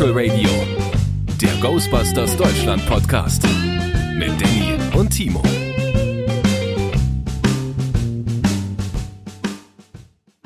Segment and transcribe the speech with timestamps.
[0.00, 0.48] Spectral Radio,
[1.42, 3.42] der Ghostbusters Deutschland Podcast
[4.14, 5.42] mit Danny und Timo.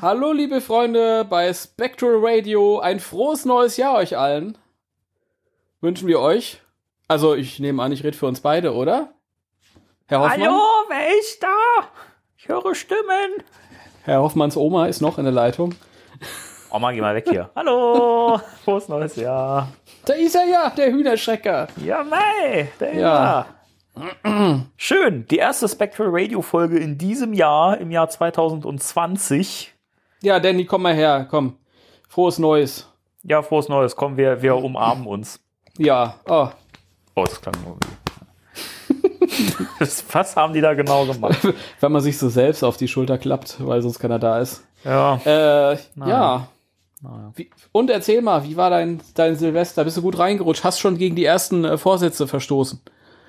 [0.03, 4.59] Hallo liebe Freunde bei Spectral Radio, ein frohes neues Jahr euch allen.
[5.81, 6.61] Wünschen wir euch.
[7.07, 9.15] Also ich nehme an, ich rede für uns beide, oder?
[10.07, 10.43] Herr Hoffmann?
[10.43, 11.87] Hallo, wer ist da?
[12.37, 13.45] Ich höre Stimmen.
[14.03, 15.77] Herr Hoffmanns Oma ist noch in der Leitung.
[16.75, 17.51] Oma, geh mal weg hier.
[17.57, 19.69] Hallo, frohes neues Jahr.
[20.07, 21.69] Da ist er ja, der Hühnerschrecker.
[21.77, 23.47] Ja, mei, der Ja.
[23.95, 24.61] ja.
[24.77, 29.73] Schön, die erste Spectral Radio Folge in diesem Jahr, im Jahr 2020.
[30.21, 31.59] Ja, Danny, komm mal her, komm.
[32.09, 32.89] Frohes Neues.
[33.23, 33.95] Ja, frohes Neues.
[33.95, 35.39] Komm, wir, wir umarmen uns.
[35.79, 36.49] Ja, oh.
[37.15, 37.89] Oh, das klang irgendwie.
[39.79, 41.39] Das- Was haben die da genau gemacht?
[41.81, 44.65] wenn man sich so selbst auf die Schulter klappt, weil sonst keiner da ist.
[44.85, 46.49] Ja, Äh, ja.
[47.05, 47.33] Naja.
[47.37, 49.85] Wie, und erzähl mal, wie war dein, dein Silvester?
[49.85, 50.65] Bist du gut reingerutscht?
[50.65, 52.81] Hast schon gegen die ersten äh, Vorsätze verstoßen?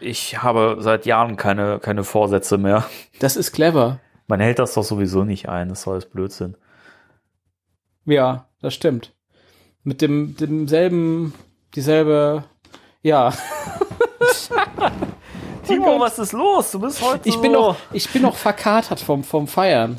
[0.01, 2.85] ich habe seit Jahren keine, keine Vorsätze mehr.
[3.19, 3.99] Das ist clever.
[4.27, 5.69] Man hält das doch sowieso nicht ein.
[5.69, 6.55] Das ist alles Blödsinn.
[8.05, 9.13] Ja, das stimmt.
[9.83, 11.33] Mit dem demselben,
[11.75, 12.43] dieselbe,
[13.03, 13.33] ja.
[15.67, 16.71] Timo, was ist los?
[16.71, 19.97] Du bist heute Ich bin so- noch, ich bin noch verkatert vom, vom Feiern.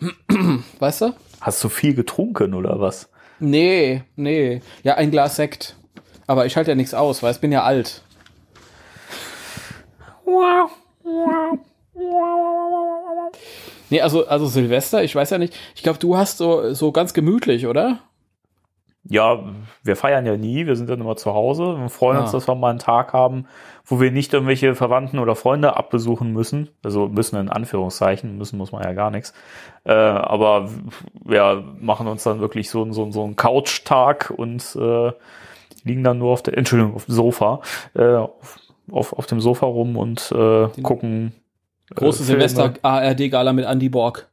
[0.78, 1.14] Weißt du?
[1.46, 3.08] Hast du viel getrunken oder was?
[3.38, 4.62] Nee, nee.
[4.82, 5.76] Ja, ein Glas Sekt.
[6.26, 8.02] Aber ich halte ja nichts aus, weil ich bin ja alt.
[13.90, 15.54] Nee, also, also Silvester, ich weiß ja nicht.
[15.76, 18.00] Ich glaube, du hast so, so ganz gemütlich, oder?
[19.08, 19.44] Ja,
[19.82, 22.32] wir feiern ja nie, wir sind dann immer zu Hause und freuen uns, Ah.
[22.32, 23.46] dass wir mal einen Tag haben,
[23.84, 26.70] wo wir nicht irgendwelche Verwandten oder Freunde abbesuchen müssen.
[26.82, 29.32] Also müssen in Anführungszeichen, müssen muss man ja gar nichts.
[29.84, 30.68] Äh, aber
[31.24, 35.12] wir machen uns dann wirklich so, so, so einen Couch-Tag und äh,
[35.84, 37.60] liegen dann nur auf der, Entschuldigung, auf dem Sofa,
[37.94, 38.16] äh,
[38.90, 41.32] auf, auf, dem Sofa rum und äh, gucken.
[41.94, 42.26] Große äh.
[42.26, 44.28] Silvester-ARD-Gala mit Andy Borg.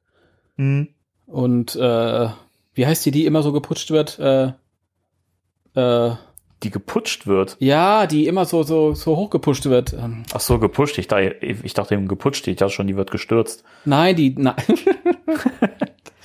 [0.58, 0.88] Hm.
[1.28, 2.28] Und äh,
[2.74, 4.18] wie heißt die, die immer so geputscht wird?
[4.20, 4.54] Äh,
[5.76, 6.12] äh,
[6.64, 7.58] Die geputscht wird.
[7.60, 9.94] ja, die immer so, so, so hochgepusht wird.
[9.94, 10.98] Ähm, Ach so, gepusht.
[10.98, 12.48] Ich dachte, ich dachte eben geputscht.
[12.48, 13.64] Ich dachte schon, die wird gestürzt.
[13.86, 14.36] nein, die.
[14.38, 14.56] Nein.
[14.68, 14.86] ich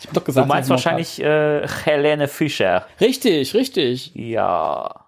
[0.07, 2.87] hab doch Du gesagt, meinst sie noch wahrscheinlich äh, Helene Fischer.
[3.01, 4.13] Richtig, richtig.
[4.15, 5.05] Ja.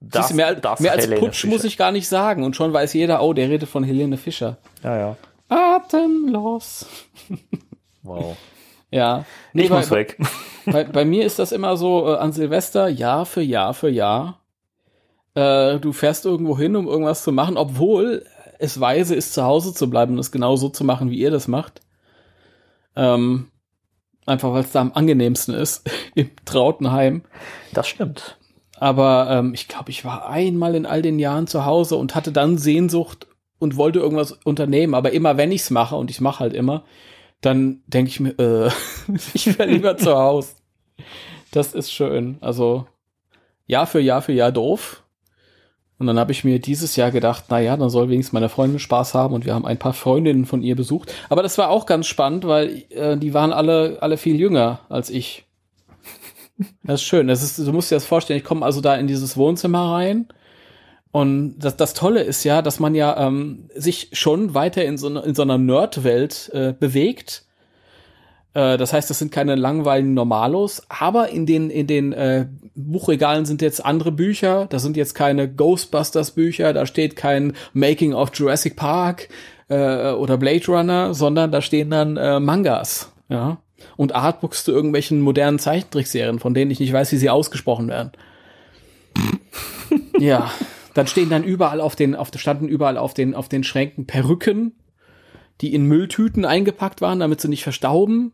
[0.00, 2.44] Siehst du, mehr, als- mehr als Helene Putsch muss ich gar nicht sagen.
[2.44, 4.58] Und schon weiß jeder, oh, der redet von Helene Fischer.
[4.84, 5.16] Ja, ja.
[5.48, 6.86] Atemlos.
[8.02, 8.36] Wow.
[8.90, 9.24] Ja.
[9.52, 10.18] Nee, Ich bei, muss weg.
[10.66, 14.40] bei, bei mir ist das immer so äh, an Silvester, Jahr für Jahr für Jahr.
[15.34, 18.24] Äh, du fährst irgendwo hin, um irgendwas zu machen, obwohl
[18.58, 21.30] es weise ist, zu Hause zu bleiben und es genau so zu machen, wie ihr
[21.30, 21.80] das macht.
[22.96, 23.50] Ähm,
[24.26, 27.22] einfach weil es da am angenehmsten ist, im trauten Heim.
[27.72, 28.36] Das stimmt.
[28.80, 32.32] Aber ähm, ich glaube, ich war einmal in all den Jahren zu Hause und hatte
[32.32, 33.26] dann Sehnsucht
[33.58, 34.94] und wollte irgendwas unternehmen.
[34.94, 36.84] Aber immer wenn ich's mache, und ich mache halt immer,
[37.40, 38.70] dann denke ich mir, äh,
[39.34, 40.54] ich wäre lieber zu Hause.
[41.52, 42.38] Das ist schön.
[42.40, 42.86] Also
[43.66, 45.04] Jahr für Jahr für Jahr doof.
[45.98, 48.78] Und dann habe ich mir dieses Jahr gedacht, na ja, dann soll wenigstens meine Freundin
[48.78, 51.12] Spaß haben und wir haben ein paar Freundinnen von ihr besucht.
[51.28, 55.10] Aber das war auch ganz spannend, weil äh, die waren alle alle viel jünger als
[55.10, 55.44] ich.
[56.82, 57.28] Das ist schön.
[57.28, 58.38] Das ist, du musst dir das vorstellen.
[58.38, 60.28] Ich komme also da in dieses Wohnzimmer rein.
[61.10, 65.08] Und das, das Tolle ist ja, dass man ja ähm, sich schon weiter in so,
[65.08, 67.44] einer- in so einer Nerd-Welt äh, bewegt.
[68.54, 73.46] Äh, das heißt, das sind keine langweiligen Normalos, aber in den, in den äh, Buchregalen
[73.46, 74.66] sind jetzt andere Bücher.
[74.68, 79.28] Da sind jetzt keine Ghostbusters-Bücher, da steht kein Making of Jurassic Park
[79.68, 83.12] äh, oder Blade Runner, sondern da stehen dann äh, Mangas.
[83.28, 83.58] Ja.
[83.96, 88.12] Und Artbooks zu irgendwelchen modernen Zeichentrickserien, von denen ich nicht weiß, wie sie ausgesprochen werden.
[90.18, 90.50] ja,
[90.98, 94.72] dann stehen dann überall auf den, auf, standen überall auf den, auf den Schränken Perücken,
[95.60, 98.32] die in Mülltüten eingepackt waren, damit sie nicht verstauben.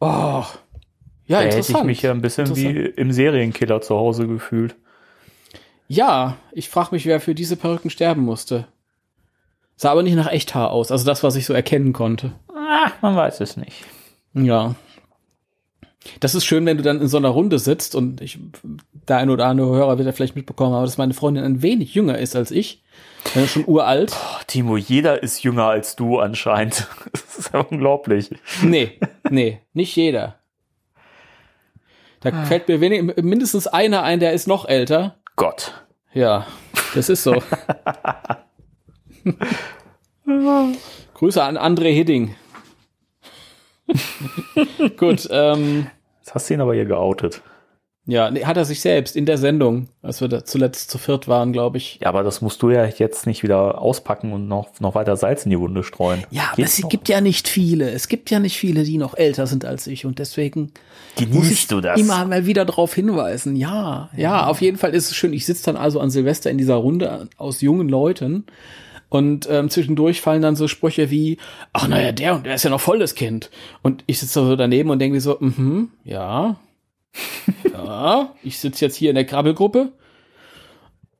[0.00, 0.44] Oh,
[1.26, 1.78] ja, Da hätte interessant.
[1.80, 4.76] ich mich ja ein bisschen wie im Serienkiller zu Hause gefühlt.
[5.86, 8.66] Ja, ich frage mich, wer für diese Perücken sterben musste.
[9.76, 12.32] Sah aber nicht nach Echthaar aus, also das, was ich so erkennen konnte.
[12.54, 13.84] Ah, man weiß es nicht.
[14.34, 14.74] Ja.
[16.20, 18.38] Das ist schön, wenn du dann in so einer Runde sitzt und ich,
[19.08, 21.94] der ein oder andere Hörer wird ja vielleicht mitbekommen, aber dass meine Freundin ein wenig
[21.94, 22.82] jünger ist als ich.
[23.34, 24.12] Ja, schon uralt.
[24.12, 26.86] Oh, Timo, jeder ist jünger als du anscheinend.
[27.12, 28.30] Das ist ja unglaublich.
[28.62, 30.36] Nee, nee, nicht jeder.
[32.20, 35.16] Da fällt mir wenig, mindestens einer ein, der ist noch älter.
[35.34, 35.72] Gott.
[36.12, 36.46] Ja,
[36.94, 37.42] das ist so.
[41.14, 42.36] Grüße an André Hidding.
[44.96, 45.86] Gut, ähm,
[46.20, 47.42] Jetzt hast du ihn aber hier geoutet.
[48.06, 51.26] Ja, nee, hat er sich selbst in der Sendung, als wir da zuletzt zu viert
[51.26, 51.98] waren, glaube ich.
[52.02, 55.44] Ja, aber das musst du ja jetzt nicht wieder auspacken und noch, noch weiter Salz
[55.44, 56.22] in die Wunde streuen.
[56.30, 56.90] Ja, aber es noch?
[56.90, 57.90] gibt ja nicht viele.
[57.90, 60.72] Es gibt ja nicht viele, die noch älter sind als ich und deswegen muss
[61.16, 61.98] ich Genießt du das?
[61.98, 63.56] immer mal wieder darauf hinweisen.
[63.56, 65.32] Ja, ja, auf jeden Fall ist es schön.
[65.32, 68.44] Ich sitze dann also an Silvester in dieser Runde aus jungen Leuten
[69.14, 71.38] und ähm, zwischendurch fallen dann so Sprüche wie,
[71.72, 73.48] ach naja, der und der ist ja noch voll das Kind.
[73.80, 76.56] Und ich sitze so daneben und denke mir so, mhm, ja,
[77.72, 79.92] ja, ich sitze jetzt hier in der Krabbelgruppe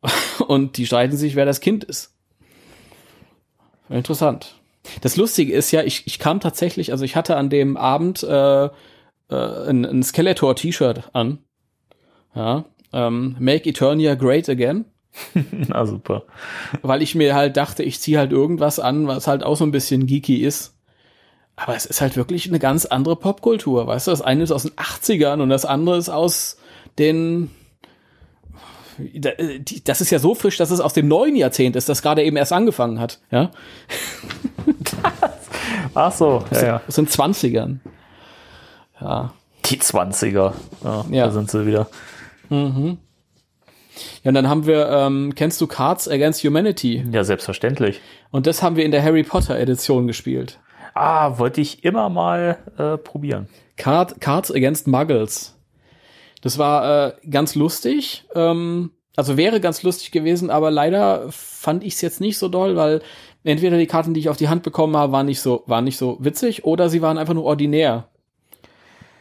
[0.49, 2.12] und die streiten sich, wer das Kind ist.
[3.88, 4.56] Interessant.
[5.00, 8.64] Das Lustige ist ja, ich, ich kam tatsächlich, also ich hatte an dem Abend äh,
[8.64, 8.70] äh,
[9.31, 11.38] ein, ein Skeletor-T-Shirt an.
[12.35, 12.64] Ja.
[12.93, 14.85] Ähm, Make Eternia Great Again.
[15.69, 16.25] Na super.
[16.83, 19.71] Weil ich mir halt dachte, ich ziehe halt irgendwas an, was halt auch so ein
[19.71, 20.75] bisschen geeky ist.
[21.57, 24.11] Aber es ist halt wirklich eine ganz andere Popkultur, weißt du?
[24.11, 26.57] Das eine ist aus den 80ern und das andere ist aus
[26.99, 27.51] den
[28.99, 32.23] äh, das ist ja so frisch, dass es aus dem neuen Jahrzehnt ist, das gerade
[32.23, 33.51] eben erst angefangen hat, ja?
[35.95, 36.83] Ach so, ja, ja.
[36.87, 37.79] Aus den 20ern.
[39.01, 39.33] Ja.
[39.67, 40.53] Die 20er.
[40.83, 41.27] Ja, Ja.
[41.27, 41.89] Da sind sie wieder.
[44.23, 47.05] Ja, und dann haben wir, ähm, kennst du Cards Against Humanity?
[47.11, 48.00] Ja, selbstverständlich.
[48.31, 50.58] Und das haben wir in der Harry Potter Edition gespielt.
[50.94, 53.49] Ah, wollte ich immer mal äh, probieren.
[53.76, 55.58] Card, Cards Against Muggles.
[56.41, 58.25] Das war äh, ganz lustig.
[58.35, 62.76] Ähm, also wäre ganz lustig gewesen, aber leider fand ich es jetzt nicht so doll,
[62.76, 63.00] weil
[63.44, 65.96] entweder die Karten, die ich auf die Hand bekommen habe, waren nicht so, waren nicht
[65.96, 68.08] so witzig oder sie waren einfach nur ordinär.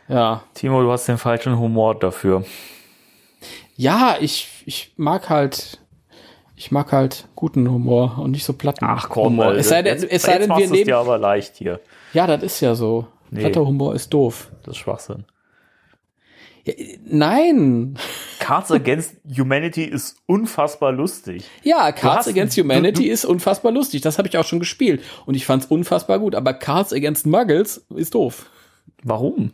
[0.08, 0.44] Ja.
[0.54, 2.44] Timo, du hast den falschen Humor dafür.
[3.84, 5.80] Ja, ich, ich mag halt,
[6.56, 9.54] ich mag halt guten Humor und nicht so platten Humor.
[9.56, 10.86] Es sei denn, jetzt, es sei denn wir nehmen.
[10.86, 11.82] dir aber leicht hier.
[12.14, 13.08] Ja, das ist ja so.
[13.30, 13.42] Nee.
[13.42, 14.50] Platter Humor ist doof.
[14.64, 15.26] Das ist Schwachsinn.
[16.66, 17.98] Ja, nein.
[18.40, 21.44] Cards Against Humanity ist unfassbar lustig.
[21.64, 24.02] Ja, Cards hast- Against du- Humanity du- ist unfassbar lustig.
[24.02, 26.36] Das habe ich auch schon gespielt und ich fand's unfassbar gut.
[26.36, 28.50] Aber Cards Against Muggles ist doof,
[29.04, 29.52] Warum?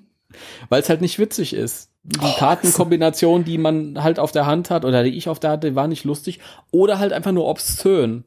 [0.70, 1.92] Weil es halt nicht witzig ist.
[2.04, 5.52] Die Oh, Kartenkombination, die man halt auf der Hand hat oder die ich auf der
[5.52, 6.40] hatte, war nicht lustig
[6.72, 8.24] oder halt einfach nur obszön.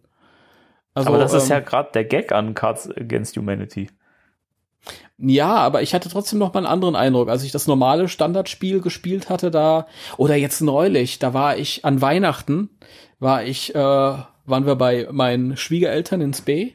[0.94, 3.88] Also, aber das ist ähm, ja gerade der Gag an Cards Against Humanity.
[5.16, 8.80] Ja, aber ich hatte trotzdem noch mal einen anderen Eindruck, als ich das normale Standardspiel
[8.80, 12.68] gespielt hatte, da oder jetzt neulich, da war ich an Weihnachten,
[13.20, 16.74] war ich, äh, waren wir bei meinen Schwiegereltern in Spee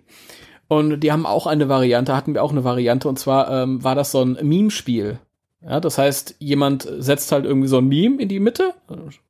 [0.67, 3.95] und die haben auch eine Variante, hatten wir auch eine Variante und zwar ähm, war
[3.95, 5.19] das so ein Meme-Spiel.
[5.61, 8.73] Ja, das heißt, jemand setzt halt irgendwie so ein Meme in die Mitte,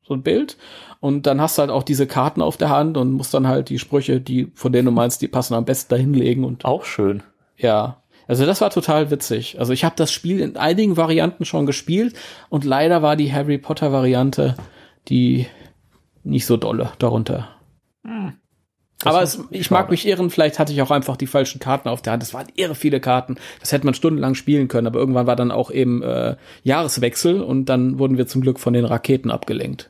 [0.04, 0.58] so ein Bild,
[1.00, 3.70] und dann hast du halt auch diese Karten auf der Hand und musst dann halt
[3.70, 7.24] die Sprüche, die von denen du meinst, die passen am besten dahinlegen und Auch schön.
[7.56, 9.58] ja, also das war total witzig.
[9.58, 12.14] Also ich habe das Spiel in einigen Varianten schon gespielt
[12.50, 14.56] und leider war die Harry Potter Variante
[15.08, 15.48] die
[16.24, 17.50] nicht so dolle darunter.
[19.04, 22.02] Aber es, ich mag mich irren, vielleicht hatte ich auch einfach die falschen Karten auf
[22.02, 22.24] der Hand.
[22.24, 23.36] Es waren irre viele Karten.
[23.60, 27.66] Das hätte man stundenlang spielen können, aber irgendwann war dann auch eben äh, Jahreswechsel und
[27.66, 29.90] dann wurden wir zum Glück von den Raketen abgelenkt.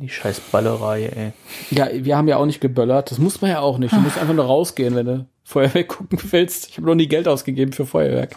[0.00, 1.32] Die scheiß Ballerei, ey.
[1.70, 3.10] Ja, wir haben ja auch nicht geböllert.
[3.10, 3.92] Das muss man ja auch nicht.
[3.92, 6.70] Du musst einfach nur rausgehen, wenn du Feuerwerk gucken willst.
[6.70, 8.36] Ich habe noch nie Geld ausgegeben für Feuerwerk.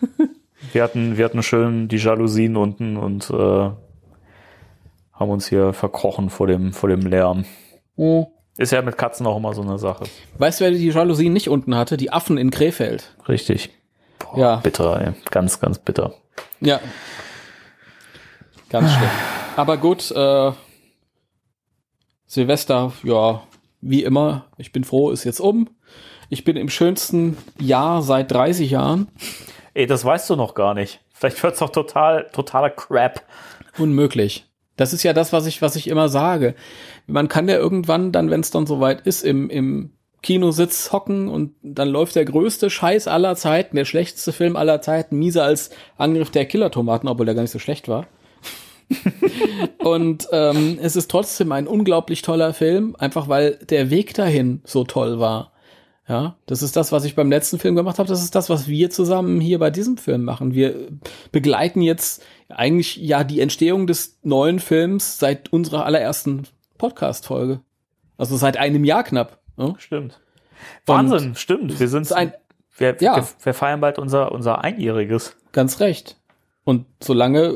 [0.72, 6.46] Wir hatten, wir hatten schön die Jalousien unten und äh, haben uns hier verkrochen vor
[6.46, 7.46] dem, vor dem Lärm.
[8.56, 10.04] Ist ja mit Katzen auch immer so eine Sache.
[10.38, 11.96] Weißt du, wer die Jalousien nicht unten hatte?
[11.96, 13.14] Die Affen in Krefeld.
[13.28, 13.70] Richtig.
[14.18, 14.56] Boah, Ja.
[14.56, 15.12] Bitter, ey.
[15.30, 16.14] Ganz, ganz bitter.
[16.60, 16.80] Ja.
[18.68, 19.08] Ganz schlimm.
[19.56, 20.52] Aber gut, äh,
[22.26, 23.42] Silvester, ja,
[23.80, 25.68] wie immer, ich bin froh, ist jetzt um.
[26.28, 29.08] Ich bin im schönsten Jahr seit 30 Jahren.
[29.74, 31.00] Ey, das weißt du noch gar nicht.
[31.12, 33.22] Vielleicht wird's doch total, totaler Crap.
[33.78, 34.49] Unmöglich.
[34.80, 36.54] Das ist ja das, was ich, was ich immer sage.
[37.06, 39.90] Man kann ja irgendwann dann, wenn es dann soweit ist, im, im
[40.22, 45.18] Kinositz hocken und dann läuft der größte Scheiß aller Zeiten, der schlechteste Film aller Zeiten,
[45.18, 45.68] mieser als
[45.98, 48.06] Angriff der Killertomaten, obwohl der gar nicht so schlecht war.
[49.78, 54.84] und ähm, es ist trotzdem ein unglaublich toller Film, einfach weil der Weg dahin so
[54.84, 55.52] toll war.
[56.08, 58.08] Ja, das ist das, was ich beim letzten Film gemacht habe.
[58.08, 60.54] Das ist das, was wir zusammen hier bei diesem Film machen.
[60.54, 60.88] Wir
[61.30, 66.44] begleiten jetzt eigentlich ja die Entstehung des neuen Films seit unserer allerersten
[66.78, 67.60] Podcast-Folge.
[68.18, 69.38] Also seit einem Jahr knapp.
[69.56, 69.74] Ne?
[69.78, 70.20] Stimmt.
[70.86, 71.78] Wahnsinn, stimmt.
[71.80, 72.34] Wir sind ein-
[72.76, 73.16] wir, Ja.
[73.16, 75.36] wir, wir feiern bald unser, unser Einjähriges.
[75.52, 76.16] Ganz recht.
[76.64, 77.46] Und solange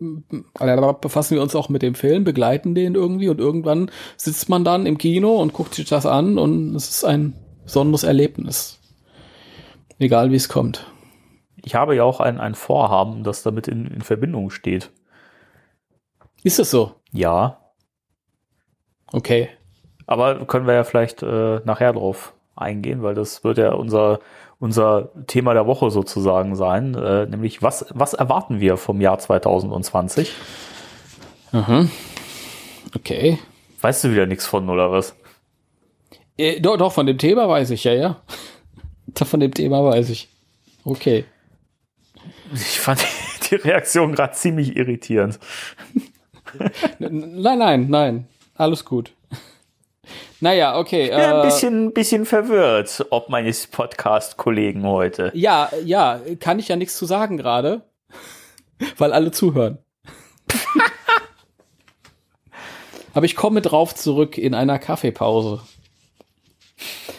[0.00, 4.64] äh, befassen wir uns auch mit dem Film, begleiten den irgendwie und irgendwann sitzt man
[4.64, 8.78] dann im Kino und guckt sich das an und es ist ein besonderes Erlebnis.
[9.98, 10.86] Egal wie es kommt.
[11.64, 14.90] Ich habe ja auch ein, ein Vorhaben, das damit in, in Verbindung steht.
[16.42, 16.94] Ist das so?
[17.12, 17.58] Ja,
[19.12, 19.48] Okay.
[20.06, 24.20] aber können wir ja vielleicht äh, nachher drauf eingehen, weil das wird ja unser,
[24.58, 26.94] unser Thema der Woche sozusagen sein.
[26.94, 30.32] Äh, nämlich, was, was erwarten wir vom Jahr 2020?
[31.52, 31.90] Mhm.
[32.94, 33.38] Okay.
[33.80, 35.14] Weißt du wieder nichts von, oder was?
[36.36, 38.16] Äh, doch, doch, von dem Thema weiß ich, ja, ja.
[39.24, 40.28] Von dem Thema weiß ich.
[40.84, 41.24] Okay.
[42.54, 43.04] Ich fand
[43.50, 45.38] die Reaktion gerade ziemlich irritierend.
[46.98, 48.28] Nein, nein, nein.
[48.54, 49.12] Alles gut.
[50.40, 51.04] Naja, okay.
[51.04, 55.30] Ich bin ein äh, bisschen, bisschen verwirrt, ob meines Podcast-Kollegen heute.
[55.34, 57.82] Ja, ja, kann ich ja nichts zu sagen gerade,
[58.96, 59.78] weil alle zuhören.
[63.14, 65.60] Aber ich komme drauf zurück in einer Kaffeepause.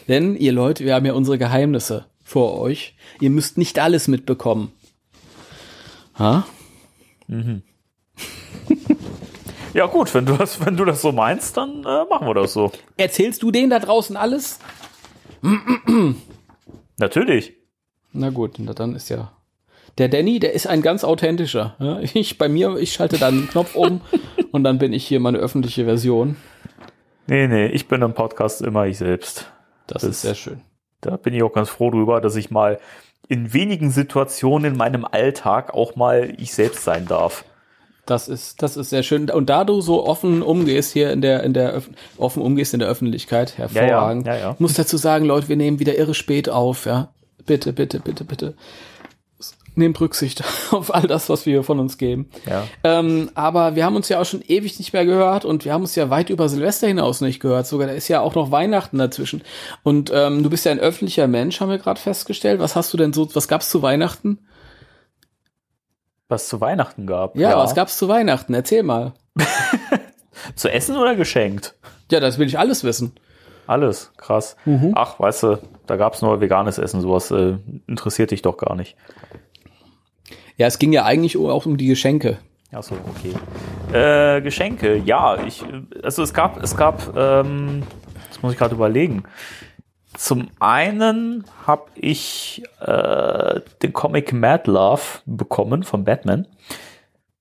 [0.08, 2.96] Denn ihr Leute, wir haben ja unsere Geheimnisse vor euch.
[3.20, 4.72] Ihr müsst nicht alles mitbekommen.
[6.20, 6.46] Ha?
[9.74, 12.54] Ja gut, wenn du das, wenn du das so meinst, dann äh, machen wir das
[12.54, 12.72] so.
[12.98, 14.58] Erzählst du denen da draußen alles?
[16.98, 17.54] Natürlich.
[18.12, 19.32] Na gut, na dann ist ja.
[20.00, 21.76] Der Danny, der ist ein ganz authentischer.
[21.80, 24.02] Ja, Ich bei mir, ich schalte dann einen Knopf um
[24.52, 26.36] und dann bin ich hier meine öffentliche Version.
[27.28, 29.52] Nee, nee, ich bin im Podcast immer ich selbst.
[29.86, 30.62] Das, Das- ist sehr schön.
[31.02, 32.80] Da bin ich auch ganz froh drüber, dass ich mal
[33.30, 37.46] in wenigen Situationen in meinem Alltag auch mal ich selbst sein darf.
[38.08, 39.30] Das ist, das ist sehr schön.
[39.30, 41.84] Und da du so offen umgehst hier in der, in der,
[42.18, 44.26] offen umgehst in der Öffentlichkeit, hervorragend.
[44.26, 44.56] Ja, ja, ja.
[44.58, 47.10] Muss dazu sagen, Leute, wir nehmen wieder irre spät auf, ja.
[47.46, 48.56] Bitte, bitte, bitte, bitte.
[49.80, 52.30] Nehmt Rücksicht auf all das, was wir von uns geben.
[52.46, 52.66] Ja.
[52.84, 55.82] Ähm, aber wir haben uns ja auch schon ewig nicht mehr gehört und wir haben
[55.82, 57.66] uns ja weit über Silvester hinaus nicht gehört.
[57.66, 59.42] Sogar da ist ja auch noch Weihnachten dazwischen.
[59.84, 62.60] Und ähm, du bist ja ein öffentlicher Mensch, haben wir gerade festgestellt.
[62.60, 64.40] Was hast du denn so, was gab's zu Weihnachten?
[66.28, 67.36] Was zu Weihnachten gab.
[67.36, 68.54] Ja, was gab's zu Weihnachten?
[68.54, 69.14] Erzähl mal.
[70.56, 71.76] Zu essen oder geschenkt?
[72.12, 73.14] Ja, das will ich alles wissen.
[73.68, 74.56] Alles, krass.
[74.66, 74.94] Mhm.
[74.96, 78.96] Ach, weißt du, da gab's nur veganes Essen, sowas äh, interessiert dich doch gar nicht.
[80.60, 82.38] Ja, es ging ja eigentlich auch um die Geschenke.
[82.74, 83.34] Ach so, okay.
[83.98, 85.64] Äh, Geschenke, ja, ich,
[86.04, 87.84] also es gab, es gab, ähm,
[88.28, 89.24] das muss ich gerade überlegen.
[90.18, 96.46] Zum einen habe ich äh, den Comic Mad Love bekommen von Batman.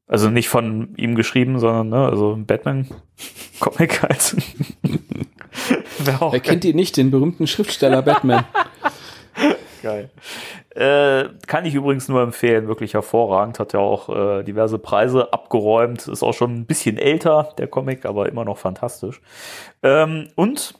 [0.06, 4.36] Also nicht von ihm geschrieben, sondern ne, also ein Batman-Comic halt.
[5.98, 8.44] Wer kennt ihn nicht, den berühmten Schriftsteller Batman?
[9.82, 10.10] Geil.
[10.78, 13.58] Äh, kann ich übrigens nur empfehlen, wirklich hervorragend.
[13.58, 16.06] Hat ja auch äh, diverse Preise abgeräumt.
[16.06, 19.20] Ist auch schon ein bisschen älter, der Comic, aber immer noch fantastisch.
[19.82, 20.74] Ähm, und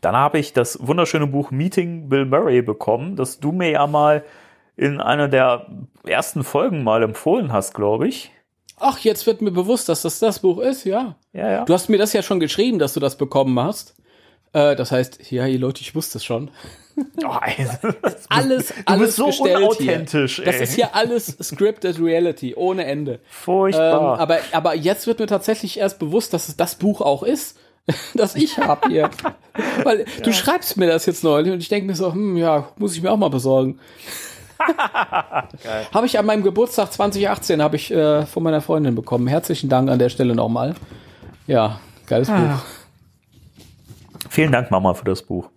[0.00, 4.24] dann habe ich das wunderschöne Buch Meeting Bill Murray bekommen, das du mir ja mal
[4.76, 5.68] in einer der
[6.04, 8.32] ersten Folgen mal empfohlen hast, glaube ich.
[8.80, 11.14] Ach, jetzt wird mir bewusst, dass das das Buch ist, ja.
[11.32, 11.64] Ja, ja.
[11.64, 13.94] Du hast mir das ja schon geschrieben, dass du das bekommen hast.
[14.52, 16.50] Äh, das heißt, ja, ihr Leute, ich wusste es schon.
[17.24, 17.66] Oh, ey,
[18.28, 20.36] Alles, du alles bist so unauthentisch.
[20.36, 20.44] Hier.
[20.44, 20.62] Das ey.
[20.62, 23.12] ist hier alles scripted Reality, ohne Ende.
[23.12, 24.18] Ähm, furchtbar.
[24.18, 27.58] aber, aber jetzt wird mir tatsächlich erst bewusst, dass es das Buch auch ist,
[28.14, 29.10] das ich habe hier.
[29.84, 32.94] Weil du schreibst mir das jetzt neulich und ich denke mir so, hm, ja, muss
[32.96, 33.78] ich mir auch mal besorgen.
[35.92, 39.26] habe ich an meinem Geburtstag 2018 habe ich äh, von meiner Freundin bekommen.
[39.26, 40.74] Herzlichen Dank an der Stelle nochmal.
[41.46, 42.38] Ja, geiles Ah.
[42.38, 42.62] Buch.
[44.28, 45.48] Vielen Dank, Mama, für das Buch.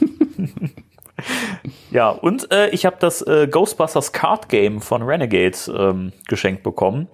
[1.90, 7.08] ja, und äh, ich habe das äh, Ghostbusters Card Game von Renegade ähm, geschenkt bekommen.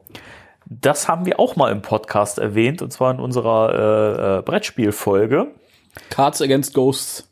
[0.67, 5.49] Das haben wir auch mal im Podcast erwähnt, und zwar in unserer äh, äh, Brettspielfolge.
[6.11, 7.29] Cards Against Ghosts.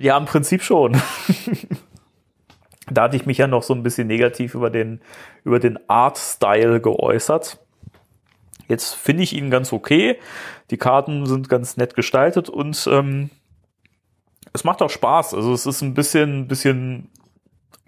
[0.00, 1.00] Ja, im Prinzip schon.
[2.90, 5.00] da hatte ich mich ja noch so ein bisschen negativ über den,
[5.44, 7.58] über den Art-Style geäußert.
[8.68, 10.18] Jetzt finde ich ihn ganz okay.
[10.70, 13.30] Die Karten sind ganz nett gestaltet und ähm,
[14.52, 15.34] es macht auch Spaß.
[15.34, 17.10] Also es ist ein bisschen, bisschen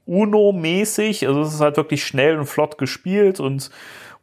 [0.06, 1.26] Uno-mäßig.
[1.26, 3.70] Also es ist halt wirklich schnell und flott gespielt und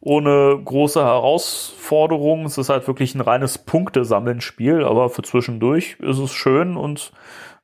[0.00, 2.46] ohne große Herausforderungen.
[2.46, 7.12] Es ist halt wirklich ein reines Punktesammeln-Spiel, aber für zwischendurch ist es schön und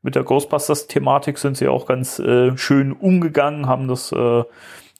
[0.02, 4.42] mit der Ghostbusters-Thematik sind sie auch ganz äh, schön umgegangen, haben das, äh,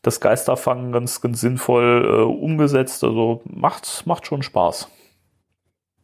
[0.03, 3.03] das Geisterfangen ganz, ganz sinnvoll äh, umgesetzt.
[3.03, 4.89] Also macht, macht schon Spaß.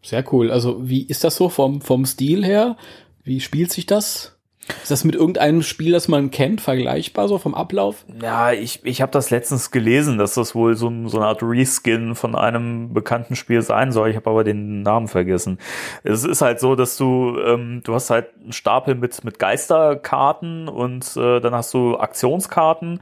[0.03, 0.51] Sehr cool.
[0.51, 2.77] Also, wie ist das so vom, vom Stil her?
[3.25, 4.39] Wie spielt sich das?
[4.83, 8.05] Ist das mit irgendeinem Spiel, das man kennt, vergleichbar, so vom Ablauf?
[8.23, 12.15] Ja, ich, ich habe das letztens gelesen, dass das wohl so, so eine Art Reskin
[12.15, 14.11] von einem bekannten Spiel sein soll.
[14.11, 15.59] Ich habe aber den Namen vergessen.
[16.05, 20.69] Es ist halt so, dass du, ähm, du hast halt einen Stapel mit, mit Geisterkarten
[20.69, 23.01] und äh, dann hast du Aktionskarten.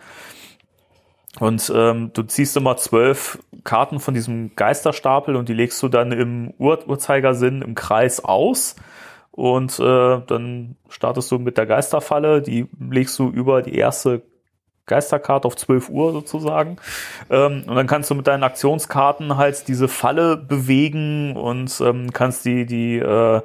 [1.38, 6.12] Und ähm, du ziehst immer zwölf Karten von diesem Geisterstapel und die legst du dann
[6.12, 8.76] im Ur Uhrzeigersinn im Kreis aus.
[9.32, 14.22] Und äh, dann startest du mit der Geisterfalle, die legst du über die erste
[14.86, 16.76] Geisterkarte auf 12 Uhr sozusagen.
[17.28, 22.44] Ähm, und dann kannst du mit deinen Aktionskarten halt diese Falle bewegen und ähm, kannst
[22.44, 23.40] die, die, äh,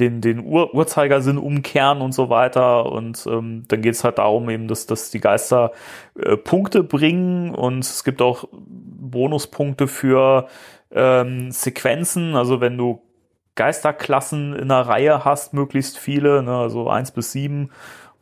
[0.00, 2.86] den, den Ur Uhrzeigersinn umkehren und so weiter.
[2.86, 5.72] Und ähm, dann geht's halt darum, eben, dass, dass die Geister
[6.18, 10.46] äh, Punkte bringen und es gibt auch Bonuspunkte für
[10.92, 12.36] ähm, Sequenzen.
[12.36, 13.00] Also wenn du
[13.56, 17.70] Geisterklassen in einer Reihe hast, möglichst viele, ne, also eins bis sieben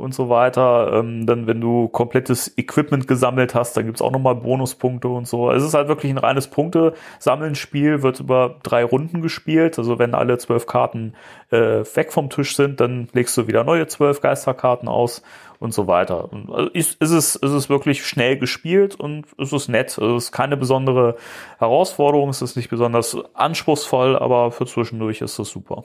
[0.02, 0.92] und so weiter.
[0.92, 5.50] Ähm, dann, wenn du komplettes Equipment gesammelt hast, dann gibt's auch nochmal Bonuspunkte und so.
[5.50, 9.78] Es ist halt wirklich ein reines Punkte-Sammeln-Spiel, wird über drei Runden gespielt.
[9.78, 11.14] Also wenn alle zwölf Karten
[11.50, 15.22] äh, weg vom Tisch sind, dann legst du wieder neue zwölf Geisterkarten aus
[15.60, 16.28] und so weiter.
[16.32, 19.96] Also ist, ist, es, ist es wirklich schnell gespielt und ist es nett.
[19.98, 21.14] Also es ist keine besondere
[21.58, 25.84] Herausforderung, es ist nicht besonders anspruchsvoll, aber für zwischendurch ist es super.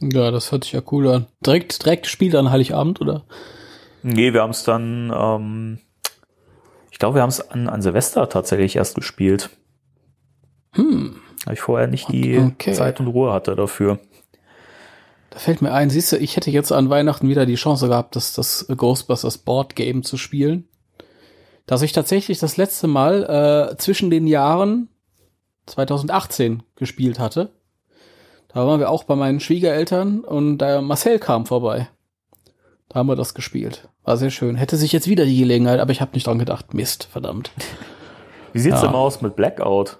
[0.00, 1.26] Ja, das hört sich ja cool an.
[1.44, 3.24] Direkt, direkt gespielt an Heiligabend, oder?
[4.02, 5.78] Nee, wir haben es dann, ähm,
[6.90, 9.50] ich glaube, wir haben es an, an Silvester tatsächlich erst gespielt.
[10.72, 11.16] Hm.
[11.44, 12.72] Weil ich vorher nicht die Okay.
[12.72, 13.98] Zeit und Ruhe hatte dafür.
[15.30, 18.16] Da fällt mir ein, siehst du, ich hätte jetzt an Weihnachten wieder die Chance gehabt,
[18.16, 20.68] das, das Ghostbusters Board Game zu spielen.
[21.66, 24.88] Dass ich tatsächlich das letzte Mal äh, zwischen den Jahren
[25.66, 27.52] 2018 gespielt hatte.
[28.52, 31.88] Da waren wir auch bei meinen Schwiegereltern und der Marcel kam vorbei.
[32.88, 33.88] Da haben wir das gespielt.
[34.02, 34.56] War sehr schön.
[34.56, 36.74] Hätte sich jetzt wieder die Gelegenheit, aber ich habe nicht dran gedacht.
[36.74, 37.52] Mist, verdammt.
[38.52, 38.88] Wie sieht's Ja.
[38.88, 39.98] denn aus mit Blackout?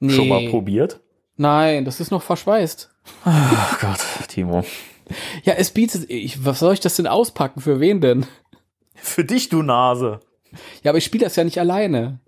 [0.00, 0.12] Nee.
[0.14, 1.00] Schon mal probiert?
[1.36, 2.90] Nein, das ist noch verschweißt.
[3.24, 4.64] Ach Gott, Timo.
[5.42, 7.60] Ja, es bietet, ich, was soll ich das denn auspacken?
[7.60, 8.26] Für wen denn?
[8.94, 10.20] Für dich, du Nase.
[10.82, 12.20] Ja, aber ich spiele das ja nicht alleine.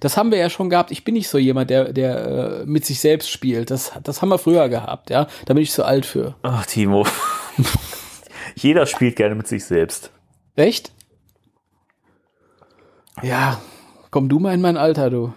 [0.00, 0.90] Das haben wir ja schon gehabt.
[0.90, 3.70] Ich bin nicht so jemand, der, der äh, mit sich selbst spielt.
[3.70, 5.26] Das, das haben wir früher gehabt, ja.
[5.46, 6.36] Da bin ich zu alt für.
[6.42, 7.06] Ach, Timo.
[8.54, 10.10] Jeder spielt gerne mit sich selbst.
[10.54, 10.92] Echt?
[13.22, 13.60] Ja,
[14.10, 15.32] komm du mal in mein Alter, du.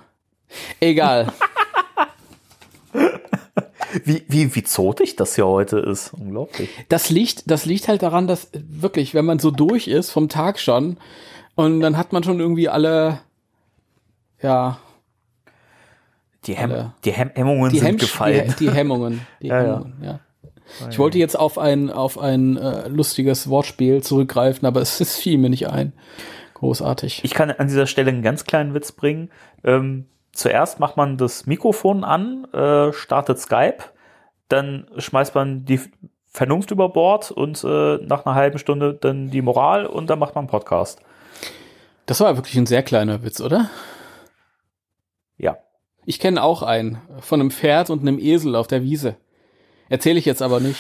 [0.80, 1.32] Egal.
[4.06, 6.14] Wie, wie, wie zotig das hier heute ist.
[6.14, 6.70] Unglaublich.
[6.88, 10.60] Das liegt, das liegt halt daran, dass wirklich, wenn man so durch ist vom Tag
[10.60, 10.98] schon
[11.56, 13.20] und dann hat man schon irgendwie alle,
[14.42, 14.78] ja,
[16.46, 16.94] Die, Hem Alle.
[17.06, 18.56] die Hem Hemmungen die, sind Hemmsch gefallen.
[18.60, 19.26] die, die Hemmungen.
[19.42, 19.74] Die Ja, ja.
[19.76, 20.20] Hemmungen, ja.
[20.90, 25.38] Ich wollte jetzt auf ein, auf ein äh, lustiges Wortspiel zurückgreifen, aber es, es fiel
[25.38, 25.94] mir nicht ein.
[26.56, 27.22] Großartig.
[27.24, 29.30] Ich kann an dieser Stelle einen ganz kleinen Witz bringen.
[29.64, 33.80] Ähm, zuerst macht man das Mikrofon an, äh, startet Skype,
[34.48, 35.80] dann schmeißt man die
[36.28, 40.36] Vernunft über Bord und äh, nach einer halben Stunde dann die Moral und dann macht
[40.36, 41.02] man einen Podcast.
[42.06, 43.70] Das war wirklich ein sehr kleiner Witz, oder?
[45.42, 45.58] Ja.
[46.06, 49.16] Ich kenne auch einen von einem Pferd und einem Esel auf der Wiese.
[49.90, 50.80] Erzähle ich jetzt aber nicht.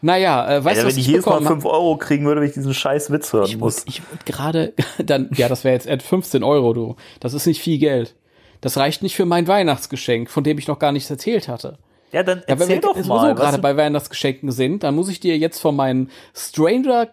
[0.00, 1.52] Naja, äh, weißt du, was wenn ich jedes Mal bekommen hab?
[1.54, 3.84] 5 Euro kriegen würde, wenn ich diesen scheiß Witz hören Ich muss.
[3.86, 4.72] ich wollte gerade,
[5.04, 6.94] dann, ja, das wäre jetzt at 15 Euro, du.
[7.18, 8.14] Das ist nicht viel Geld.
[8.60, 11.78] Das reicht nicht für mein Weihnachtsgeschenk, von dem ich noch gar nichts erzählt hatte.
[12.12, 13.34] Ja, dann Ja, wenn erzähl wir doch mal.
[13.34, 17.08] gerade was- bei Weihnachtsgeschenken sind, dann muss ich dir jetzt von meinem Stranger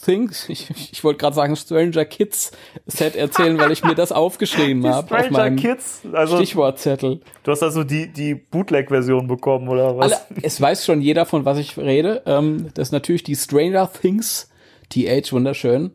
[0.00, 2.52] Things, ich, ich wollte gerade sagen Stranger Kids
[2.86, 6.02] Set erzählen, weil ich mir das aufgeschrieben habe auf Stranger meinem Kids.
[6.12, 7.20] Also, Stichwortzettel.
[7.42, 10.12] du hast also die, die Bootleg-Version bekommen, oder was?
[10.12, 12.22] Alle, es weiß schon jeder, von was ich rede.
[12.26, 14.50] Ähm, das ist natürlich die Stranger Things,
[14.90, 15.92] TH, wunderschön,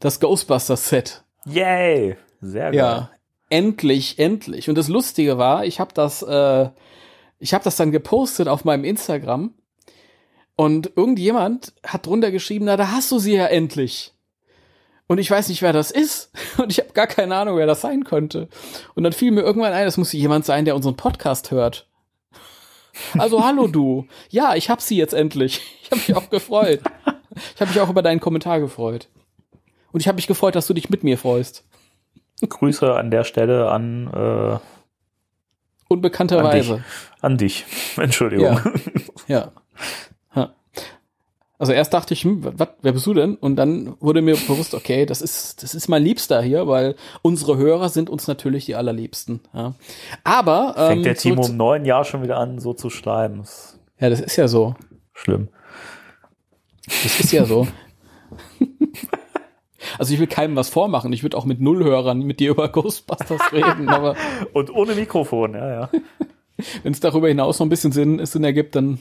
[0.00, 1.24] das Ghostbusters Set.
[1.46, 2.16] Yay!
[2.40, 2.74] Sehr geil.
[2.74, 3.10] Ja,
[3.48, 4.68] endlich, endlich.
[4.68, 6.68] Und das Lustige war, ich habe das, äh,
[7.38, 9.54] ich habe das dann gepostet auf meinem Instagram
[10.56, 14.12] und irgendjemand hat drunter geschrieben, na, da hast du sie ja endlich.
[15.06, 16.32] Und ich weiß nicht, wer das ist.
[16.58, 18.48] Und ich habe gar keine Ahnung, wer das sein könnte.
[18.96, 21.86] Und dann fiel mir irgendwann ein, das muss jemand sein, der unseren Podcast hört.
[23.16, 24.08] Also hallo du.
[24.30, 25.60] Ja, ich hab sie jetzt endlich.
[25.86, 26.80] Ich habe mich auch gefreut.
[27.54, 29.08] Ich habe mich auch über deinen Kommentar gefreut.
[29.92, 31.64] Und ich habe mich gefreut, dass du dich mit mir freust.
[32.40, 34.58] Grüße an der Stelle an, äh,
[35.86, 36.82] Unbekannterweise.
[37.20, 37.64] an dich.
[37.96, 38.58] Entschuldigung.
[39.28, 39.52] Ja.
[39.52, 39.52] Ja.
[41.58, 43.34] Also erst dachte ich, hm, wat, wer bist du denn?
[43.36, 47.56] Und dann wurde mir bewusst, okay, das ist, das ist mein Liebster hier, weil unsere
[47.56, 49.40] Hörer sind uns natürlich die allerliebsten.
[49.54, 49.74] Ja.
[50.22, 53.44] Aber ähm, Fängt der Timo um neun Jahre schon wieder an, so zu schreiben.
[53.98, 54.74] Ja, das ist ja so.
[55.14, 55.48] schlimm.
[56.86, 57.66] Das ist ja so.
[59.98, 61.12] Also ich will keinem was vormachen.
[61.12, 64.16] Ich würde auch mit Nullhörern mit dir über Ghostbusters reden, aber
[64.52, 65.90] Und ohne Mikrofon, ja, ja.
[66.82, 68.98] wenn es darüber hinaus noch ein bisschen Sinn, Sinn ergibt, dann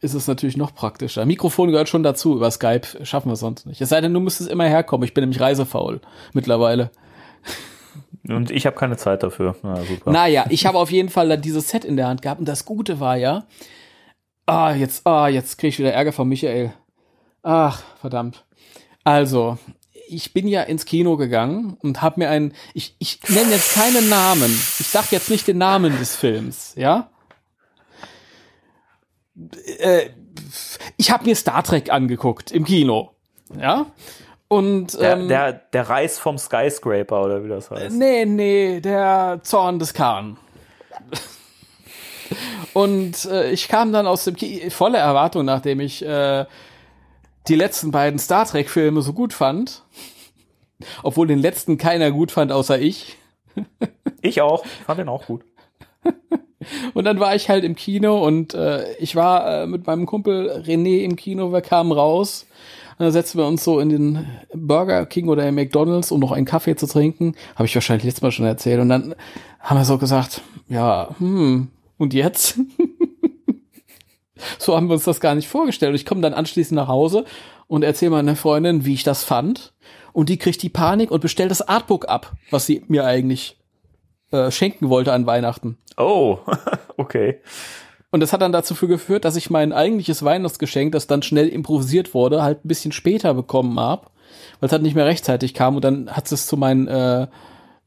[0.00, 1.26] ist es natürlich noch praktischer.
[1.26, 2.36] Mikrofon gehört schon dazu.
[2.36, 3.80] Über Skype schaffen wir sonst nicht.
[3.80, 5.04] Es sei denn, du müsstest immer herkommen.
[5.04, 6.00] Ich bin nämlich reisefaul
[6.32, 6.90] mittlerweile.
[8.28, 9.56] Und ich habe keine Zeit dafür.
[9.62, 10.10] Na, super.
[10.10, 12.64] Naja, ich habe auf jeden Fall dann dieses Set in der Hand gehabt und das
[12.64, 13.46] Gute war ja,
[14.46, 16.72] ah, jetzt, ah, jetzt kriege ich wieder Ärger von Michael.
[17.42, 18.44] Ach, verdammt.
[19.04, 19.58] Also,
[20.08, 24.08] ich bin ja ins Kino gegangen und habe mir einen, ich, ich nenne jetzt keinen
[24.08, 24.50] Namen.
[24.78, 27.10] Ich sag jetzt nicht den Namen des Films, ja?
[29.78, 30.10] Äh,
[30.96, 33.12] ich habe mir Star Trek angeguckt im Kino,
[33.58, 33.86] ja?
[34.48, 37.94] Und der, ähm, der, der Reis vom Skyscraper oder wie das heißt.
[37.94, 40.38] Nee, nee, der Zorn des Khan.
[42.72, 46.46] Und äh, ich kam dann aus dem Ki voller Erwartung, nachdem ich äh,
[47.46, 49.84] die letzten beiden Star Trek-Filme so gut fand.
[51.02, 53.16] Obwohl den letzten keiner gut fand, außer ich.
[54.22, 54.64] Ich auch.
[54.64, 55.44] Ich fand den auch gut.
[56.94, 60.62] Und dann war ich halt im Kino und äh, ich war äh, mit meinem Kumpel
[60.66, 62.46] René im Kino, wir kamen raus.
[62.98, 66.32] Und dann setzten wir uns so in den Burger King oder in McDonalds, um noch
[66.32, 67.36] einen Kaffee zu trinken.
[67.54, 68.80] Habe ich wahrscheinlich letztes Mal schon erzählt.
[68.80, 69.14] Und dann
[69.60, 72.58] haben wir so gesagt, ja, hm, und jetzt?
[74.58, 75.94] so haben wir uns das gar nicht vorgestellt.
[75.94, 77.24] Ich komme dann anschließend nach Hause
[77.68, 79.72] und erzähle meiner Freundin, wie ich das fand.
[80.12, 83.57] Und die kriegt die Panik und bestellt das Artbook ab, was sie mir eigentlich
[84.30, 85.78] äh, schenken wollte an Weihnachten.
[85.96, 86.38] Oh,
[86.96, 87.40] okay.
[88.10, 92.14] Und das hat dann dazu geführt, dass ich mein eigentliches Weihnachtsgeschenk, das dann schnell improvisiert
[92.14, 94.10] wurde, halt ein bisschen später bekommen hab,
[94.60, 97.26] weil es halt nicht mehr rechtzeitig kam und dann hat es zu meinen äh,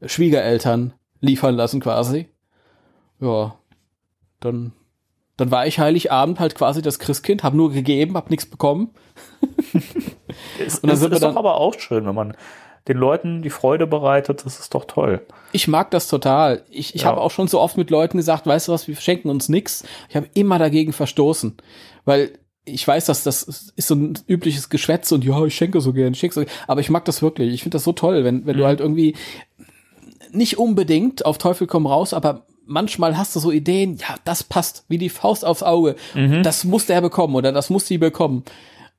[0.04, 2.28] Schwiegereltern liefern lassen quasi.
[3.20, 3.54] Ja,
[4.40, 4.72] dann
[5.38, 8.90] dann war ich Heiligabend halt quasi das Christkind, hab nur gegeben, hab nichts bekommen.
[10.58, 12.36] Es, Und dann es sind wir ist doch dann- aber auch schön, wenn man
[12.88, 14.44] den Leuten die Freude bereitet.
[14.44, 15.20] Das ist doch toll.
[15.52, 16.62] Ich mag das total.
[16.70, 17.08] Ich, ich Ja.
[17.08, 19.84] habe auch schon so oft mit Leuten gesagt, weißt du was, wir schenken uns nix.
[20.08, 21.56] Ich habe immer dagegen verstoßen,
[22.04, 22.32] weil
[22.64, 26.12] ich weiß, dass das ist so ein übliches Geschwätz und ja, ich schenke so gern,
[26.12, 27.52] ich schenke so, aber ich mag das wirklich.
[27.54, 29.16] Ich finde das so toll, wenn wenn du halt irgendwie
[30.30, 34.84] nicht unbedingt auf Teufel komm raus, aber manchmal hast du so Ideen, ja, das passt
[34.88, 35.96] wie die Faust aufs Auge.
[36.42, 38.44] Das muss der bekommen oder das muss sie bekommen.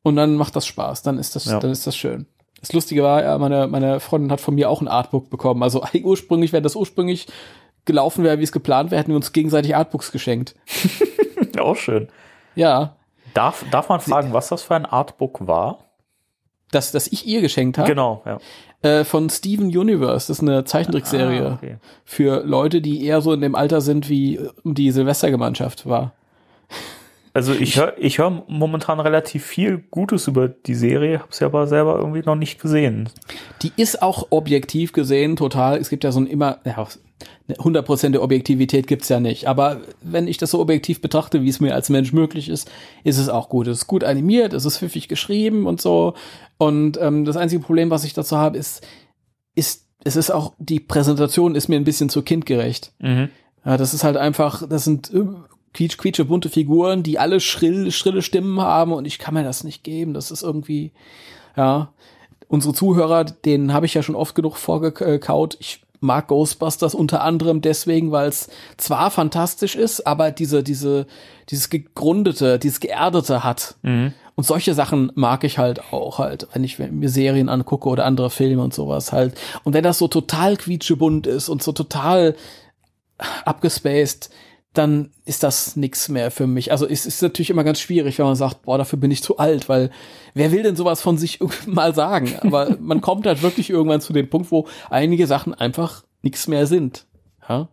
[0.04, 1.60] Und dann macht das Spaß, dann ist das, Ja.
[1.60, 2.26] dann ist das schön.
[2.64, 5.62] Das Lustige war, meine, meine Freundin hat von mir auch ein Artbook bekommen.
[5.64, 7.28] Also ursprünglich, wenn das ursprünglich
[7.86, 10.56] gelaufen wäre, wie es geplant wäre, hätten wir uns gegenseitig Artbooks geschenkt.
[11.60, 12.08] Auch schön.
[12.56, 12.96] Ja,
[13.34, 15.80] Darf, darf man fragen, was das für ein Artbook war?
[16.72, 18.40] das, das ich ihr geschenkt habe, Genau, ja.
[18.90, 20.28] äh, von Steven Universe.
[20.28, 21.78] Das ist eine Zeichentrickserie Ah, okay.
[22.06, 26.14] für Leute, die eher so in dem Alter sind, wie die Silvestergemeinschaft war.
[27.36, 31.66] Also ich höre ich hör momentan relativ viel Gutes über die Serie, habe sie aber
[31.66, 33.10] selber irgendwie noch nicht gesehen.
[33.64, 36.88] Die ist auch objektiv gesehen total, es gibt ja so ein immer, ja,
[37.50, 41.60] 100% der Objektivität gibt's ja nicht, aber wenn ich das so objektiv betrachte, wie es
[41.60, 42.70] mir als Mensch möglich ist,
[43.04, 43.68] ist es auch gut.
[43.68, 46.14] Es ist gut animiert, es ist pfiffig geschrieben und so
[46.58, 48.86] und ähm, das einzige Problem, was ich dazu habe, ist,
[49.56, 52.94] ist, es ist auch, die Präsentation ist mir ein bisschen zu kindgerecht.
[53.00, 53.30] Mhm.
[53.66, 55.24] Ja, das ist halt einfach, das sind äh,
[55.74, 59.64] quietsch, quietsche bunte Figuren, die alle schrill, schrille Stimmen haben und ich kann mir das
[59.64, 60.14] nicht geben.
[60.14, 60.92] Das ist irgendwie,
[61.56, 61.92] ja.
[62.48, 65.58] Unsere Zuhörer, denen habe ich ja schon oft genug vorgekaut.
[65.60, 71.08] Ich mag Ghostbusters unter anderem deswegen, weil es zwar fantastisch ist, aber diese, diese,
[71.50, 73.76] dieses gegründete, dieses geerdete hat.
[73.82, 74.14] Mhm.
[74.36, 78.30] Und solche Sachen mag ich halt auch halt, wenn ich mir Serien angucke oder andere
[78.30, 79.36] Filme und sowas halt.
[79.64, 82.36] Und wenn das so total quietschebunt ist und so total
[83.46, 84.30] abgespaced,
[84.74, 86.72] dann ist das nix mehr für mich.
[86.72, 89.38] Also es ist natürlich immer ganz schwierig, wenn man sagt, boah, dafür bin ich zu
[89.38, 89.92] alt, weil
[90.34, 92.34] wer will denn sowas von sich mal sagen?
[92.42, 96.66] Aber man kommt halt wirklich irgendwann zu dem Punkt, wo einige Sachen einfach nix mehr
[96.66, 97.06] sind.
[97.48, 97.70] Ja.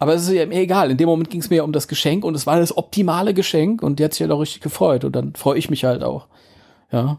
[0.00, 0.90] Aber es ist ja mir egal.
[0.90, 3.32] In dem Moment ging es mir ja um das Geschenk und es war das optimale
[3.32, 6.02] Geschenk und die hat sich halt auch richtig gefreut und dann freue ich mich halt
[6.02, 6.26] auch.
[6.90, 7.18] Ja.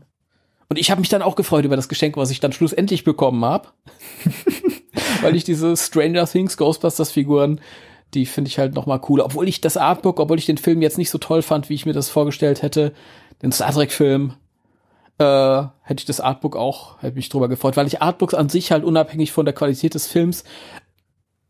[0.67, 3.43] Und ich habe mich dann auch gefreut über das Geschenk, was ich dann schlussendlich bekommen
[3.43, 3.69] habe.
[5.21, 7.59] Weil ich diese Stranger Things Ghostbusters Figuren,
[8.13, 9.25] die finde ich halt noch mal cooler.
[9.25, 11.85] Obwohl ich das Artbook, obwohl ich den Film jetzt nicht so toll fand, wie ich
[11.85, 12.93] mir das vorgestellt hätte,
[13.41, 14.33] den Star Trek Film,
[15.19, 18.71] äh, hätte ich das Artbook auch, hätte mich drüber gefreut, weil ich Artbooks an sich
[18.71, 20.43] halt unabhängig von der Qualität des Films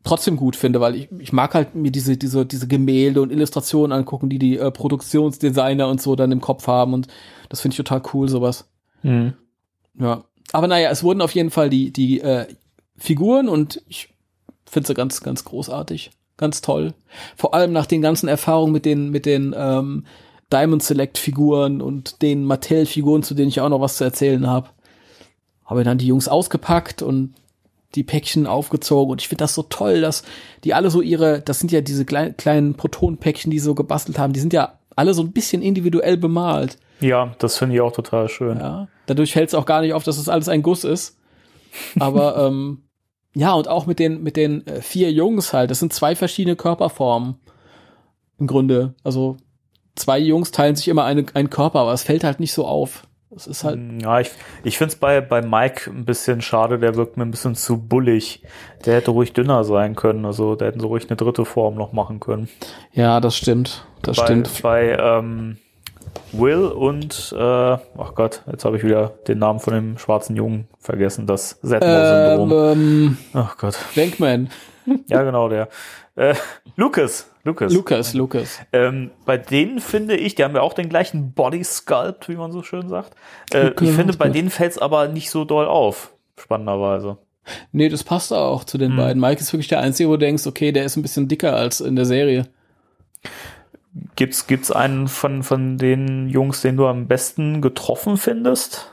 [0.03, 3.91] trotzdem gut finde, weil ich, ich mag halt mir diese, diese, diese Gemälde und Illustrationen
[3.91, 7.07] angucken, die die äh, Produktionsdesigner und so dann im Kopf haben und
[7.49, 8.69] das finde ich total cool, sowas.
[9.03, 9.33] Mhm.
[9.99, 10.23] Ja.
[10.51, 12.47] Aber naja, es wurden auf jeden Fall die, die äh,
[12.97, 14.09] Figuren und ich
[14.65, 16.11] finde sie ganz, ganz großartig.
[16.39, 16.93] Ganz toll.
[17.36, 20.06] Vor allem nach den ganzen Erfahrungen mit den, mit den ähm,
[20.54, 24.47] Diamond Select Figuren und den Mattel Figuren, zu denen ich auch noch was zu erzählen
[24.47, 24.69] habe.
[25.65, 27.34] Habe dann die Jungs ausgepackt und
[27.95, 30.23] die Päckchen aufgezogen und ich finde das so toll, dass
[30.63, 34.17] die alle so ihre, das sind ja diese klein, kleinen Protonpäckchen, die sie so gebastelt
[34.17, 36.78] haben, die sind ja alle so ein bisschen individuell bemalt.
[37.02, 38.60] Ja, das finde ich auch total schön.
[38.60, 41.17] Ja, dadurch fällt es auch gar nicht auf, dass das alles ein Guss ist.
[41.99, 42.84] Aber ähm,
[43.33, 46.55] ja, und auch mit den, mit den äh, vier Jungs halt, das sind zwei verschiedene
[46.55, 47.35] Körperformen.
[48.39, 48.95] Im Grunde.
[49.03, 49.37] Also
[49.95, 53.05] zwei Jungs teilen sich immer eine, einen Körper, aber es fällt halt nicht so auf.
[53.35, 53.79] Es ist halt.
[54.01, 54.31] Ja, ich,
[54.63, 57.77] ich finde es bei, bei Mike ein bisschen schade, der wirkt mir ein bisschen zu
[57.77, 58.41] bullig.
[58.85, 61.93] Der hätte ruhig dünner sein können, also da hätten sie ruhig eine dritte Form noch
[61.93, 62.49] machen können.
[62.91, 63.85] Ja, das stimmt.
[64.01, 64.61] Das bei, stimmt.
[64.63, 65.57] Bei ähm,
[66.31, 70.67] Will und, äh, ach Gott, jetzt habe ich wieder den Namen von dem schwarzen Jungen
[70.79, 72.51] vergessen, das Setmore-Syndrom.
[72.51, 73.77] Ähm, ach Gott.
[73.95, 74.49] Bankman.
[75.07, 75.69] Ja, genau, der.
[76.15, 76.35] Äh,
[76.75, 77.29] Lucas.
[77.43, 77.73] Lucas.
[77.73, 78.59] Lucas, Lucas.
[78.73, 82.51] Ähm, bei denen finde ich, die haben ja auch den gleichen Body Sculpt, wie man
[82.51, 83.13] so schön sagt.
[83.53, 84.35] Äh, ich finde, bei gut.
[84.35, 87.17] denen fällt es aber nicht so doll auf, spannenderweise.
[87.71, 88.97] Nee, das passt auch zu den Hm.
[88.97, 89.21] beiden.
[89.21, 91.81] Mike ist wirklich der Einzige, wo du denkst, okay, der ist ein bisschen dicker als
[91.81, 92.47] in der Serie.
[94.15, 98.91] Gibt's, gibt's einen von, von den Jungs, den du am besten getroffen findest?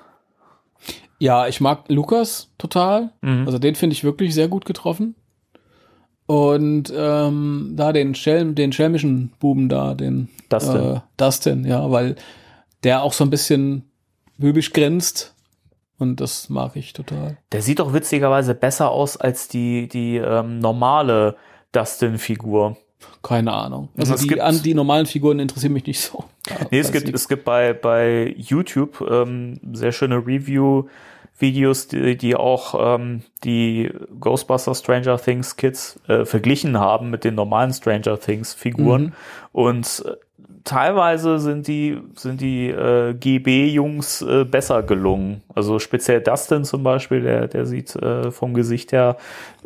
[1.18, 3.12] Ja, ich mag Lukas total.
[3.20, 3.44] Mhm.
[3.46, 5.14] Also den finde ich wirklich sehr gut getroffen.
[6.26, 10.94] Und ähm, da den Schelm, den schelmischen Buben da, den Dustin.
[10.96, 12.16] Äh, Dustin, ja, weil
[12.82, 13.88] der auch so ein bisschen
[14.36, 15.34] bübisch grinst.
[15.98, 17.38] Und das mag ich total.
[17.52, 21.36] Der sieht doch witzigerweise besser aus als die, die ähm, normale
[21.72, 22.76] Dustin-Figur.
[23.22, 23.88] Keine Ahnung.
[23.96, 26.24] Also Es die, an, die normalen Figuren interessieren mich nicht so.
[26.70, 27.14] Nee, es gibt, nicht.
[27.16, 34.78] es gibt bei, bei YouTube ähm, sehr schöne Review-Videos, die, die auch ähm, die Ghostbusters
[34.78, 39.02] Stranger Things Kids äh, verglichen haben mit den normalen Stranger Things Figuren.
[39.02, 39.12] Mhm.
[39.52, 40.14] Und äh,
[40.66, 45.42] teilweise sind die, sind die äh, GB-Jungs äh, besser gelungen.
[45.54, 49.16] Also speziell Dustin zum Beispiel, der, der sieht äh, vom Gesicht her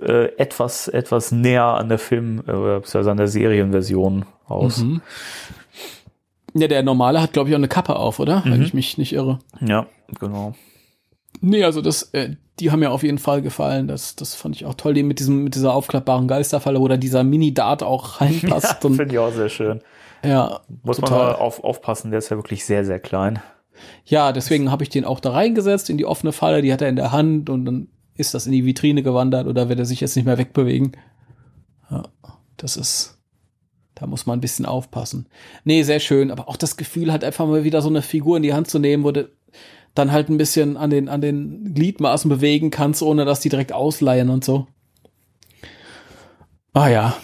[0.01, 4.79] äh, etwas, etwas näher an der Film, äh, oder beziehungsweise an der Serienversion aus.
[4.79, 5.01] Mhm.
[6.55, 8.43] Ja, der normale hat, glaube ich, auch eine Kappe auf, oder?
[8.45, 8.65] Wenn Mhm.
[8.65, 9.39] ich mich nicht irre.
[9.61, 9.87] Ja,
[10.21, 10.55] genau.
[11.41, 13.89] Nee, also das, äh, die haben mir auf jeden Fall gefallen.
[13.89, 16.97] Das, das fand ich auch toll, die mit diesem, mit dieser aufklappbaren Geisterfalle, wo da
[16.97, 18.83] dieser Mini-Dart auch reinpasst.
[18.85, 19.81] Ja, Finde ich auch sehr schön.
[20.25, 21.33] Ja, Muss man total.
[21.33, 23.41] mal auf, aufpassen, der ist ja wirklich sehr, sehr klein.
[24.05, 26.89] Ja, deswegen habe ich den auch da reingesetzt in die offene Falle, die hat er
[26.89, 30.01] in der Hand und dann ist das in die Vitrine gewandert oder wird er sich
[30.01, 30.93] jetzt nicht mehr wegbewegen.
[31.91, 32.03] Ja,
[32.59, 33.19] das ist,
[33.95, 35.27] da muss man ein bisschen aufpassen.
[35.65, 38.43] Nee, sehr schön, aber auch das Gefühl halt einfach mal wieder so eine Figur in
[38.43, 39.31] die Hand zu nehmen, wo du
[39.95, 43.73] dann halt ein bisschen an den, an den Gliedmaßen bewegen kannst, ohne dass die direkt
[43.73, 44.67] ausleihen und so.
[46.73, 47.17] Ah ja,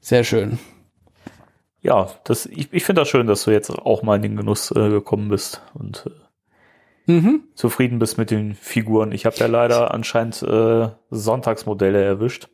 [0.00, 0.58] sehr schön.
[1.82, 4.70] Ja, das, ich, ich finde das schön, dass du jetzt auch mal in den Genuss
[4.70, 6.10] äh, gekommen bist und äh,
[7.06, 7.44] Mhm.
[7.54, 9.10] zufrieden bist mit den Figuren.
[9.12, 12.48] Ich habe ja leider anscheinend äh, Sonntagsmodelle erwischt.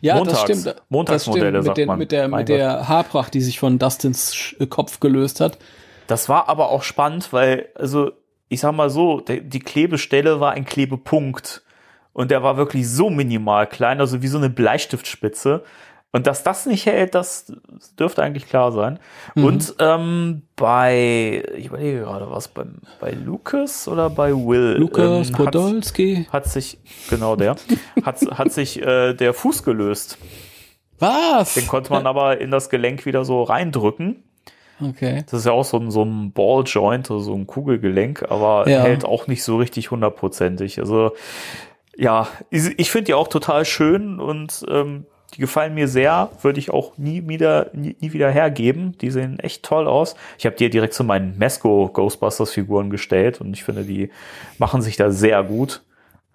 [0.00, 0.66] Ja, Montags- das stimmt.
[0.66, 1.64] Das Montagsmodelle, stimmt.
[1.64, 1.98] sagt mit, den, man.
[1.98, 5.58] mit der, Mein mit der Haarpracht, die sich von Dustins Sch- Kopf gelöst hat.
[6.06, 8.12] Das war aber auch spannend, weil, also,
[8.48, 11.62] ich sag mal so, die Klebestelle war ein Klebepunkt.
[12.12, 15.64] Und der war wirklich so minimal klein, also wie so eine Bleistiftspitze.
[16.14, 17.52] Und dass das nicht hält, das
[17.98, 19.00] dürfte eigentlich klar sein.
[19.34, 19.44] Mhm.
[19.44, 24.76] Und ähm, bei, ich überlege gerade, was beim, bei Lucas oder bei Will?
[24.78, 26.28] Lukas ähm, Podolski.
[26.32, 26.78] hat sich,
[27.10, 27.56] genau der,
[28.04, 30.18] hat, hat sich äh, der Fuß gelöst.
[31.00, 31.54] Was?
[31.54, 34.22] Den konnte man aber in das Gelenk wieder so reindrücken.
[34.80, 35.24] Okay.
[35.28, 38.82] Das ist ja auch so ein, so ein Ball-Joint, so ein Kugelgelenk, aber Ja.
[38.82, 40.78] hält auch nicht so richtig hundertprozentig.
[40.78, 41.10] Also
[41.96, 46.58] ja, ich, ich finde die auch total schön und ähm, die gefallen mir sehr, würde
[46.58, 48.96] ich auch nie wieder, nie, nie wieder hergeben.
[48.98, 50.14] Die sehen echt toll aus.
[50.38, 54.10] Ich habe die ja direkt zu meinen Mesco Ghostbusters Figuren gestellt und ich finde, die
[54.58, 55.82] machen sich da sehr gut.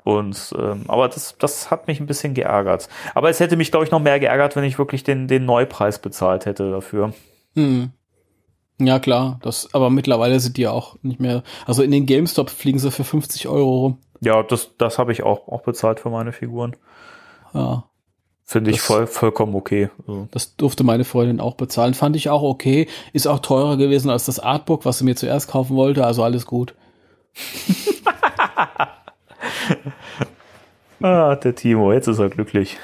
[0.04, 2.90] Und ähm, aber das, das hat mich ein bisschen geärgert.
[3.14, 6.00] Aber es hätte mich, glaube ich, noch mehr geärgert, wenn ich wirklich den, den Neupreis
[6.00, 7.14] bezahlt hätte dafür.
[7.56, 7.92] Hm.
[8.80, 9.40] Ja, klar.
[9.44, 11.44] Das, aber mittlerweile sind die ja auch nicht mehr.
[11.66, 13.98] Also in den GameStop fliegen sie für 50 Euro rum.
[14.22, 16.76] Ja, das, das habe ich auch, auch bezahlt für meine Figuren.
[17.54, 17.89] Ja.
[18.52, 19.92] Finde ich Das- voll, vollkommen okay.
[20.00, 21.94] Also, Das durfte meine Freundin auch bezahlen.
[21.94, 22.88] Fand ich auch okay.
[23.14, 26.04] Ist auch teurer gewesen als das Artbook, was sie mir zuerst kaufen wollte.
[26.04, 26.74] Also alles gut.
[31.02, 32.78] ah, der Timo, jetzt ist er glücklich.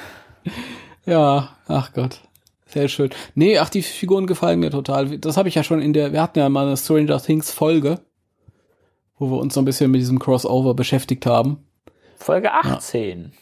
[1.07, 2.21] Ja, ach Gott.
[2.67, 3.09] Sehr schön.
[3.33, 5.17] Nee, ach, die Figuren gefallen mir total.
[5.17, 8.01] Das habe ich ja schon in der, wir hatten ja mal eine Stranger Things Folge,
[9.17, 11.65] wo wir uns so ein bisschen mit diesem Crossover beschäftigt haben.
[12.17, 13.31] Folge 18.
[13.33, 13.39] Ja,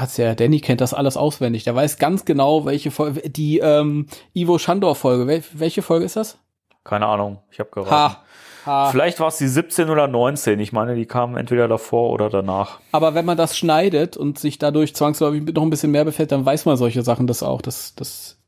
[0.00, 0.34] hat's ja.
[0.34, 1.64] Danny kennt das alles auswendig.
[1.64, 5.26] Der weiß ganz genau, welche Folge, die ähm, Ivo Schandor Folge.
[5.26, 6.38] Wel welche Folge ist das?
[6.84, 7.90] Keine Ahnung, ich habe geraten.
[7.90, 8.22] Ha.
[8.66, 8.90] ha.
[8.90, 10.60] Vielleicht war es die 17 oder 19.
[10.60, 12.78] Ich meine, die kamen entweder davor oder danach.
[12.92, 16.44] Aber wenn man das schneidet und sich dadurch zwangsläufig noch ein bisschen mehr befällt, dann
[16.44, 17.62] weiß man solche Sachen das auch.
[17.62, 18.38] Das, das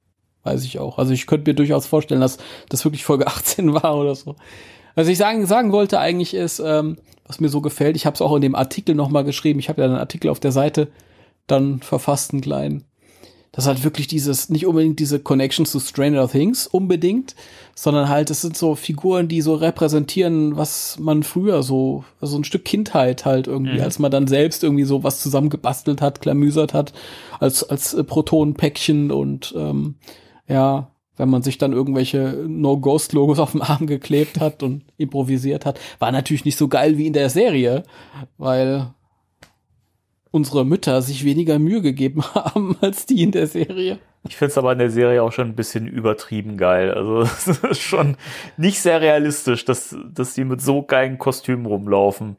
[0.43, 0.99] weiß ich auch.
[0.99, 4.37] Also ich könnte mir durchaus vorstellen, dass das wirklich Folge 18 war oder so.
[4.97, 8.23] Was ich sagen, sagen wollte eigentlich ist, ähm, was mir so gefällt, ich habe es
[8.23, 10.89] auch in dem Artikel nochmal geschrieben, ich habe ja einen Artikel auf der Seite
[11.47, 12.85] dann verfasst, einen kleinen.
[13.53, 17.35] Das hat wirklich dieses, nicht unbedingt diese Connection zu Stranger Things unbedingt,
[17.75, 22.45] sondern halt, es sind so Figuren, die so repräsentieren, was man früher so, also ein
[22.45, 23.83] Stück Kindheit halt irgendwie, mhm.
[23.83, 26.93] als man dann selbst irgendwie so was zusammengebastelt hat, klamüsert hat,
[27.41, 29.95] als, als Protonenpäckchen und ähm,
[30.49, 35.81] ja, wenn man sich dann irgendwelche No-Ghost-Logos auf dem Arm geklebt hat und improvisiert hat,
[35.99, 37.85] war natürlich nicht so geil wie in der Serie,
[38.39, 38.89] weil
[40.31, 43.99] unsere Mütter sich weniger Mühe gegeben haben als die in der Serie.
[44.29, 46.93] Ich finde es aber in der Serie auch schon ein bisschen übertrieben geil.
[46.93, 48.17] Also es ist schon
[48.57, 52.37] nicht sehr realistisch, dass, dass die mit so geilen Kostümen rumlaufen.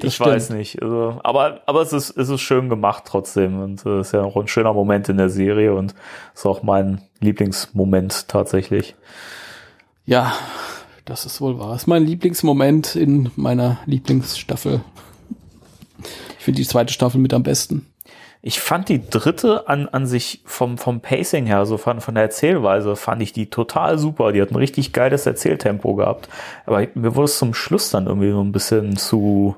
[0.00, 0.30] Das ich stimmt.
[0.30, 0.82] weiß nicht.
[0.82, 3.60] Also, aber aber es, ist, es ist schön gemacht trotzdem.
[3.60, 5.94] Und es äh, ist ja auch ein schöner Moment in der Serie und
[6.34, 8.94] ist auch mein Lieblingsmoment tatsächlich.
[10.06, 10.32] Ja,
[11.04, 11.72] das ist wohl wahr.
[11.72, 14.80] Das ist mein Lieblingsmoment in meiner Lieblingsstaffel.
[16.38, 17.86] Ich finde die zweite Staffel mit am besten.
[18.48, 22.24] Ich fand die dritte an, an sich vom, vom Pacing her, so von, von der
[22.24, 24.32] Erzählweise, fand ich die total super.
[24.32, 26.30] Die hat ein richtig geiles Erzähltempo gehabt.
[26.64, 29.54] Aber mir wurde es zum Schluss dann irgendwie so ein bisschen zu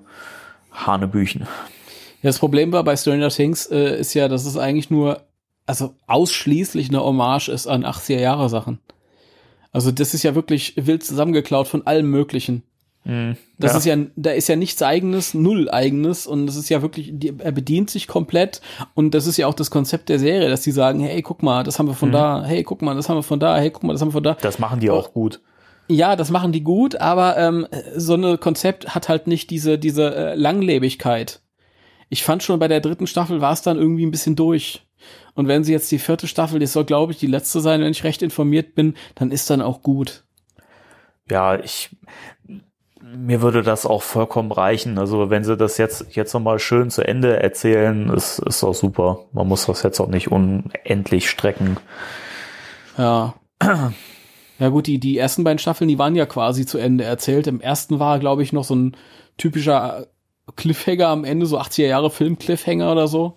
[0.73, 1.43] Hanebüchen.
[1.43, 5.21] Ja, das Problem war bei Stranger Things äh, ist ja, dass es eigentlich nur,
[5.67, 8.81] also ausschließlich eine Hommage ist an 80er Jahre Sachen.
[9.71, 12.65] Also das ist ja wirklich wild zusammengeklaut von allem Möglichen.
[13.05, 13.79] Mhm, das ja.
[13.79, 17.33] ist ja, da ist ja nichts eigenes, null eigenes und das ist ja wirklich, die,
[17.39, 18.61] er bedient sich komplett
[18.95, 21.65] und das ist ja auch das Konzept der Serie, dass die sagen, hey, guck mal,
[21.65, 22.15] das haben wir von mhm.
[22.15, 24.13] da, hey, guck mal, das haben wir von da, hey, guck mal, das haben wir
[24.13, 24.35] von da.
[24.35, 25.41] Das machen die auch gut.
[25.89, 30.15] Ja, das machen die gut, aber ähm, so ein Konzept hat halt nicht diese, diese
[30.15, 31.41] äh, Langlebigkeit.
[32.11, 34.87] Ich fand schon bei der dritten Staffel war es dann irgendwie ein bisschen durch.
[35.35, 37.91] Und wenn sie jetzt die vierte Staffel, die soll, glaube ich, die letzte sein, wenn
[37.91, 40.25] ich recht informiert bin, dann ist dann auch gut.
[41.31, 41.91] Ja, ich,
[43.17, 44.99] mir würde das auch vollkommen reichen.
[44.99, 49.21] Also wenn sie das jetzt, jetzt nochmal schön zu Ende erzählen, ist, ist auch super.
[49.33, 51.79] Man muss das jetzt auch nicht unendlich strecken.
[52.97, 53.35] Ja.
[54.61, 57.47] Ja gut, die, die ersten beiden Staffeln, die waren ja quasi zu Ende erzählt.
[57.47, 58.95] Im ersten war, glaube ich, noch so ein
[59.39, 60.07] typischer
[60.55, 63.37] Cliffhanger am Ende, so 80er Jahre Film-Cliffhanger oder so.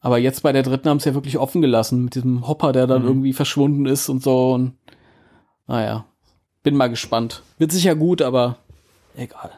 [0.00, 2.86] Aber jetzt bei der dritten haben sie ja wirklich offen gelassen mit diesem Hopper, der
[2.86, 3.08] dann mhm.
[3.08, 4.52] irgendwie verschwunden ist und so.
[4.52, 4.74] Und
[5.66, 6.04] naja,
[6.62, 7.42] bin mal gespannt.
[7.56, 8.58] Wird sicher gut, aber
[9.16, 9.50] egal.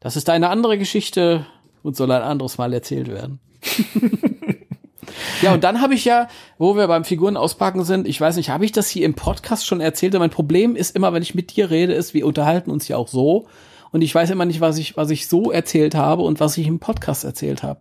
[0.00, 1.46] Das ist eine andere Geschichte
[1.82, 3.40] und soll ein anderes Mal erzählt werden.
[5.42, 6.28] ja, und dann habe ich ja,
[6.58, 9.66] wo wir beim Figuren auspacken sind, ich weiß nicht, habe ich das hier im Podcast
[9.66, 10.14] schon erzählt?
[10.14, 13.08] Mein Problem ist immer, wenn ich mit dir rede, ist, wir unterhalten uns ja auch
[13.08, 13.46] so.
[13.92, 16.66] Und ich weiß immer nicht, was ich, was ich so erzählt habe und was ich
[16.66, 17.80] im Podcast erzählt habe.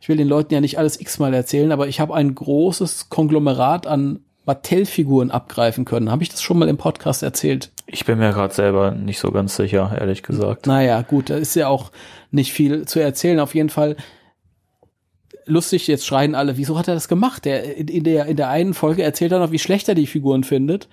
[0.00, 3.86] Ich will den Leuten ja nicht alles x-mal erzählen, aber ich habe ein großes Konglomerat
[3.86, 6.10] an Mattel-Figuren abgreifen können.
[6.10, 7.70] Habe ich das schon mal im Podcast erzählt?
[7.92, 10.66] Ich bin mir gerade selber nicht so ganz sicher, ehrlich gesagt.
[10.66, 11.90] Naja, gut, da ist ja auch
[12.30, 13.40] nicht viel zu erzählen.
[13.40, 13.96] Auf jeden Fall
[15.44, 17.44] lustig, jetzt schreien alle, wieso hat er das gemacht?
[17.44, 20.44] Der, in, der, in der einen Folge erzählt er noch, wie schlecht er die Figuren
[20.44, 20.88] findet.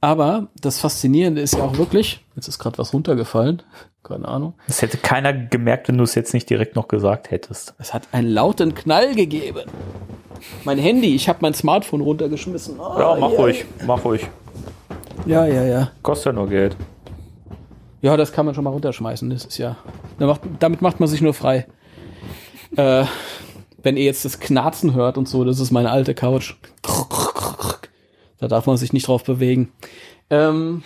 [0.00, 3.62] Aber das Faszinierende ist ja auch wirklich, jetzt ist gerade was runtergefallen,
[4.02, 4.54] keine Ahnung.
[4.66, 7.74] Das hätte keiner gemerkt, wenn du es jetzt nicht direkt noch gesagt hättest.
[7.78, 9.70] Es hat einen lauten Knall gegeben.
[10.64, 12.78] Mein Handy, ich habe mein Smartphone runtergeschmissen.
[12.78, 13.40] Oh, ja, mach yeah.
[13.40, 14.28] ruhig, mach ruhig.
[15.24, 15.90] Ja, ja, ja.
[16.02, 16.76] Kostet ja nur Geld.
[18.02, 19.30] Ja, das kann man schon mal runterschmeißen.
[19.30, 19.76] Das ist ja.
[20.58, 21.66] Damit macht man sich nur frei.
[22.76, 23.04] äh,
[23.82, 26.54] wenn ihr jetzt das Knarzen hört und so, das ist meine alte Couch.
[28.38, 29.72] Da darf man sich nicht drauf bewegen.
[30.28, 30.82] Ähm,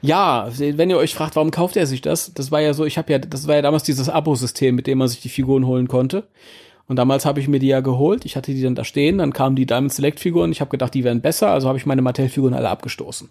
[0.00, 2.34] ja, wenn ihr euch fragt, warum kauft er sich das?
[2.34, 4.98] Das war ja so, ich habe ja, das war ja damals dieses Abo-System, mit dem
[4.98, 6.28] man sich die Figuren holen konnte.
[6.88, 8.24] Und damals habe ich mir die ja geholt.
[8.24, 9.18] Ich hatte die dann da stehen.
[9.18, 10.52] Dann kamen die Diamond Select Figuren.
[10.52, 11.50] Ich habe gedacht, die wären besser.
[11.50, 13.28] Also habe ich meine Mattel Figuren alle abgestoßen.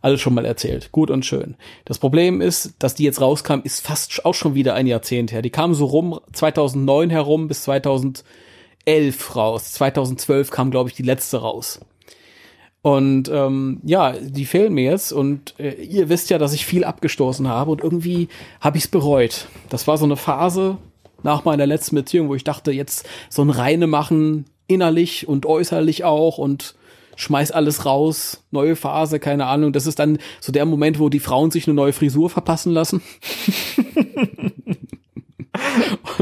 [0.00, 0.92] Alles schon mal erzählt.
[0.92, 1.56] Gut und schön.
[1.84, 5.42] Das Problem ist, dass die jetzt rauskam, ist fast auch schon wieder ein Jahrzehnt her.
[5.42, 8.24] Die kamen so rum 2009 herum bis 2011
[9.36, 9.72] raus.
[9.72, 11.80] 2012 kam, glaube ich, die letzte raus.
[12.82, 16.82] Und ähm, ja, die fehlen mir jetzt und äh, ihr wisst ja, dass ich viel
[16.82, 18.28] abgestoßen habe und irgendwie
[18.60, 19.46] habe ich es bereut.
[19.68, 20.78] Das war so eine Phase
[21.22, 26.04] nach meiner letzten Beziehung, wo ich dachte, jetzt so ein Reine machen, innerlich und äußerlich
[26.04, 26.74] auch und
[27.16, 29.72] schmeiß alles raus, neue Phase, keine Ahnung.
[29.72, 33.02] Das ist dann so der Moment, wo die Frauen sich eine neue Frisur verpassen lassen.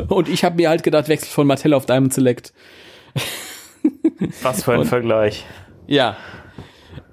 [0.09, 2.53] und ich habe mir halt gedacht, wechsel von Mattel auf Diamond Select.
[4.43, 5.45] Was für ein Und- Vergleich.
[5.87, 6.17] Ja.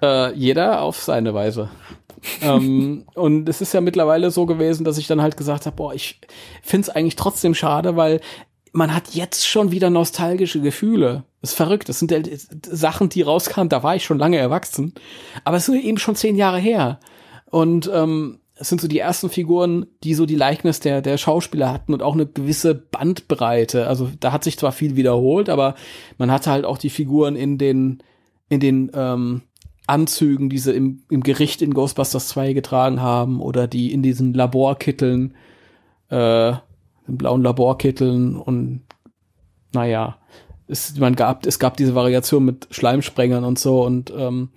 [0.01, 1.69] Äh, jeder auf seine Weise.
[2.41, 5.93] Ähm, und es ist ja mittlerweile so gewesen, dass ich dann halt gesagt habe, boah,
[5.93, 6.19] ich
[6.61, 8.21] find's eigentlich trotzdem schade, weil
[8.73, 11.23] man hat jetzt schon wieder nostalgische Gefühle.
[11.41, 11.89] Das ist verrückt.
[11.89, 12.29] Das sind
[12.65, 14.93] Sachen, die rauskamen, da war ich schon lange erwachsen.
[15.43, 16.99] Aber es sind eben schon zehn Jahre her.
[17.49, 21.71] Und ähm, es sind so die ersten Figuren, die so die Likeness der, der Schauspieler
[21.71, 23.87] hatten und auch eine gewisse Bandbreite.
[23.87, 25.75] Also da hat sich zwar viel wiederholt, aber
[26.17, 28.03] man hatte halt auch die Figuren in den,
[28.49, 29.41] in den ähm,
[29.87, 34.33] Anzügen, die sie im, im Gericht in Ghostbusters 2 getragen haben oder die in diesen
[34.33, 35.33] Laborkitteln,
[36.09, 36.53] äh,
[37.07, 38.81] den blauen Laborkitteln und
[39.73, 40.17] naja,
[40.67, 44.49] es, man gab, es gab diese Variation mit Schleimsprengern und so und ähm,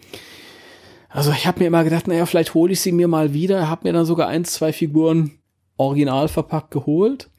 [1.09, 3.89] also ich habe mir immer gedacht, naja, vielleicht hole ich sie mir mal wieder, habe
[3.89, 5.33] mir dann sogar eins, zwei Figuren
[5.77, 7.31] original verpackt geholt.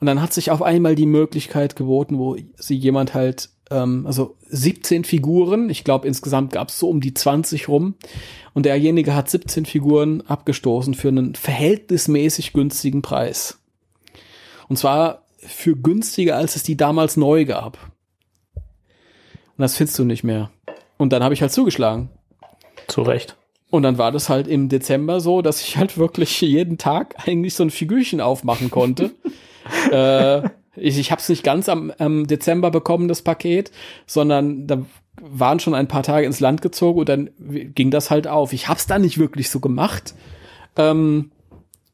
[0.00, 4.36] Und dann hat sich auf einmal die Möglichkeit geboten, wo sie jemand halt, ähm, also
[4.48, 7.94] 17 Figuren, ich glaube insgesamt gab es so um die 20 rum
[8.54, 13.58] und derjenige hat 17 Figuren abgestoßen für einen verhältnismäßig günstigen Preis.
[14.68, 17.78] Und zwar für günstiger, als es die damals neu gab.
[18.54, 20.50] Und das findest du nicht mehr.
[20.96, 22.10] Und dann habe ich halt zugeschlagen.
[22.88, 23.36] Zu Recht.
[23.70, 27.54] Und dann war das halt im Dezember so, dass ich halt wirklich jeden Tag eigentlich
[27.54, 29.10] so ein Figürchen aufmachen konnte.
[29.90, 33.70] äh, ich ich habe es nicht ganz am, am Dezember bekommen, das Paket,
[34.06, 34.84] sondern da
[35.20, 37.30] waren schon ein paar Tage ins Land gezogen und dann
[37.74, 38.52] ging das halt auf.
[38.52, 40.14] Ich habe es dann nicht wirklich so gemacht.
[40.76, 41.30] Ähm,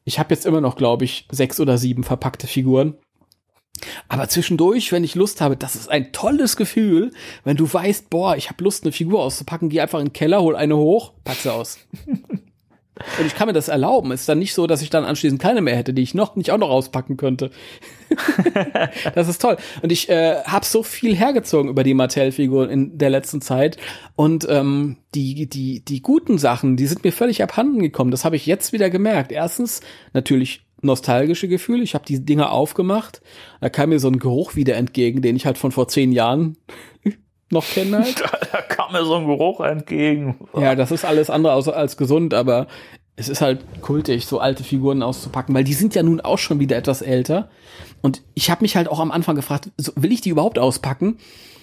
[0.03, 2.95] ich habe jetzt immer noch, glaube ich, sechs oder sieben verpackte Figuren.
[4.07, 7.11] Aber zwischendurch, wenn ich Lust habe, das ist ein tolles Gefühl,
[7.43, 10.41] wenn du weißt, boah, ich habe Lust, eine Figur auszupacken, geh einfach in den Keller,
[10.41, 11.79] hol eine hoch, pack sie aus.
[13.19, 14.11] Und ich kann mir das erlauben.
[14.11, 16.35] Es ist dann nicht so, dass ich dann anschließend keine mehr hätte, die ich noch
[16.35, 17.49] nicht auch noch auspacken könnte.
[19.15, 19.57] das ist toll.
[19.81, 23.77] Und ich äh, habe so viel hergezogen über die Mattel-Figuren in der letzten Zeit.
[24.15, 28.11] Und ähm, die, die, die guten Sachen, die sind mir völlig abhanden gekommen.
[28.11, 29.31] Das habe ich jetzt wieder gemerkt.
[29.31, 29.81] Erstens
[30.13, 31.81] natürlich nostalgische Gefühle.
[31.81, 33.21] Ich habe die Dinger aufgemacht.
[33.59, 36.57] Da kam mir so ein Geruch wieder entgegen, den ich halt von vor zehn Jahren
[37.53, 37.99] noch kenne.
[37.99, 38.23] Halt.
[38.51, 40.35] Da kam mir so ein Geruch entgegen.
[40.55, 42.67] Ja, das ist alles andere als, als gesund, aber
[43.15, 46.59] es ist halt kultig, so alte Figuren auszupacken, weil die sind ja nun auch schon
[46.59, 47.49] wieder etwas älter.
[48.01, 51.17] Und ich habe mich halt auch am Anfang gefragt, so, will ich die überhaupt auspacken?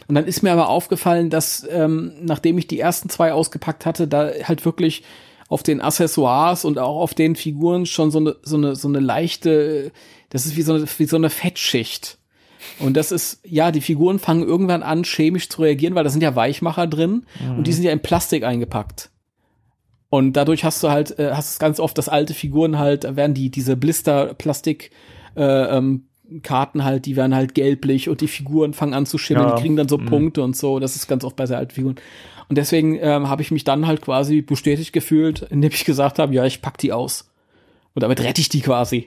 [0.09, 4.09] Und dann ist mir aber aufgefallen, dass ähm, nachdem ich die ersten zwei ausgepackt hatte,
[4.09, 5.05] da halt wirklich
[5.49, 9.01] auf den Accessoires und auch auf den Figuren schon so eine so eine so eine
[9.01, 9.93] leichte,
[10.31, 12.19] das ist wie so eine wie so eine Fettschicht.
[12.79, 16.23] Und das ist, ja, die Figuren fangen irgendwann an, chemisch zu reagieren, weil da sind
[16.23, 17.25] ja Weichmacher drin
[17.57, 19.11] und die sind ja in Plastik eingepackt.
[20.09, 23.15] Und dadurch hast du halt, äh, hast du ganz oft, dass alte Figuren halt, da
[23.17, 24.91] werden die, diese Blister-Plastik,
[25.37, 25.43] äh,
[25.77, 26.05] ähm,
[26.43, 29.55] Karten halt, die werden halt gelblich und die Figuren fangen an zu schimmern, Ja.
[29.57, 30.07] die kriegen dann so Mhm.
[30.07, 30.79] Punkte und so.
[30.79, 31.97] Das ist ganz oft bei sehr alten Figuren.
[32.49, 36.35] Und deswegen ähm, habe ich mich dann halt quasi bestätigt gefühlt, indem ich gesagt habe,
[36.35, 37.31] ja, ich pack die aus.
[37.95, 39.07] Und damit rette ich die quasi.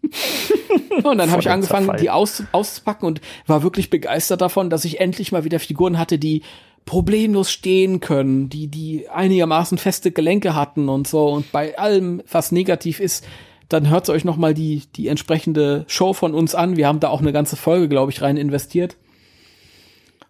[1.04, 2.00] und dann habe ich angefangen, Zerfall.
[2.00, 6.18] die aus, auszupacken und war wirklich begeistert davon, dass ich endlich mal wieder Figuren hatte,
[6.18, 6.42] die
[6.84, 11.28] problemlos stehen können, die, die einigermaßen feste Gelenke hatten und so.
[11.28, 13.24] Und bei allem, was negativ ist,
[13.68, 16.76] dann hört euch noch mal die, die entsprechende Show von uns an.
[16.76, 18.96] Wir haben da auch eine ganze Folge, glaube ich, rein investiert.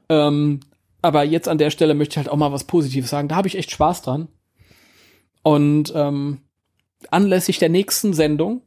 [0.08, 0.60] Ähm,
[1.00, 3.28] aber jetzt an der Stelle möchte ich halt auch mal was Positives sagen.
[3.28, 4.28] Da habe ich echt Spaß dran.
[5.42, 6.42] Und ähm,
[7.10, 8.62] anlässlich der nächsten Sendung,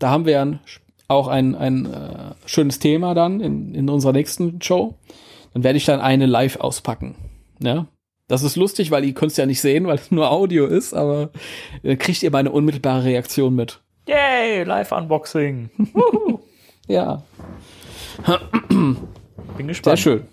[0.00, 0.58] da haben wir ja ein,
[1.06, 4.94] auch ein, ein äh, schönes Thema dann in, in unserer nächsten Show.
[5.54, 7.14] Dann werde ich dann eine live auspacken.
[7.62, 7.86] Ja.
[8.28, 10.92] Das ist lustig, weil ihr könnt es ja nicht sehen, weil es nur Audio ist,
[10.94, 11.30] aber
[11.82, 13.80] dann kriegt ihr meine unmittelbare Reaktion mit.
[14.08, 15.70] Yay, Live-Unboxing.
[16.88, 17.22] Ja,
[18.68, 18.96] Bin
[19.56, 19.98] sehr gespannt.
[20.00, 20.26] schön.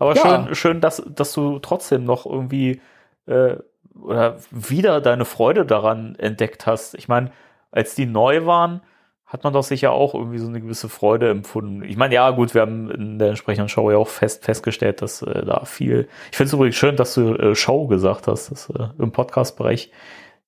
[0.00, 0.44] Aber Ja.
[0.46, 2.80] schön, schön dass, dass du trotzdem noch irgendwie
[3.26, 3.56] äh,
[4.02, 6.94] oder wieder deine Freude daran entdeckt hast.
[6.96, 7.30] Ich meine,
[7.70, 8.80] als die neu waren,
[9.26, 11.82] hat man doch sicher auch irgendwie so eine gewisse Freude empfunden.
[11.82, 15.22] Ich meine, ja, gut, wir haben in der entsprechenden Show ja auch fest festgestellt, dass
[15.22, 16.08] äh, da viel.
[16.30, 18.50] Ich finde es übrigens schön, dass du äh, Show gesagt hast.
[18.50, 19.90] Das, äh, Im Podcast-Bereich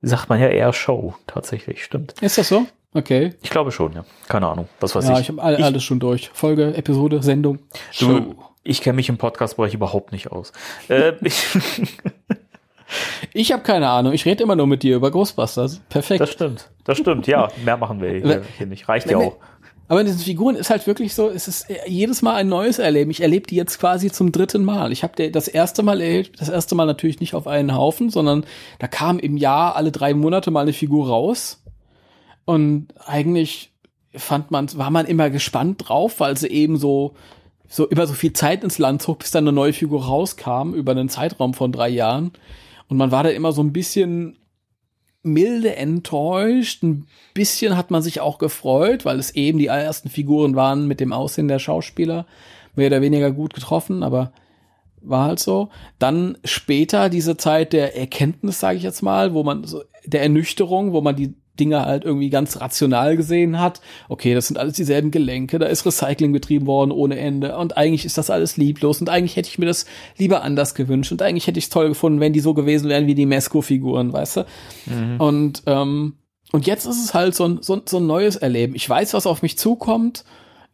[0.03, 1.83] sagt man ja eher Show, tatsächlich.
[1.83, 2.15] Stimmt.
[2.21, 2.67] Ist das so?
[2.95, 3.35] Okay.
[3.43, 4.05] Ich glaube schon, ja.
[4.29, 4.69] Keine Ahnung.
[4.81, 5.21] Das weiß ja, ich.
[5.21, 6.31] ich habe all, alles schon durch.
[6.33, 7.59] Folge, Episode, Sendung.
[7.99, 10.53] Du, ich kenne mich im Podcast-Bereich überhaupt nicht aus.
[10.89, 11.45] äh, ich,
[13.33, 14.13] Ich habe keine Ahnung.
[14.13, 15.81] Ich rede immer nur mit dir über Ghostbusters.
[15.89, 16.21] Perfekt.
[16.21, 16.71] das stimmt.
[16.85, 17.49] Das stimmt, ja.
[17.65, 18.89] Mehr machen wir hier, hier nicht.
[18.89, 19.37] Reicht ja auch.
[19.89, 23.11] Aber in diesen Figuren ist halt wirklich so, es ist jedes Mal ein neues Erleben.
[23.11, 24.91] Ich erlebe die jetzt quasi zum dritten Mal.
[24.91, 28.45] Ich habe das erste Mal erlebt, das erste Mal natürlich nicht auf einen Haufen, sondern
[28.81, 31.63] da kam im Jahr alle drei Monate mal eine Figur raus.
[32.45, 33.73] Und eigentlich
[34.13, 37.15] fand man, war man immer gespannt drauf, weil sie eben so,
[37.69, 40.93] so über so viel Zeit ins Land zog, bis dann eine neue Figur rauskam, über
[40.93, 42.33] einen Zeitraum von drei Jahren.
[42.89, 44.39] Und man war da immer so ein bisschen
[45.23, 46.83] milde enttäuscht.
[46.83, 51.01] Ein bisschen hat man sich auch gefreut, weil es eben die ersten Figuren waren mit
[51.01, 52.27] dem Aussehen der Schauspieler.
[52.75, 54.33] Mehr oder weniger gut getroffen, aber
[55.01, 55.71] war halt so.
[55.99, 60.93] Dann später diese Zeit der Erkenntnis, sage ich jetzt mal, wo man so der Ernüchterung,
[60.93, 63.81] wo man die Dinge halt irgendwie ganz rational gesehen hat.
[64.09, 68.05] Okay, das sind alles dieselben Gelenke, da ist Recycling betrieben worden ohne Ende und eigentlich
[68.05, 69.87] ist das alles lieblos und eigentlich hätte ich mir das
[70.17, 73.07] lieber anders gewünscht und eigentlich hätte ich es toll gefunden, wenn die so gewesen wären
[73.07, 74.47] wie die Mesco-Figuren, weißt du?
[74.87, 75.21] Mhm.
[75.21, 76.15] Und ähm,
[76.53, 78.75] und jetzt ist es halt so ein, so, so ein neues Erleben.
[78.75, 80.25] Ich weiß, was auf mich zukommt.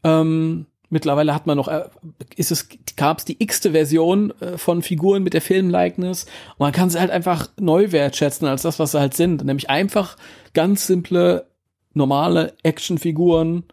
[0.04, 1.88] Ähm, Mittlerweile hat man noch, äh,
[2.36, 6.72] ist es, gab es die x-te Version äh, von Figuren mit der Filmlikeness und man
[6.72, 9.42] kann sie halt einfach neu wertschätzen als das, was sie halt sind.
[9.42, 10.18] Nämlich einfach
[10.52, 11.46] ganz simple,
[11.94, 13.64] normale Actionfiguren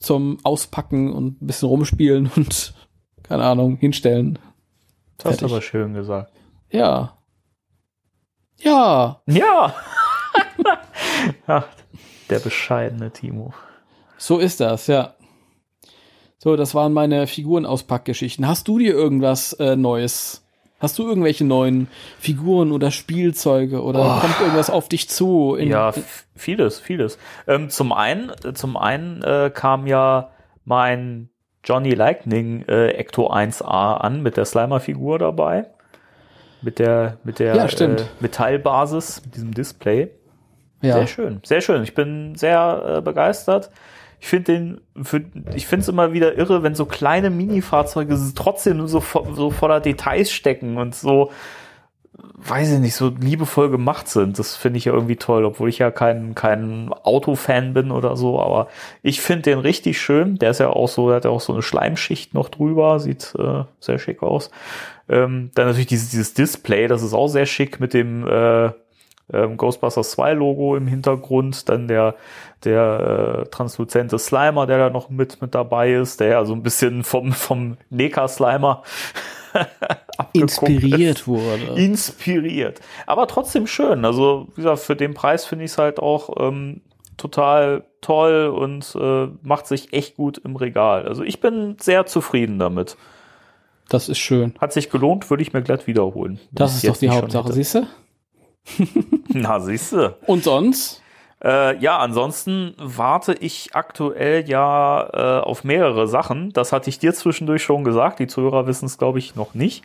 [0.00, 2.74] zum Auspacken und ein bisschen rumspielen und,
[3.22, 4.40] keine Ahnung, hinstellen.
[5.18, 6.32] Das hast du aber schön gesagt.
[6.70, 7.16] Ja.
[8.58, 9.22] Ja.
[9.26, 9.76] Ja.
[11.46, 11.66] Ach,
[12.30, 13.54] der bescheidene Timo.
[14.18, 15.14] So ist das, ja.
[16.42, 18.48] So, das waren meine Figurenauspackgeschichten.
[18.48, 20.44] Hast du dir irgendwas äh, Neues?
[20.80, 21.86] Hast du irgendwelche neuen
[22.18, 24.20] Figuren oder Spielzeuge oder oh.
[24.20, 25.56] kommt irgendwas auf dich zu?
[25.60, 25.92] ja,
[26.34, 27.16] vieles, vieles.
[27.46, 30.30] Ähm, zum einen, zum einen äh, kam ja
[30.64, 31.28] mein
[31.62, 35.66] Johnny Lightning äh, Ecto 1A an mit der Slimer-Figur dabei.
[36.60, 40.10] Mit der, mit der ja, äh, Metallbasis, mit diesem Display.
[40.80, 40.94] Ja.
[40.94, 41.84] Sehr schön, sehr schön.
[41.84, 43.70] Ich bin sehr äh, begeistert
[44.22, 48.86] ich finde den, für, ich finde es immer wieder irre, wenn so kleine Mini-Fahrzeuge trotzdem
[48.86, 49.02] so,
[49.34, 51.32] so voller Details stecken und so,
[52.36, 54.38] weiß ich nicht, so liebevoll gemacht sind.
[54.38, 58.40] Das finde ich ja irgendwie toll, obwohl ich ja kein, kein Autofan bin oder so,
[58.40, 58.68] aber
[59.02, 60.38] ich finde den richtig schön.
[60.38, 63.34] Der ist ja auch so, der hat ja auch so eine Schleimschicht noch drüber, sieht
[63.36, 64.52] äh, sehr schick aus.
[65.08, 68.70] Ähm, dann natürlich dieses, dieses Display, das ist auch sehr schick mit dem äh,
[69.32, 72.14] ähm, Ghostbusters 2 Logo im Hintergrund, dann der,
[72.64, 76.62] der äh, transluzente Slimer, der da noch mit, mit dabei ist, der ja so ein
[76.62, 78.82] bisschen vom, vom Neka Slimer
[80.32, 81.74] inspiriert wurde.
[81.76, 82.80] Inspiriert.
[83.06, 84.04] Aber trotzdem schön.
[84.04, 86.82] Also, wie gesagt, für den Preis finde ich es halt auch ähm,
[87.16, 91.06] total toll und äh, macht sich echt gut im Regal.
[91.06, 92.96] Also ich bin sehr zufrieden damit.
[93.88, 94.54] Das ist schön.
[94.58, 96.40] Hat sich gelohnt, würde ich mir glatt wiederholen.
[96.50, 97.86] Das ist doch die Hauptsache, siehst du?
[99.28, 100.16] Na, siehst du.
[100.26, 101.01] Und sonst?
[101.42, 106.52] Äh, ja, ansonsten warte ich aktuell ja äh, auf mehrere Sachen.
[106.52, 108.20] Das hatte ich dir zwischendurch schon gesagt.
[108.20, 109.84] Die Zuhörer wissen es, glaube ich, noch nicht.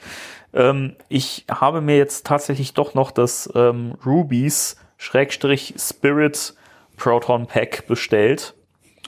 [0.54, 6.56] Ähm, ich habe mir jetzt tatsächlich doch noch das ähm, Rubies Schrägstrich Spirit
[6.96, 8.54] Proton Pack bestellt.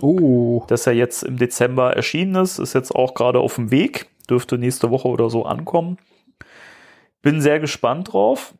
[0.02, 0.64] Oh.
[0.68, 2.58] Das ja jetzt im Dezember erschienen ist.
[2.58, 4.08] Ist jetzt auch gerade auf dem Weg.
[4.30, 5.98] Dürfte nächste Woche oder so ankommen.
[7.22, 8.54] Bin sehr gespannt drauf.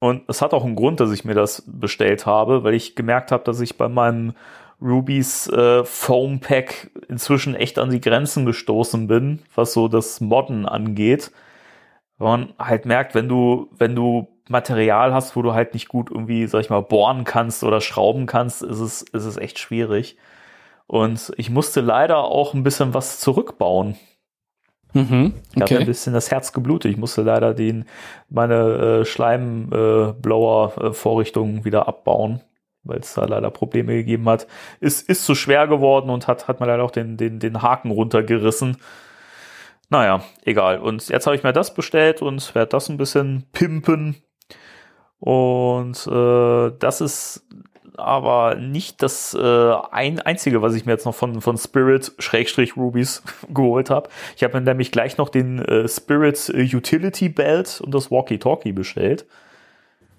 [0.00, 3.32] Und es hat auch einen Grund, dass ich mir das bestellt habe, weil ich gemerkt
[3.32, 4.34] habe, dass ich bei meinem
[4.80, 10.66] Rubies äh, Foam Pack inzwischen echt an die Grenzen gestoßen bin, was so das Modden
[10.66, 11.32] angeht.
[12.18, 16.10] Weil man halt merkt, wenn du, wenn du Material hast, wo du halt nicht gut
[16.10, 20.16] irgendwie, sag ich mal, bohren kannst oder schrauben kannst, ist es, ist es echt schwierig.
[20.86, 23.96] Und ich musste leider auch ein bisschen was zurückbauen.
[24.94, 25.34] Mhm, okay.
[25.54, 26.90] Ich hatte ein bisschen das Herz geblutet.
[26.90, 27.84] Ich musste leider den,
[28.30, 32.40] meine äh, Schleimblower-Vorrichtung äh, wieder abbauen,
[32.84, 34.46] weil es da leider Probleme gegeben hat.
[34.80, 37.90] Ist, ist zu schwer geworden und hat, hat mir leider auch den, den, den Haken
[37.90, 38.76] runtergerissen.
[39.90, 40.78] Naja, egal.
[40.78, 44.16] Und jetzt habe ich mir das bestellt und werde das ein bisschen pimpen.
[45.18, 47.44] Und äh, das ist
[47.98, 52.76] aber nicht das äh, ein, einzige, was ich mir jetzt noch von, von Spirit Schrägstrich
[52.76, 54.08] Rubies geholt habe.
[54.36, 59.26] Ich habe mir nämlich gleich noch den äh, Spirit Utility Belt und das Walkie-Talkie bestellt.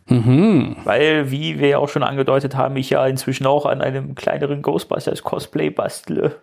[0.08, 0.78] Mhm.
[0.84, 4.62] Weil, wie wir ja auch schon angedeutet haben, ich ja inzwischen auch an einem kleineren
[4.62, 6.36] Ghostbusters Cosplay bastle.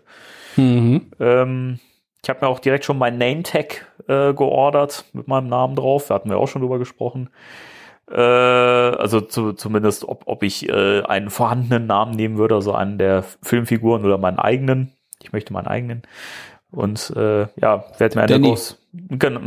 [0.57, 1.11] Mhm.
[1.18, 1.80] Ähm,
[2.22, 6.07] ich habe mir auch direkt schon mein Name-Tag äh, geordert mit meinem Namen drauf.
[6.09, 7.30] Da hatten wir auch schon drüber gesprochen.
[8.11, 12.98] Äh, also zu, zumindest, ob, ob ich äh, einen vorhandenen Namen nehmen würde, also einen
[12.98, 14.92] der Filmfiguren oder meinen eigenen.
[15.22, 16.02] Ich möchte meinen eigenen.
[16.70, 18.78] Und äh, ja, werde mir eine groß.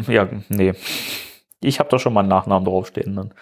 [0.07, 0.73] Ja, nee.
[1.61, 3.15] Ich habe da schon meinen Nachnamen draufstehen.
[3.15, 3.33] Dann.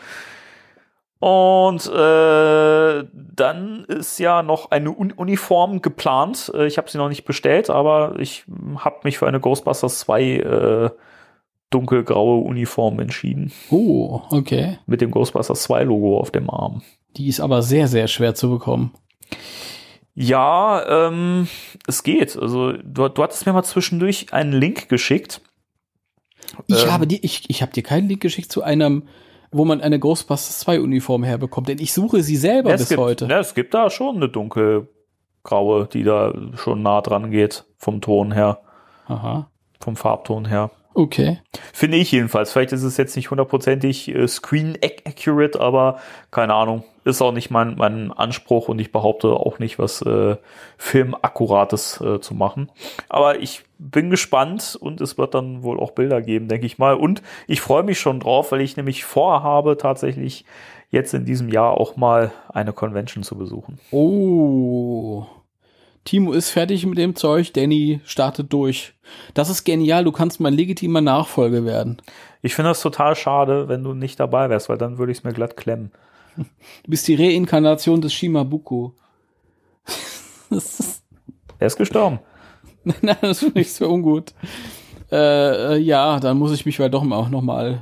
[1.20, 6.52] Und äh, dann ist ja noch eine Un Uniform geplant.
[6.54, 8.46] Äh, ich habe sie noch nicht bestellt, aber ich
[8.78, 10.90] habe mich für eine Ghostbusters 2 äh,
[11.70, 13.52] dunkelgraue Uniform entschieden.
[13.70, 14.80] Oh, okay.
[14.86, 16.82] Mit dem Ghostbusters 2 Logo auf dem Arm.
[17.18, 18.94] Die ist aber sehr, sehr schwer zu bekommen.
[20.14, 21.48] Ja, ähm,
[21.88, 22.38] es geht.
[22.38, 25.42] Also du, du hattest mir mal zwischendurch einen Link geschickt.
[26.68, 26.92] Ich Ähm.
[26.92, 29.04] habe die, ich, ich habe dir keinen Link geschickt zu einem,
[29.52, 33.26] wo man eine Ghostbusters 2 Uniform herbekommt, denn ich suche sie selber bis gibt, heute.
[33.28, 38.32] Ja, es gibt da schon eine dunkelgraue, die da schon nah dran geht vom Ton
[38.32, 38.62] her,
[39.08, 39.52] Aha.
[39.80, 40.72] vom Farbton her.
[40.98, 41.40] Okay.
[41.74, 42.52] Finde ich jedenfalls.
[42.52, 46.00] Vielleicht ist es jetzt nicht hundertprozentig äh, screen ac- accurate, aber
[46.32, 46.84] keine Ahnung.
[47.06, 50.38] Ist auch nicht mein, mein Anspruch und ich behaupte auch nicht, was äh,
[50.80, 52.72] Filmakkurates äh, zu machen.
[53.10, 56.96] Aber ich bin gespannt und es wird dann wohl auch Bilder geben, denke ich mal.
[56.96, 60.46] Und ich freue mich schon drauf, weil ich nämlich vorhabe, tatsächlich
[60.90, 63.78] jetzt in diesem Jahr auch mal eine Convention zu besuchen.
[63.92, 65.28] Oh.
[66.08, 68.94] Timo ist fertig mit dem Zeug, Danny startet durch.
[69.34, 71.98] Das ist genial, du kannst mein legitimer Nachfolger werden.
[72.42, 75.24] Ich finde das total schade, wenn du nicht dabei wärst, weil dann würde ich es
[75.26, 75.92] mir glatt klemmen.
[76.38, 76.46] Du
[76.88, 78.92] bist die Reinkarnation des Shimabuku.
[80.50, 81.04] ist,
[81.60, 82.20] Er ist gestorben.
[83.02, 84.34] nein, das finde ich so ungut.
[85.12, 87.82] Äh, äh, ja, dann muss ich mich halt doch mal auch noch mal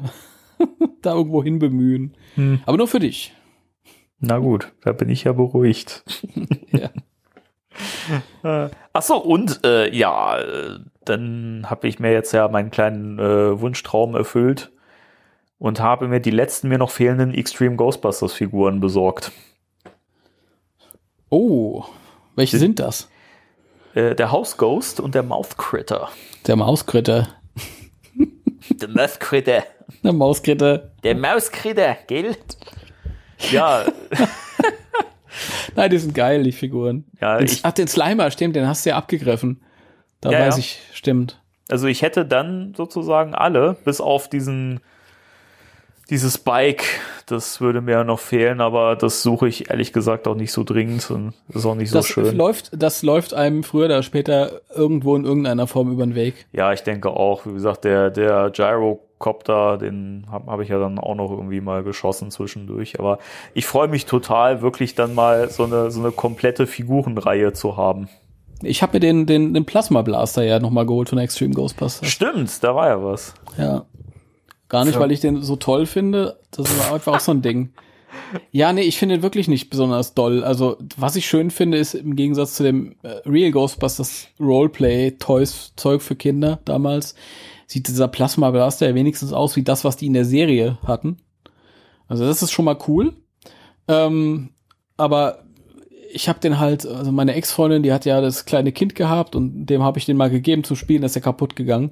[1.03, 2.15] da irgendwo hin bemühen.
[2.33, 2.61] Hm.
[2.65, 3.35] Aber nur für dich.
[4.17, 6.03] Na gut, da bin ich ja beruhigt.
[6.71, 6.89] Ja.
[8.43, 10.37] Ach so, und äh, ja,
[11.03, 14.71] dann habe ich mir jetzt ja meinen kleinen äh, Wunschtraum erfüllt
[15.59, 19.31] und habe mir die letzten mir noch fehlenden Extreme Ghostbusters Figuren besorgt.
[21.29, 21.83] Oh,
[22.35, 23.09] welche sind das?
[23.93, 26.09] Äh, der House Ghost und der Mouth Critter.
[26.47, 27.27] Der Mauskritter.
[28.69, 29.63] Der Mouth Critter.
[30.03, 30.91] Der Mauskritter.
[31.03, 32.35] Der Mauskritter, gell?
[33.51, 33.85] Ja,
[35.75, 37.05] Nein, die sind geil, die Figuren.
[37.21, 39.61] ja Den- ich, Ach, den Slimer, stimmt, den hast du ja abgegriffen.
[40.21, 40.59] Da Ja, weiß ja.
[40.59, 41.41] ich, stimmt.
[41.69, 44.79] also ich hätte dann sozusagen alle, bis auf diesen
[46.09, 46.83] dieses Bike,
[47.25, 50.63] das würde mir ja noch fehlen, aber das suche ich ehrlich gesagt auch nicht so
[50.63, 52.35] dringend und ist auch nicht so Das schön.
[52.35, 56.45] läuft, das läuft einem früher oder später irgendwo in irgendeiner Form über den Weg.
[56.51, 57.45] Ja, ich denke auch.
[57.45, 61.83] Wie gesagt, der, der Gyrocopter, den habe hab ich ja dann auch noch irgendwie mal
[61.83, 62.99] geschossen zwischendurch.
[62.99, 63.17] Aber
[63.53, 68.09] ich freue mich total, wirklich dann mal so eine, so eine komplette Figurenreihe zu haben.
[68.61, 72.07] Ich habe mir den, den, den Plasma Blaster ja nochmal geholt von Extreme Ghostbusters.
[72.07, 73.33] Stimmt, da war ja was.
[73.57, 73.85] Ja.
[74.69, 74.99] Gar nicht, Ja.
[74.99, 76.39] weil ich den so toll finde.
[76.51, 77.69] Das war einfach auch so ein Ding.
[78.51, 80.43] Ja, nee, ich finde den wirklich nicht besonders doll.
[80.43, 85.73] Also, was ich schön finde, ist im Gegensatz zu dem äh, Real Ghostbusters Roleplay Toys
[85.75, 87.15] Zeug für Kinder damals,
[87.67, 91.17] sieht dieser Plasma Blaster ja wenigstens aus wie das, was die in der Serie hatten.
[92.07, 93.13] Also, das ist schon mal cool.
[93.87, 94.49] Ähm,
[94.97, 95.43] aber
[96.13, 99.65] ich habe den halt, also meine Ex-Freundin, die hat ja das kleine Kind gehabt und
[99.65, 101.91] dem habe ich den mal gegeben zu spielen, ist er kaputt gegangen.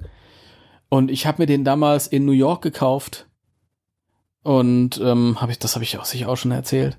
[0.88, 3.28] Und ich habe mir den damals in New York gekauft.
[4.42, 6.98] Und ähm, habe ich, das habe ich auch sicher auch schon erzählt.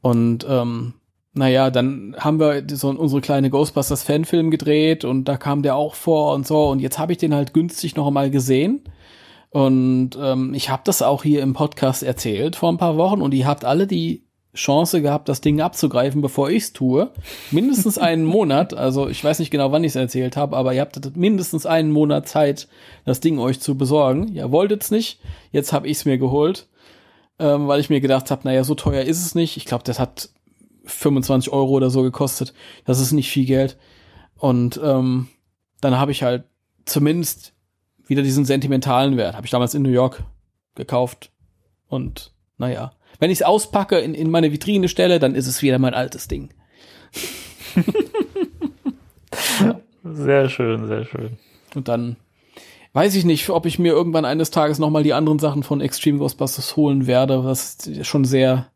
[0.00, 0.94] Und ähm,
[1.32, 5.94] naja, dann haben wir so unsere kleine Ghostbusters Fanfilm gedreht und da kam der auch
[5.94, 6.68] vor und so.
[6.68, 8.82] Und jetzt habe ich den halt günstig noch einmal gesehen.
[9.50, 13.32] Und ähm, ich habe das auch hier im Podcast erzählt vor ein paar Wochen und
[13.32, 14.27] ihr habt alle die
[14.58, 17.10] Chance gehabt, das Ding abzugreifen, bevor ich's tue.
[17.50, 20.80] Mindestens einen Monat, also ich weiß nicht genau, wann ich es erzählt habe, aber ihr
[20.80, 22.68] habt mindestens einen Monat Zeit,
[23.04, 24.28] das Ding euch zu besorgen.
[24.34, 25.20] Ihr wolltet's nicht,
[25.52, 26.66] jetzt habe ich's mir geholt,
[27.38, 29.56] ähm, weil ich mir gedacht habe, naja, so teuer ist es nicht.
[29.56, 30.30] Ich glaube, das hat
[30.84, 32.52] 25 Euro oder so gekostet.
[32.84, 33.78] Das ist nicht viel Geld.
[34.36, 35.28] Und ähm,
[35.80, 36.44] dann habe ich halt
[36.84, 37.52] zumindest
[38.06, 39.36] wieder diesen sentimentalen Wert.
[39.36, 40.24] Habe ich damals in New York
[40.74, 41.30] gekauft.
[41.86, 45.78] Und naja, wenn ich es auspacke, in, in meine Vitrine stelle, dann ist es wieder
[45.78, 46.50] mein altes Ding.
[50.04, 51.38] Sehr schön, sehr schön.
[51.74, 52.16] Und dann
[52.92, 56.18] weiß ich nicht, ob ich mir irgendwann eines Tages nochmal die anderen Sachen von Extreme
[56.18, 57.42] Ghostbusters holen werde.
[57.42, 58.68] Das ist schon sehr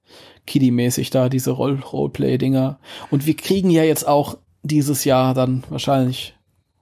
[0.46, 2.78] kiddie-mäßig da, diese Roll Roleplay-Dinger.
[3.10, 6.36] Und wir kriegen ja jetzt auch dieses Jahr dann wahrscheinlich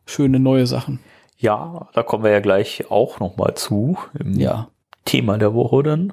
[0.07, 0.99] schöne neue Sachen.
[1.39, 4.69] Ja, da kommen wir ja gleich auch noch mal zu im Ja.
[5.05, 6.13] Thema der Woche dann.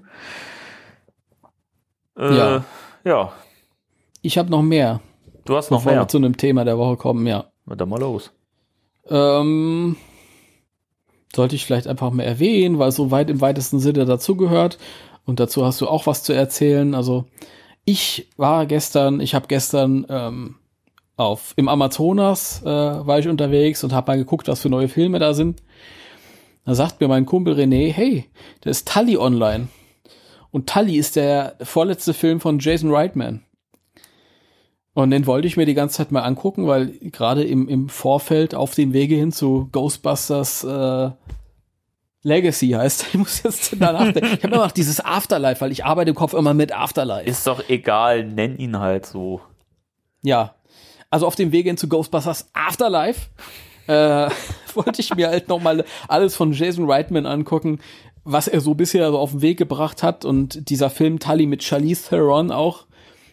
[2.18, 2.63] Äh, Ja.
[3.03, 3.32] Ja,
[4.22, 4.99] Ich habe noch mehr,
[5.45, 6.01] du hast noch bevor mehr.
[6.01, 7.45] wir zu einem Thema der Woche kommen, ja.
[7.65, 8.32] Na, dann mal los.
[9.09, 9.95] Ähm,
[11.34, 14.78] sollte ich vielleicht einfach mal erwähnen, weil so weit im weitesten Sinne dazugehört.
[15.26, 16.95] Und dazu hast du auch was zu erzählen.
[16.95, 17.26] Also
[17.86, 20.55] ich war gestern, ich habe gestern ähm,
[21.15, 25.20] auf im Amazonas äh, war ich unterwegs und habe mal geguckt, was für neue Filme
[25.20, 25.63] da sind.
[26.65, 28.26] Da sagt mir mein Kumpel René, hey,
[28.61, 29.70] da ist Tully online.
[30.58, 33.43] Und Tully ist der vorletzte Film von Jason Reitman.
[34.95, 38.55] Und den wollte ich mir die ganze Zeit mal angucken, weil gerade im, im Vorfeld
[38.55, 41.12] auf dem Wege hin zu Ghostbusters äh,
[42.24, 44.34] Legacy heißt, ich muss jetzt danach denken.
[44.34, 47.30] Ich habe immer noch dieses Afterlife, weil ich arbeite im Kopf immer mit Afterlife.
[47.30, 49.41] Ist doch egal, nenn ihn halt so.
[50.24, 50.55] Ja.
[51.12, 53.30] Also auf dem Weg hin zu Ghostbusters Afterlife
[53.88, 54.30] äh,
[54.74, 57.80] wollte ich mir halt nochmal alles von Jason Reitman angucken,
[58.28, 60.25] was er so bisher so auf den Weg gebracht hat.
[60.25, 62.86] Und dieser Film Tully mit Charlize Theron auch,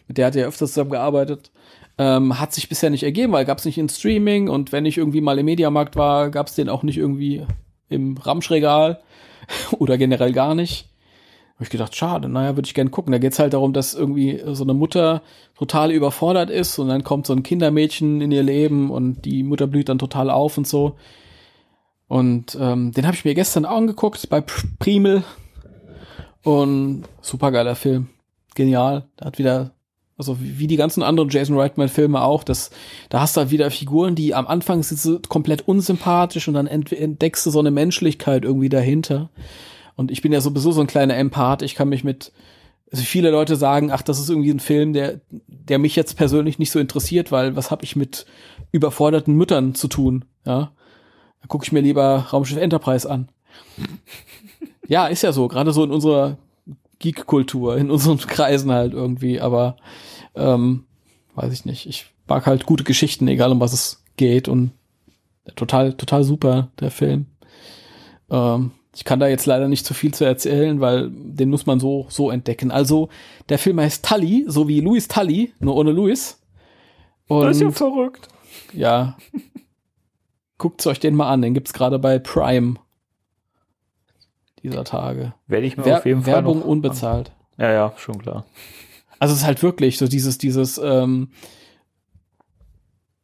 [0.07, 1.51] mit der hat er öfters zusammengearbeitet,
[1.97, 4.97] ähm, hat sich bisher nicht ergeben, weil gab es nicht in Streaming und wenn ich
[4.97, 7.45] irgendwie mal im Mediamarkt war, gab es den auch nicht irgendwie
[7.89, 9.01] im Ramschregal
[9.79, 10.89] oder generell gar nicht.
[11.55, 13.13] Habe ich gedacht, schade, naja, würde ich gerne gucken.
[13.13, 15.21] Da geht's halt darum, dass irgendwie so eine Mutter
[15.57, 19.65] total überfordert ist und dann kommt so ein Kindermädchen in ihr Leben und die Mutter
[19.65, 20.97] blüht dann total auf und so.
[22.07, 25.23] Und ähm, den habe ich mir gestern auch angeguckt bei Primel.
[26.43, 28.09] Und super geiler Film.
[28.53, 29.07] Genial.
[29.17, 29.71] Da hat wieder,
[30.17, 32.69] also wie die ganzen anderen Jason Reitman-Filme auch, das,
[33.09, 36.67] da hast du halt wieder Figuren, die am Anfang sind so komplett unsympathisch und dann
[36.67, 39.29] entdeckst du so eine Menschlichkeit irgendwie dahinter.
[39.95, 41.63] Und ich bin ja sowieso so ein kleiner Empath.
[41.63, 42.31] Ich kann mich mit,
[42.91, 46.59] also viele Leute sagen, ach, das ist irgendwie ein Film, der, der mich jetzt persönlich
[46.59, 48.27] nicht so interessiert, weil was habe ich mit
[48.71, 50.25] überforderten Müttern zu tun?
[50.45, 50.73] Ja,
[51.45, 53.29] da gucke ich mir lieber Raumschiff Enterprise an.
[54.87, 56.37] ja, ist ja so, gerade so in unserer
[56.97, 59.39] Geek-Kultur, in unseren Kreisen halt irgendwie.
[59.39, 59.77] Aber
[60.33, 60.85] ähm,
[61.35, 61.85] weiß ich nicht.
[61.85, 64.71] Ich mag halt gute Geschichten, egal um was es geht und
[65.55, 67.27] total, total super der Film.
[68.31, 71.79] Ähm, ich kann da jetzt leider nicht zu viel zu erzählen, weil den muss man
[71.79, 72.71] so, so entdecken.
[72.71, 73.09] Also,
[73.49, 76.41] der Film heißt Tully, so wie Louis Tully, nur ohne Louis.
[77.27, 78.29] Und, das ist ja verrückt.
[78.73, 79.15] Ja.
[80.57, 82.75] Guckt euch den mal an, den gibt's gerade bei Prime
[84.63, 85.33] dieser Tage.
[85.47, 87.31] Werde ich mir Wer auf jeden Fall Werbung unbezahlt.
[87.57, 88.45] Ja, ja, schon klar.
[89.19, 91.29] Also es ist halt wirklich so dieses, dieses ähm,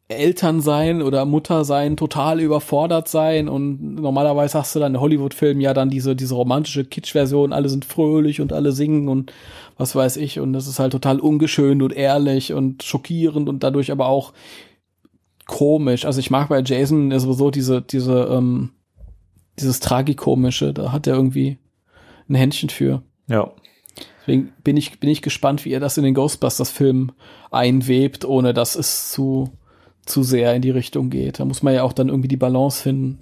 [0.08, 5.62] Eltern sein oder Mutter sein, total überfordert sein und normalerweise hast du dann in Hollywood-Filmen
[5.62, 9.34] ja dann diese, diese romantische Kitsch-Version, alle sind fröhlich und alle singen und
[9.78, 13.92] was weiß ich und das ist halt total ungeschönt und ehrlich und schockierend und dadurch
[13.92, 14.34] aber auch
[15.52, 16.06] komisch.
[16.06, 18.72] Also ich mag bei Jason sowieso diese, diese, ähm,
[19.60, 21.58] dieses Tragikomische, da hat er irgendwie
[22.30, 23.04] ein Händchen für.
[23.28, 23.52] Ja.
[24.22, 27.12] Deswegen bin ich, bin ich gespannt, wie er das in den Ghostbusters-Film
[27.52, 29.52] einwebt, ohne dass es zu
[30.06, 31.40] zu sehr in die Richtung geht.
[31.40, 33.20] Da muss man ja auch dann irgendwie die Balance finden.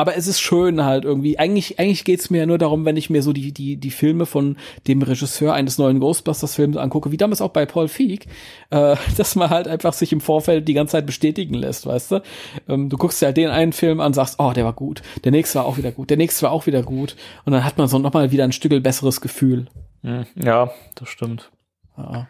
[0.00, 1.38] Aber es ist schön halt irgendwie.
[1.38, 4.24] Eigentlich, eigentlich geht's mir ja nur darum, wenn ich mir so die, die, die Filme
[4.24, 4.56] von
[4.88, 8.24] dem Regisseur eines neuen Ghostbusters-Films angucke, wie damals auch bei Paul Feig,
[8.70, 12.22] äh, dass man halt einfach sich im Vorfeld die ganze Zeit bestätigen lässt, weißt du?
[12.66, 15.02] Ähm, du guckst dir halt den einen Film an, sagst, oh, der war gut.
[15.24, 16.08] Der nächste war auch wieder gut.
[16.08, 17.14] Der nächste war auch wieder gut.
[17.44, 19.66] Und dann hat man so nochmal wieder ein Stück besseres Gefühl.
[20.02, 21.50] Hm, ja, das stimmt.
[21.98, 22.26] Ja.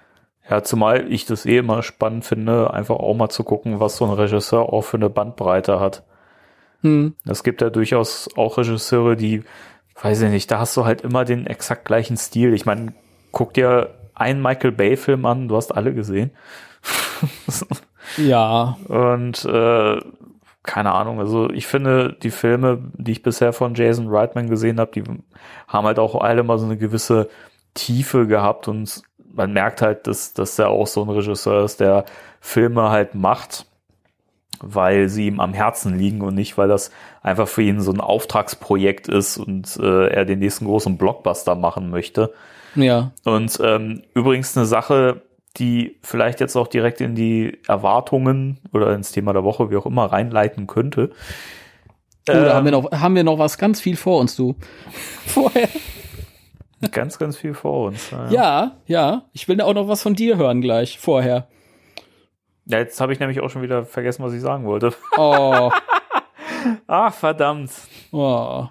[0.51, 4.07] Ja, zumal ich das eh immer spannend finde, einfach auch mal zu gucken, was so
[4.07, 6.03] ein Regisseur auch für eine Bandbreite hat.
[6.83, 7.15] Hm.
[7.27, 9.43] Es gibt ja durchaus auch Regisseure, die,
[10.01, 12.55] weiß ich nicht, da hast du halt immer den exakt gleichen Stil.
[12.55, 12.95] Ich meine,
[13.33, 16.31] guck dir einen Michael Bay-Film an, du hast alle gesehen.
[18.17, 18.77] ja.
[18.89, 19.99] Und äh,
[20.63, 24.93] keine Ahnung, also ich finde, die Filme, die ich bisher von Jason Reitman gesehen habe,
[24.93, 25.03] die
[25.67, 27.29] haben halt auch alle mal so eine gewisse
[27.75, 29.03] Tiefe gehabt und
[29.33, 32.05] man merkt halt, dass, dass er auch so ein Regisseur ist, der
[32.41, 33.67] Filme halt macht,
[34.61, 36.91] weil sie ihm am Herzen liegen und nicht, weil das
[37.23, 41.91] einfach für ihn so ein Auftragsprojekt ist und äh, er den nächsten großen Blockbuster machen
[41.91, 42.33] möchte.
[42.75, 43.13] Ja.
[43.25, 45.23] Und ähm, übrigens eine Sache,
[45.57, 49.87] die vielleicht jetzt auch direkt in die Erwartungen oder ins Thema der Woche, wie auch
[49.87, 51.11] immer, reinleiten könnte.
[52.29, 54.55] Oh, da haben wir, ähm, noch, haben wir noch was ganz viel vor uns, du.
[55.27, 55.69] Vorher.
[56.93, 58.11] Ganz, ganz viel vor uns.
[58.11, 58.77] Ja, ja.
[58.87, 59.23] ja.
[59.33, 61.47] Ich will auch noch was von dir hören gleich, vorher.
[62.71, 64.93] Ja, jetzt habe ich nämlich auch schon wieder vergessen, was ich sagen wollte.
[65.17, 65.71] Oh.
[66.87, 67.71] Ach, verdammt.
[68.13, 68.67] Oh.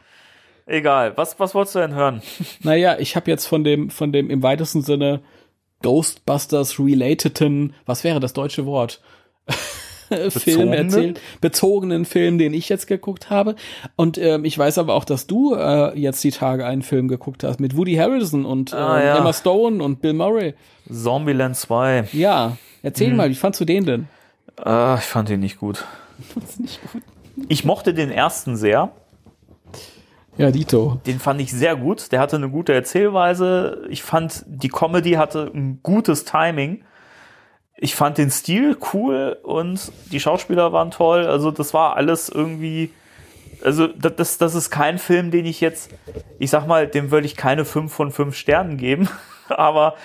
[0.65, 1.17] Egal.
[1.17, 2.21] Was, was wolltest du denn hören?
[2.63, 5.21] Naja, ich habe jetzt von dem, von dem im weitesten Sinne
[5.81, 9.01] Ghostbusters relateden, was wäre das deutsche Wort?
[10.29, 13.55] Film erzählt, bezogenen Film, den ich jetzt geguckt habe.
[13.95, 17.43] Und ähm, ich weiß aber auch, dass du äh, jetzt die Tage einen Film geguckt
[17.43, 19.17] hast mit Woody Harrelson und ah, äh, ja.
[19.17, 20.55] Emma Stone und Bill Murray.
[20.91, 22.09] Zombieland 2.
[22.13, 23.17] Ja, erzähl hm.
[23.17, 24.07] mal, wie fandst du den denn?
[24.63, 25.85] Äh, ich fand ihn nicht gut.
[26.57, 27.01] nicht gut.
[27.47, 28.91] Ich mochte den ersten sehr.
[30.37, 31.01] Ja, Dito.
[31.05, 32.11] Den fand ich sehr gut.
[32.11, 33.85] Der hatte eine gute Erzählweise.
[33.89, 36.83] Ich fand, die Comedy hatte ein gutes Timing
[37.81, 41.25] ich fand den Stil cool und die Schauspieler waren toll.
[41.25, 42.91] Also das war alles irgendwie,
[43.63, 45.91] also das, das ist kein Film, den ich jetzt,
[46.39, 49.07] ich sag mal, dem würde ich keine 5 von 5 Sternen geben.
[49.49, 49.95] aber,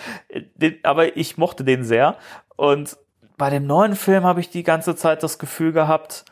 [0.85, 2.17] aber ich mochte den sehr.
[2.57, 2.97] Und
[3.37, 6.25] bei dem neuen Film habe ich die ganze Zeit das Gefühl gehabt,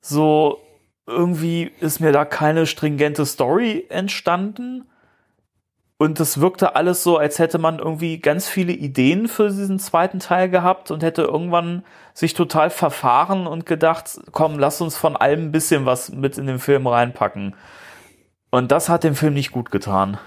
[0.00, 0.60] so
[1.06, 4.86] irgendwie ist mir da keine stringente Story entstanden.
[5.96, 10.18] Und das wirkte alles so, als hätte man irgendwie ganz viele Ideen für diesen zweiten
[10.18, 15.46] Teil gehabt und hätte irgendwann sich total verfahren und gedacht, komm, lass uns von allem
[15.46, 17.54] ein bisschen was mit in den Film reinpacken.
[18.50, 20.18] Und das hat dem Film nicht gut getan.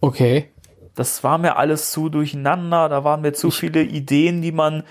[0.00, 0.50] Okay.
[0.94, 4.82] Das war mir alles zu durcheinander, da waren mir zu viele Ideen, die man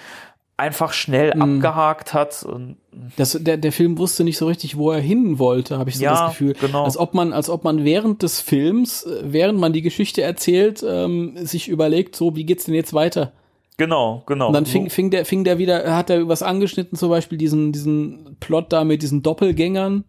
[0.58, 1.42] einfach schnell Mm.
[1.42, 2.44] abgehakt hat.
[2.44, 2.78] Und
[3.16, 6.04] Das, der, der Film wusste nicht so richtig, wo er hin wollte, habe ich so
[6.04, 6.54] Ja, das Gefühl.
[6.60, 6.84] genau.
[6.84, 10.84] Als ob man, als ob man während des Films, äh, während man die Geschichte erzählt,
[10.88, 13.32] ähm, sich überlegt, so, wie geht's denn jetzt weiter?
[13.78, 14.48] genau, genau.
[14.48, 17.72] Und dann fing, fing der, fing der wieder, hat er was angeschnitten, zum Beispiel diesen,
[17.72, 20.04] diesen Plot da mit diesen Doppelgängern,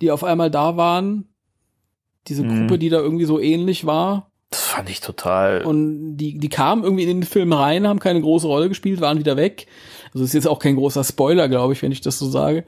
[0.00, 1.26] die auf einmal da waren.
[2.28, 2.48] Diese Mhm.
[2.68, 4.30] Gruppe, die da irgendwie so ähnlich war.
[4.52, 5.62] Das fand ich total.
[5.64, 9.18] Und die, die kamen irgendwie in den Film rein, haben keine große Rolle gespielt, waren
[9.18, 9.66] wieder weg.
[10.14, 12.64] Also ist jetzt auch kein großer Spoiler, glaube ich, wenn ich das so sage.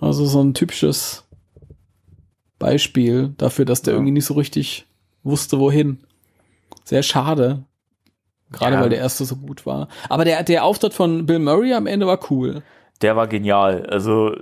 [0.00, 1.24] Also so ein typisches
[2.58, 3.98] Beispiel dafür, dass der Ja.
[3.98, 4.86] irgendwie nicht so richtig
[5.22, 5.98] wusste, wohin.
[6.84, 7.64] Sehr schade.
[8.50, 8.80] Gerade Ja.
[8.80, 9.88] weil der erste so gut war.
[10.08, 12.62] Aber der, der Auftritt von Bill Murray am Ende war cool.
[13.02, 13.86] der war genial.
[13.86, 14.34] Also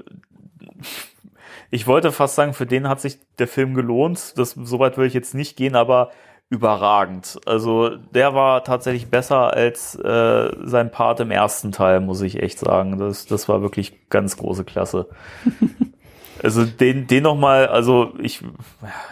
[1.70, 4.32] ich wollte fast sagen, für den hat sich der Film gelohnt.
[4.36, 6.10] Das soweit will ich jetzt nicht gehen, aber
[6.48, 7.40] überragend.
[7.44, 12.58] Also der war tatsächlich besser als äh, sein Part im ersten Teil, muss ich echt
[12.60, 12.98] sagen.
[12.98, 15.08] Das, das war wirklich ganz große Klasse.
[16.42, 18.42] Also den, den noch mal, also ich,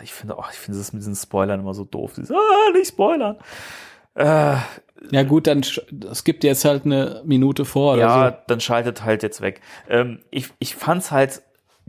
[0.02, 2.12] ich finde, oh, ich finde das mit diesen Spoilern immer so doof.
[2.14, 3.36] Dieses, ah, nicht spoilern.
[4.14, 4.56] Äh,
[5.10, 5.64] Ja gut, dann
[6.10, 8.36] es gibt jetzt halt eine Minute vor oder ja, so.
[8.46, 9.62] dann schaltet halt jetzt weg.
[9.88, 11.42] Ähm, ich, ich fand's halt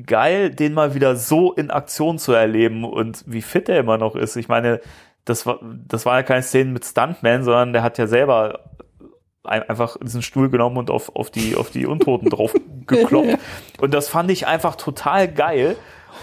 [0.06, 4.16] geil, den mal wieder so in Aktion zu erleben und wie fit er immer noch
[4.16, 4.36] ist.
[4.38, 4.80] Ich meine,
[5.26, 8.60] das war, das war ja keine Szene mit Stuntman, sondern der hat ja selber
[9.44, 12.54] ein, einfach diesen Stuhl genommen und auf, auf die, auf die Untoten drauf
[12.88, 13.38] gekloppt.
[13.80, 15.76] Und das fand ich einfach total geil.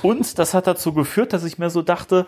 [0.02, 2.26] Und das hat dazu geführt, dass ich mir so dachte,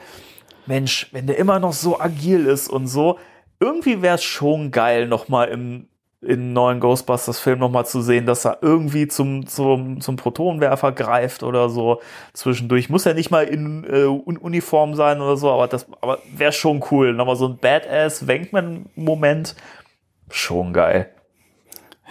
[0.66, 3.18] Mensch, wenn der immer noch so agil ist und so,
[3.60, 5.88] irgendwie wäre es schon geil, nochmal im,
[6.26, 11.68] im neuen Ghostbusters-Film nochmal zu sehen, dass er irgendwie zum, zum, zum Protonenwerfer greift oder
[11.68, 12.00] so
[12.32, 12.88] zwischendurch.
[12.88, 16.52] Muss ja nicht mal in äh, Un- Uniform sein oder so, aber das aber wäre
[16.52, 17.12] schon cool.
[17.12, 19.54] Nochmal so ein Badass-Wankman-Moment.
[20.30, 21.10] Schon geil.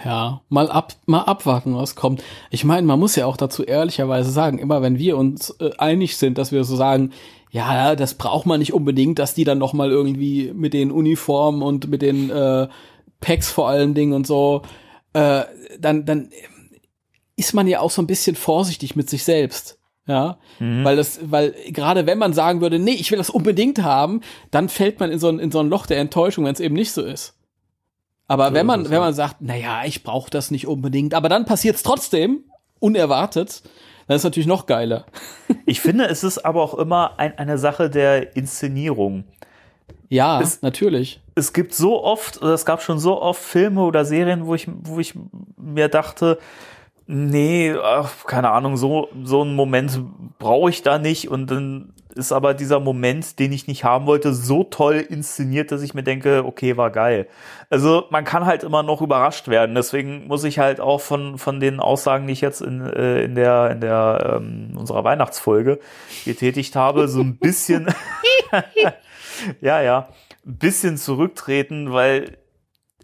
[0.04, 2.22] Ja, mal ab, mal abwarten, was kommt.
[2.50, 6.16] Ich meine, man muss ja auch dazu ehrlicherweise sagen, immer wenn wir uns äh, einig
[6.16, 7.12] sind, dass wir so sagen,
[7.50, 10.90] ja, ja, das braucht man nicht unbedingt, dass die dann noch mal irgendwie mit den
[10.90, 12.66] Uniformen und mit den äh,
[13.24, 14.62] Packs vor allen Dingen und so,
[15.14, 15.42] äh,
[15.78, 16.28] dann, dann
[17.36, 19.78] ist man ja auch so ein bisschen vorsichtig mit sich selbst.
[20.06, 24.20] Ja, weil das, weil gerade wenn man sagen würde, nee, ich will das unbedingt haben,
[24.50, 26.74] dann fällt man in so ein, in so ein Loch der Enttäuschung, wenn es eben
[26.74, 27.38] nicht so ist.
[28.28, 31.46] Aber So wenn man, wenn man sagt, naja, ich brauche das nicht unbedingt, aber dann
[31.46, 32.44] passiert es trotzdem,
[32.80, 33.62] unerwartet,
[34.06, 35.06] dann ist natürlich noch geiler.
[35.66, 39.24] Ich finde, es ist aber auch immer ein, eine Sache der Inszenierung.
[40.10, 41.22] Ja, Es- natürlich.
[41.34, 44.68] Es gibt so oft, oder es gab schon so oft Filme oder Serien, wo ich,
[44.68, 45.14] wo ich
[45.56, 46.38] mir dachte,
[47.06, 50.00] nee, ach, keine Ahnung, so, so einen Moment
[50.38, 51.28] brauche ich da nicht.
[51.28, 55.82] Und dann ist aber dieser Moment, den ich nicht haben wollte, so toll inszeniert, dass
[55.82, 57.26] ich mir denke, okay, war geil.
[57.70, 59.74] Also man kann halt immer noch überrascht werden.
[59.74, 63.34] Deswegen muss ich halt auch von, von den Aussagen, die ich jetzt in, äh, in
[63.34, 65.80] der, in der ähm, unserer Weihnachtsfolge
[66.24, 67.88] getätigt habe, so ein bisschen
[69.60, 70.08] ja, ja,
[70.44, 72.38] bisschen zurücktreten, weil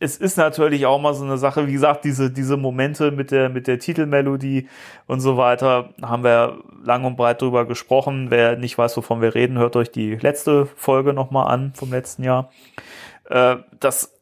[0.00, 3.50] es ist natürlich auch mal so eine Sache, wie gesagt, diese, diese Momente mit der,
[3.50, 4.66] mit der Titelmelodie
[5.06, 8.30] und so weiter, haben wir lang und breit drüber gesprochen.
[8.30, 12.24] Wer nicht weiß, wovon wir reden, hört euch die letzte Folge nochmal an vom letzten
[12.24, 12.50] Jahr.
[13.28, 14.18] Äh, das,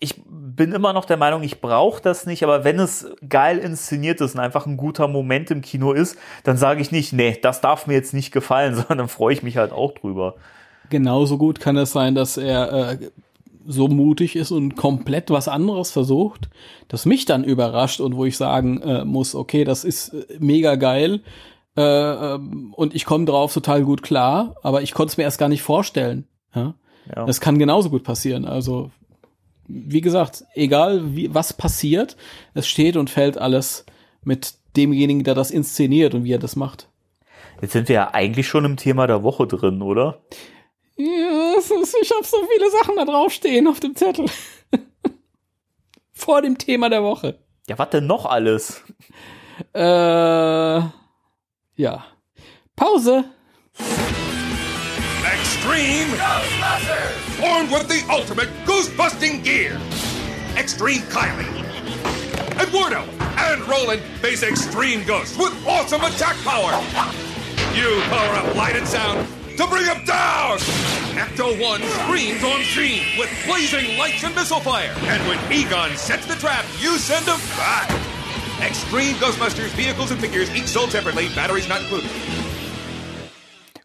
[0.00, 4.20] ich bin immer noch der Meinung, ich brauche das nicht, aber wenn es geil inszeniert
[4.20, 7.60] ist und einfach ein guter Moment im Kino ist, dann sage ich nicht, nee, das
[7.60, 10.34] darf mir jetzt nicht gefallen, sondern dann freue ich mich halt auch drüber.
[10.92, 12.98] Genauso gut kann es sein, dass er äh,
[13.66, 16.50] so mutig ist und komplett was anderes versucht,
[16.88, 20.74] das mich dann überrascht und wo ich sagen äh, muss, okay, das ist äh, mega
[20.74, 21.22] geil
[21.78, 21.80] äh,
[22.34, 25.48] ähm, und ich komme drauf total gut klar, aber ich konnte es mir erst gar
[25.48, 26.26] nicht vorstellen.
[26.54, 26.74] Ja?
[27.16, 27.24] Ja.
[27.24, 28.44] Das kann genauso gut passieren.
[28.44, 28.90] Also
[29.66, 32.18] wie gesagt, egal wie was passiert,
[32.52, 33.86] es steht und fällt alles
[34.22, 36.90] mit demjenigen, der das inszeniert und wie er das macht.
[37.62, 40.18] Jetzt sind wir ja eigentlich schon im Thema der Woche drin, oder?
[40.96, 41.06] Ja,
[41.58, 44.26] ich habe so viele Sachen da draufstehen auf dem Zettel.
[46.12, 47.38] Vor dem Thema der Woche.
[47.68, 48.82] Ja, was denn noch alles?
[49.74, 50.92] Äh, ja.
[52.76, 53.24] Pause.
[55.24, 56.10] Extreme
[57.40, 59.80] Formed with the ultimate goose-busting gear.
[60.56, 61.64] Extreme Kylie.
[62.60, 63.02] Eduardo
[63.36, 66.72] and Roland face Extreme Ghost with awesome attack power.
[67.74, 69.26] You power up light and sound.
[69.56, 70.58] To bring him down!
[71.16, 74.94] Ecto 1 screams on scene with blazing lights and missile fire.
[75.06, 77.88] And when Egon sets the trap, you send him back.
[78.60, 82.10] Extreme Ghostbusters vehicles and figures each sold separately, batteries not included.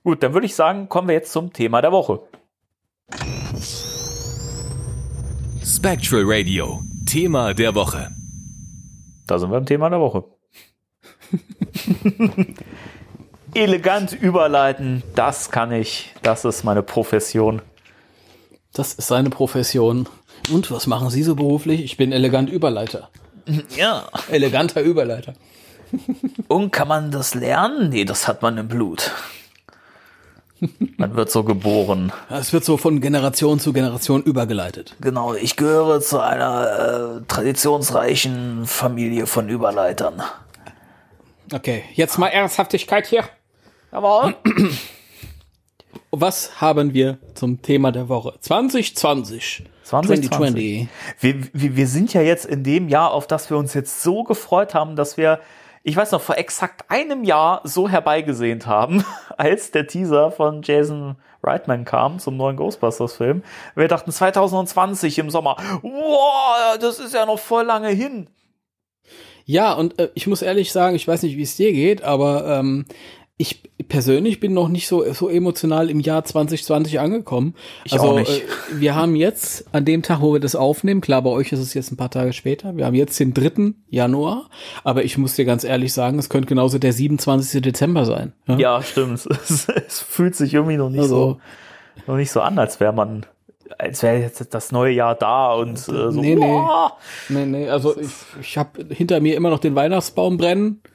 [0.03, 2.21] Gut, dann würde ich sagen, kommen wir jetzt zum Thema der Woche.
[5.65, 8.11] Spectral Radio, Thema der Woche.
[9.27, 10.23] Da sind wir im Thema der Woche.
[13.57, 16.13] Elegant überleiten, das kann ich.
[16.21, 17.63] Das ist meine Profession.
[18.71, 20.07] Das ist seine Profession.
[20.51, 21.83] Und was machen Sie so beruflich?
[21.83, 23.09] Ich bin elegant Überleiter.
[23.75, 24.03] Ja.
[24.29, 25.33] Eleganter Überleiter.
[26.49, 27.89] Und kann man das lernen?
[27.89, 29.11] Nee, das hat man im Blut.
[30.97, 32.11] Man wird so geboren.
[32.29, 34.95] Es wird so von Generation zu Generation übergeleitet.
[34.99, 40.21] Genau, ich gehöre zu einer äh, traditionsreichen Familie von Überleitern.
[41.53, 43.23] Okay, jetzt mal Ernsthaftigkeit hier.
[43.91, 44.35] Jawohl.
[46.11, 48.33] Was haben wir zum Thema der Woche?
[48.39, 49.63] 2020.
[49.83, 50.87] 2020.
[51.19, 54.23] Wir, wir, wir sind ja jetzt in dem Jahr, auf das wir uns jetzt so
[54.23, 55.39] gefreut haben, dass wir,
[55.83, 59.05] ich weiß noch, vor exakt einem Jahr so herbeigesehnt haben,
[59.37, 63.43] als der Teaser von Jason Reitman kam zum neuen Ghostbusters-Film.
[63.75, 68.29] Wir dachten 2020 im Sommer, wow, das ist ja noch voll lange hin.
[69.49, 72.59] Ja, und äh, ich muss ehrlich sagen, ich weiß nicht, wie es dir geht, aber
[72.59, 72.85] ähm,
[73.39, 77.53] ich persönlich bin noch nicht so, so emotional im Jahr 2020 angekommen.
[77.85, 78.41] Ich also, auch nicht.
[78.41, 81.59] Äh, wir haben jetzt, an dem Tag, wo wir das aufnehmen, klar, bei euch ist
[81.59, 83.73] es jetzt ein paar Tage später, wir haben jetzt den 3.
[83.89, 84.49] Januar,
[84.83, 87.61] aber ich muss dir ganz ehrlich sagen, es könnte genauso der 27.
[87.61, 88.33] Dezember sein.
[88.47, 89.27] Ja, Ja, stimmt.
[89.47, 91.39] Es, es fühlt sich irgendwie noch nicht Also- so,
[92.07, 93.25] noch nicht so an, als wäre man,
[93.77, 96.09] als wäre jetzt das neue Jahr da und äh, so.
[96.09, 96.41] Nee, nee.
[96.41, 96.93] wow.
[97.29, 98.09] Nee, nee, also ich,
[98.41, 100.81] ich habe hinter mir immer noch den Weihnachtsbaum brennen.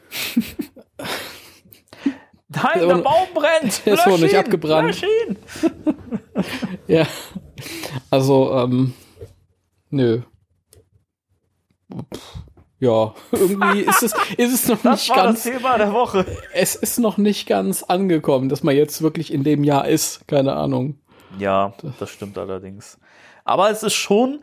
[2.55, 3.83] Nein, Der Baum brennt.
[3.87, 5.03] der ist noch Lösch nicht ihn, abgebrannt.
[6.89, 7.07] Ja.
[8.11, 8.95] Also, ähm,
[9.91, 10.23] nö.
[12.81, 16.27] Ja, irgendwie ist es, ist es noch Das nicht war das ganz, Thema der Woche.
[16.53, 20.27] es ist noch nicht ganz angekommen, dass man jetzt wirklich in dem Jahr ist.
[20.27, 20.99] Keine Ahnung.
[21.39, 22.99] Ja, das stimmt allerdings.
[23.45, 24.43] Aber es ist schon,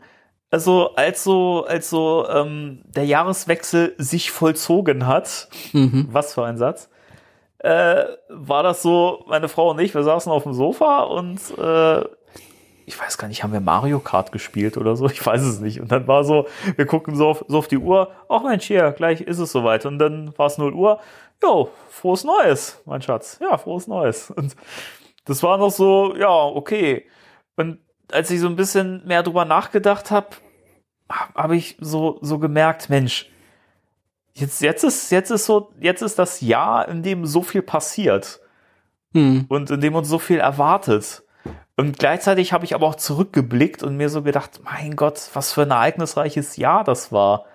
[0.50, 6.88] also als so, als so ähm, der Jahreswechsel sich vollzogen hat, was für ein Satz,
[7.60, 12.04] äh, war das so, meine Frau und ich, wir saßen auf dem Sofa und äh,
[12.86, 15.06] ich weiß gar nicht, haben wir Mario Kart gespielt oder so?
[15.06, 15.80] Ich weiß es nicht.
[15.80, 16.46] Und dann war so,
[16.76, 19.86] wir gucken so auf, so auf die Uhr, ach Mensch, hier, gleich ist es soweit.
[19.86, 21.00] Und dann war es 0 Uhr,
[21.42, 23.38] jo, frohes Neues, mein Schatz.
[23.40, 24.30] Ja, frohes Neues.
[24.30, 24.56] Und
[25.24, 27.06] das war noch so, ja, okay.
[27.56, 27.78] Und
[28.10, 30.28] als ich so ein bisschen mehr drüber nachgedacht habe,
[31.08, 33.30] habe ich so, so gemerkt, Mensch,
[34.40, 38.40] jetzt, jetzt ist, jetzt ist so, jetzt ist das Jahr, in dem so viel passiert
[39.14, 39.46] Hm.
[39.48, 41.22] und in dem uns so viel erwartet.
[41.76, 45.62] Und gleichzeitig habe ich aber auch zurückgeblickt und mir so gedacht, mein Gott, was für
[45.62, 47.46] ein ereignisreiches Jahr das war.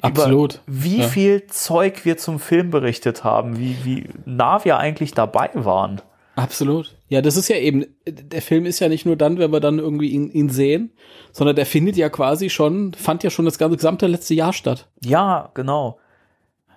[0.00, 0.54] Absolut.
[0.54, 1.08] Über wie Ja.
[1.08, 6.00] viel Zeug wir zum Film berichtet haben, wie, wie nah wir eigentlich dabei waren.
[6.34, 6.94] Absolut.
[7.08, 9.78] Ja, das ist ja eben, der Film ist ja nicht nur dann, wenn wir dann
[9.78, 10.92] irgendwie ihn, ihn sehen,
[11.30, 14.88] sondern der findet ja quasi schon, fand ja schon das ganze gesamte letzte Jahr statt.
[15.04, 15.98] Ja, genau.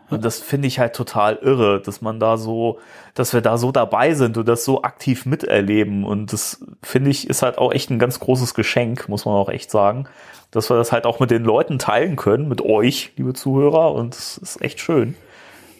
[0.09, 2.79] Und das finde ich halt total irre, dass man da so,
[3.15, 6.03] dass wir da so dabei sind und das so aktiv miterleben.
[6.03, 9.49] Und das finde ich ist halt auch echt ein ganz großes Geschenk, muss man auch
[9.49, 10.07] echt sagen,
[10.51, 13.93] dass wir das halt auch mit den Leuten teilen können, mit euch, liebe Zuhörer.
[13.93, 15.15] Und es ist echt schön.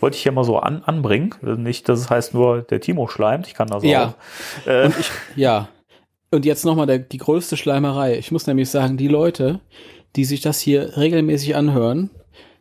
[0.06, 1.34] Wollte ich hier mal so an, anbringen.
[1.42, 3.48] Nicht, dass es heißt nur, der Timo schleimt.
[3.48, 4.14] Ich kann das Ja.
[4.66, 4.68] auch.
[4.68, 5.68] Äh, Und ich, ja.
[6.30, 8.16] Und jetzt nochmal die größte Schleimerei.
[8.20, 9.62] Ich muss nämlich sagen, die Leute,
[10.16, 12.12] die sich das hier regelmäßig anhören,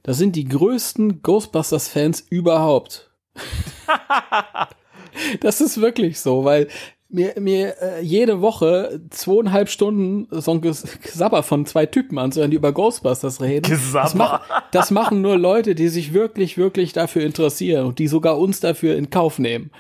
[0.04, 3.10] das sind die größten Ghostbusters-Fans überhaupt.
[5.40, 6.68] das ist wirklich so, weil
[7.14, 12.50] mir, mir äh, jede Woche zweieinhalb Stunden so ein Ges- Gesabber von zwei Typen anzuhören,
[12.50, 13.70] die über Ghostbusters reden.
[13.70, 14.02] Gesabber.
[14.02, 14.40] Das, mach,
[14.72, 18.96] das machen nur Leute, die sich wirklich, wirklich dafür interessieren und die sogar uns dafür
[18.96, 19.70] in Kauf nehmen.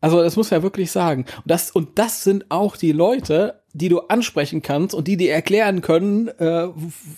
[0.00, 1.26] Also das muss man ja wirklich sagen.
[1.38, 5.32] Und das, und das sind auch die Leute, die du ansprechen kannst und die dir
[5.32, 6.68] erklären können, äh,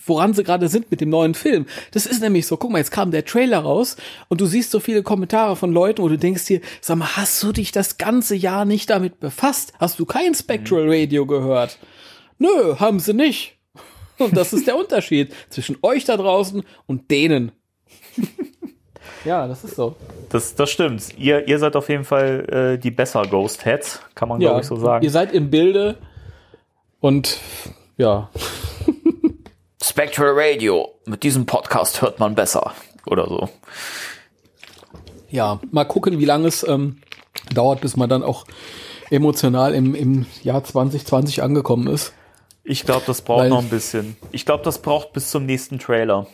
[0.05, 1.65] woran sie gerade sind mit dem neuen Film.
[1.91, 3.97] Das ist nämlich so, guck mal, jetzt kam der Trailer raus
[4.29, 7.41] und du siehst so viele Kommentare von Leuten, wo du denkst dir, sag mal, hast
[7.43, 9.73] du dich das ganze Jahr nicht damit befasst?
[9.79, 11.77] Hast du kein Spectral Radio gehört?
[12.37, 13.57] Nö, haben sie nicht.
[14.17, 17.51] Und das ist der Unterschied zwischen euch da draußen und denen.
[19.25, 19.95] ja, das ist so.
[20.29, 21.17] das, das stimmt.
[21.17, 24.67] Ihr, ihr seid auf jeden Fall äh, die besser Ghost Heads, kann man glaube ich
[24.67, 25.03] so sagen.
[25.03, 25.97] Ihr seid im Bilde
[27.01, 27.37] und
[27.97, 28.29] ja,
[29.83, 30.87] Spectral Radio.
[31.05, 32.73] Mit diesem Podcast hört man besser.
[33.07, 33.49] Oder so.
[35.29, 37.01] ja, mal gucken, wie lange es ähm,
[37.53, 38.45] dauert, bis man dann auch
[39.09, 42.13] emotional im, im Jahr 2020 angekommen ist.
[42.63, 44.15] Ich glaube, das braucht Weil- noch ein bisschen.
[44.31, 46.27] Ich glaube, das braucht bis zum nächsten Trailer.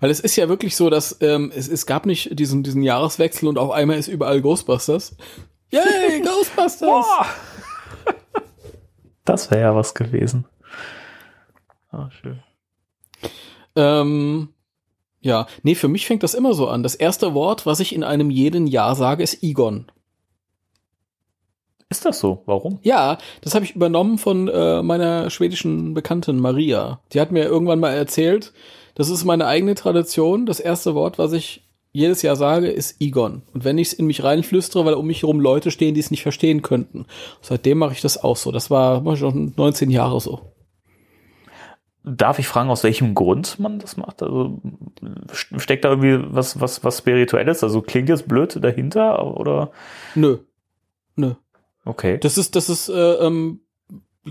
[0.00, 3.46] Weil es ist ja wirklich so, dass ähm, es, es gab nicht diesen, diesen Jahreswechsel
[3.48, 5.14] und auf einmal ist überall Ghostbusters.
[5.70, 7.04] Yay, Ghostbusters!
[9.28, 10.46] Das wäre ja was gewesen.
[11.90, 12.42] Ah, schön.
[13.76, 14.48] Ähm,
[15.20, 16.82] ja, nee, für mich fängt das immer so an.
[16.82, 19.92] Das erste Wort, was ich in einem jeden Jahr sage, ist Egon.
[21.90, 22.42] Ist das so?
[22.46, 22.78] Warum?
[22.82, 27.00] Ja, das habe ich übernommen von äh, meiner schwedischen Bekanntin Maria.
[27.12, 28.54] Die hat mir irgendwann mal erzählt,
[28.94, 30.46] das ist meine eigene Tradition.
[30.46, 33.42] Das erste Wort, was ich jedes Jahr sage, ist Egon.
[33.54, 36.10] Und wenn ich es in mich reinflüstere, weil um mich herum Leute stehen, die es
[36.10, 37.06] nicht verstehen könnten.
[37.40, 38.52] Seitdem mache ich das auch so.
[38.52, 40.52] Das war schon 19 Jahre so.
[42.04, 44.22] Darf ich fragen, aus welchem Grund man das macht?
[44.22, 44.60] Also
[45.30, 47.62] st- steckt da irgendwie was, was, was Spirituelles?
[47.62, 49.72] Also klingt jetzt blöd dahinter oder?
[50.14, 50.38] Nö.
[51.16, 51.34] Nö.
[51.84, 52.18] Okay.
[52.18, 53.60] Das ist, das ist, äh, ähm,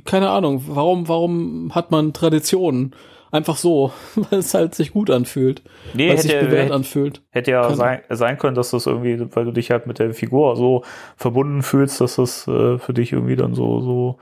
[0.06, 2.96] keine Ahnung, warum, warum hat man Traditionen?
[3.32, 5.62] Einfach so, weil es halt sich gut anfühlt,
[5.94, 7.22] Nee, weil es sich hätte, bewährt hätte, anfühlt.
[7.30, 10.56] hätte ja sein, sein können, dass das irgendwie, weil du dich halt mit der Figur
[10.56, 10.84] so
[11.18, 14.18] verbunden fühlst, dass das äh, für dich irgendwie dann so, so,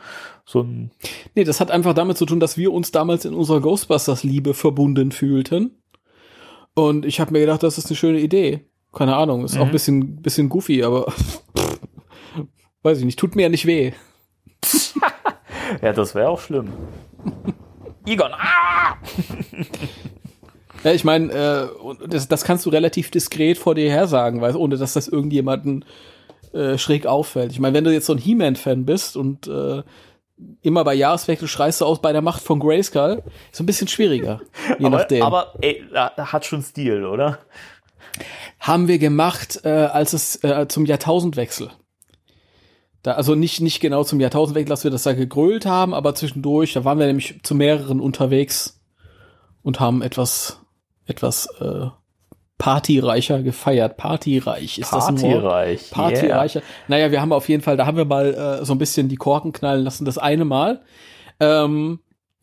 [0.45, 0.91] so ein.
[1.35, 5.11] Nee, das hat einfach damit zu tun, dass wir uns damals in unserer Ghostbusters-Liebe verbunden
[5.11, 5.77] fühlten.
[6.73, 8.65] Und ich habe mir gedacht, das ist eine schöne Idee.
[8.91, 9.65] Keine Ahnung, ist auch Mhm.
[9.67, 11.11] ein bisschen, bisschen goofy, aber
[12.83, 13.91] weiß ich nicht, tut mir ja nicht weh.
[15.81, 16.67] Ja, das wäre auch schlimm.
[18.05, 18.97] Egon, ah!
[20.83, 24.55] Ja, ich meine, äh, das, das kannst du relativ diskret vor dir her sagen, weil,
[24.55, 25.83] ohne dass das irgendjemanden
[26.53, 27.51] äh, schräg auffällt.
[27.51, 29.81] Ich meine, wenn du jetzt so ein He-Man-Fan bist und äh,
[30.61, 34.41] immer bei Jahreswechsel schreist du aus bei der Macht von Grayskull, ist ein bisschen schwieriger.
[34.77, 35.23] Je aber, nachdem.
[35.23, 37.39] aber ey, hat schon Stil, oder?
[38.59, 41.69] haben wir gemacht, äh, als es äh, zum Jahrtausendwechsel.
[43.05, 46.73] Da, also nicht, nicht genau zum Jahrtausendwechsel, dass wir das da gegrölt haben, aber zwischendurch,
[46.73, 48.81] da waren wir nämlich zu mehreren unterwegs
[49.61, 50.59] und haben etwas,
[51.05, 51.85] etwas äh,
[52.57, 53.97] partyreicher gefeiert.
[53.97, 55.43] Partyreich ist das ein Wort?
[55.43, 55.91] Partyreich.
[55.91, 56.61] Partyreicher.
[56.87, 59.17] Naja, wir haben auf jeden Fall, da haben wir mal äh, so ein bisschen die
[59.17, 60.81] Korken knallen lassen, das eine Mal.
[61.39, 61.99] Ähm,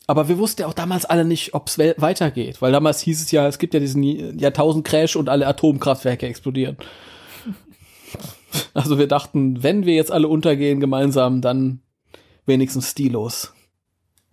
[0.07, 3.31] aber wir wussten ja auch damals alle nicht, ob es weitergeht, weil damals hieß es
[3.31, 4.01] ja, es gibt ja diesen
[4.39, 6.77] Jahrtausend-Crash und alle Atomkraftwerke explodieren.
[8.73, 11.81] Also wir dachten, wenn wir jetzt alle untergehen gemeinsam, dann
[12.45, 13.53] wenigstens stillos.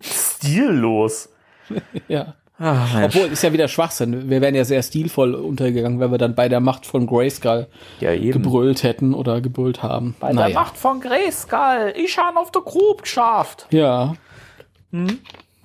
[0.01, 1.29] Stillos.
[2.09, 2.35] Ja.
[2.63, 3.15] Ach, Mensch.
[3.15, 4.29] Obwohl, ist ja wieder Schwachsinn.
[4.29, 7.67] Wir wären ja sehr stilvoll untergegangen, wenn wir dann bei der Macht von Grayskull
[8.01, 10.15] ja, gebrüllt hätten oder gebrüllt haben.
[10.19, 11.93] Bei der Macht von Grayskull.
[11.95, 13.67] Ich habe auf der Grub geschafft.
[13.71, 14.13] Ja.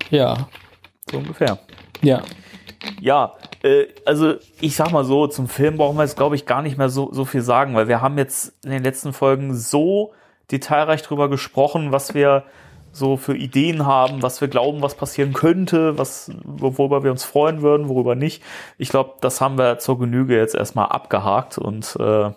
[0.09, 0.47] Ja.
[1.11, 1.59] So ungefähr.
[2.01, 2.23] Ja.
[2.99, 6.61] Ja, äh, also ich sag mal so, zum Film brauchen wir jetzt, glaube ich, gar
[6.61, 10.13] nicht mehr so, so viel sagen, weil wir haben jetzt in den letzten Folgen so
[10.51, 12.43] detailreich drüber gesprochen, was wir
[12.91, 17.61] so für Ideen haben, was wir glauben, was passieren könnte, was, worüber wir uns freuen
[17.61, 18.41] würden, worüber nicht.
[18.77, 22.31] Ich glaube, das haben wir zur Genüge jetzt erstmal abgehakt und äh,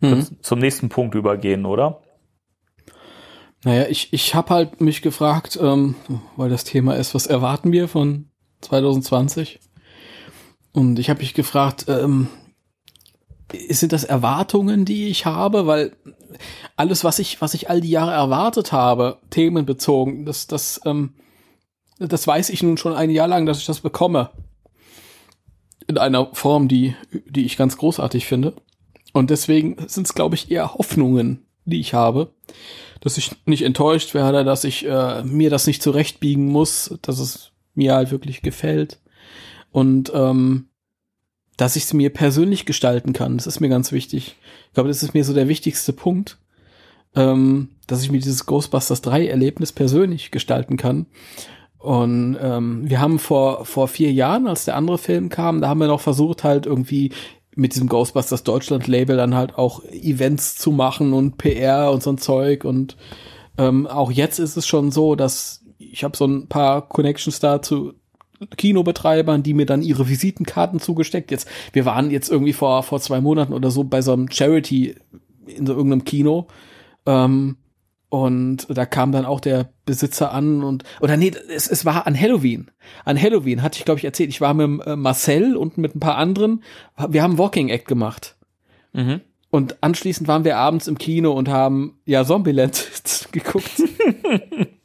[0.00, 0.42] Mhm.
[0.42, 2.00] zum nächsten Punkt übergehen, oder?
[3.64, 5.96] Naja, ich, ich habe halt mich gefragt, ähm,
[6.36, 8.27] weil das Thema ist, was erwarten wir von
[8.60, 9.60] 2020?
[10.72, 12.28] Und ich habe mich gefragt, ähm,
[13.70, 15.66] sind das Erwartungen, die ich habe?
[15.66, 15.96] Weil
[16.76, 21.14] alles, was ich, was ich all die Jahre erwartet habe, themenbezogen, das, das, ähm,
[21.98, 24.30] das weiß ich nun schon ein Jahr lang, dass ich das bekomme.
[25.86, 26.94] In einer Form, die,
[27.26, 28.54] die ich ganz großartig finde.
[29.14, 32.30] Und deswegen sind es, glaube ich, eher Hoffnungen, die ich habe
[33.00, 37.52] dass ich nicht enttäuscht werde, dass ich äh, mir das nicht zurechtbiegen muss, dass es
[37.78, 39.00] mir halt wirklich gefällt
[39.70, 40.68] und ähm,
[41.56, 43.36] dass ich es mir persönlich gestalten kann.
[43.36, 44.36] Das ist mir ganz wichtig.
[44.68, 46.38] Ich glaube, das ist mir so der wichtigste Punkt,
[47.16, 51.06] ähm, dass ich mir dieses Ghostbusters 3 Erlebnis persönlich gestalten kann.
[51.78, 55.80] Und ähm, wir haben vor vor vier Jahren, als der andere Film kam, da haben
[55.80, 57.12] wir noch versucht halt irgendwie
[57.54, 62.10] mit diesem Ghostbusters Deutschland Label dann halt auch Events zu machen und PR und so
[62.10, 62.96] ein Zeug und
[63.58, 67.62] ähm, auch jetzt ist es schon so, dass ich habe so ein paar Connections da
[67.62, 67.94] zu
[68.56, 71.30] Kinobetreibern, die mir dann ihre Visitenkarten zugesteckt.
[71.30, 74.96] Jetzt, wir waren jetzt irgendwie vor vor zwei Monaten oder so bei so einem Charity
[75.46, 76.46] in so irgendeinem Kino
[77.06, 77.56] ähm,
[78.10, 82.18] und da kam dann auch der Besitzer an und, oder nee, es, es war an
[82.18, 82.70] Halloween.
[83.04, 86.00] An Halloween hatte ich, glaube ich, erzählt, ich war mit äh, Marcel und mit ein
[86.00, 86.62] paar anderen,
[87.08, 88.36] wir haben Walking Act gemacht.
[88.94, 89.20] Mhm.
[89.50, 92.86] Und anschließend waren wir abends im Kino und haben, ja, Zombieland
[93.32, 93.72] geguckt.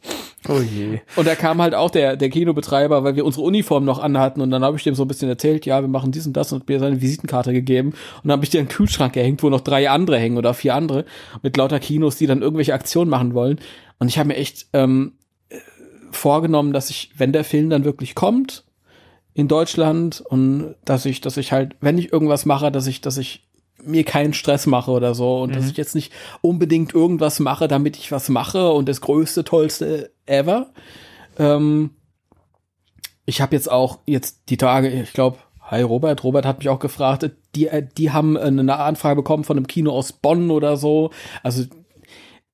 [0.49, 0.99] Oh je.
[1.15, 4.51] Und da kam halt auch der, der Kinobetreiber, weil wir unsere Uniform noch anhatten und
[4.51, 6.67] dann habe ich dem so ein bisschen erzählt, ja, wir machen dies und das und
[6.67, 9.89] mir seine Visitenkarte gegeben und dann habe ich dir einen Kühlschrank gehängt, wo noch drei
[9.89, 11.05] andere hängen oder vier andere
[11.41, 13.59] mit lauter Kinos, die dann irgendwelche Aktionen machen wollen.
[13.99, 15.13] Und ich habe mir echt ähm,
[15.49, 15.57] äh,
[16.11, 18.65] vorgenommen, dass ich, wenn der Film dann wirklich kommt
[19.33, 23.17] in Deutschland und dass ich, dass ich halt, wenn ich irgendwas mache, dass ich, dass
[23.17, 23.47] ich
[23.85, 26.11] mir keinen Stress mache oder so und dass ich jetzt nicht
[26.41, 30.71] unbedingt irgendwas mache, damit ich was mache und das größte, tollste ever.
[31.37, 31.91] Ähm,
[33.25, 36.79] ich habe jetzt auch jetzt die Tage, ich glaube, hi Robert, Robert hat mich auch
[36.79, 41.11] gefragt, die, äh, die haben eine Anfrage bekommen von einem Kino aus Bonn oder so.
[41.41, 41.63] Also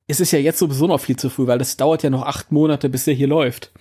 [0.07, 2.51] es ist ja jetzt sowieso noch viel zu früh, weil das dauert ja noch acht
[2.51, 3.71] Monate, bis der hier läuft.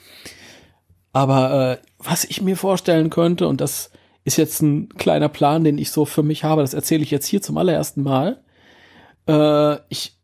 [1.12, 3.90] Aber äh, was ich mir vorstellen könnte, und das
[4.28, 6.62] ist jetzt ein kleiner Plan, den ich so für mich habe.
[6.62, 8.42] Das erzähle ich jetzt hier zum allerersten Mal.
[9.26, 10.18] Äh, ich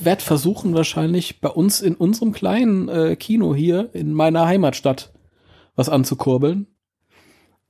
[0.00, 5.12] werde versuchen, wahrscheinlich bei uns in unserem kleinen äh, Kino hier in meiner Heimatstadt
[5.74, 6.66] was anzukurbeln.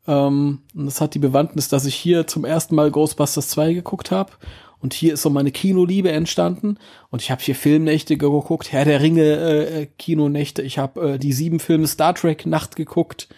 [0.07, 4.33] Ähm, das hat die Bewandtnis, dass ich hier zum ersten Mal Ghostbusters 2 geguckt habe.
[4.79, 6.79] Und hier ist so meine Kinoliebe entstanden.
[7.11, 10.63] Und ich habe hier Filmnächte geguckt, Herr der Ringe äh, Kinonächte.
[10.63, 13.29] Ich habe äh, die sieben Filme Star Trek Nacht geguckt.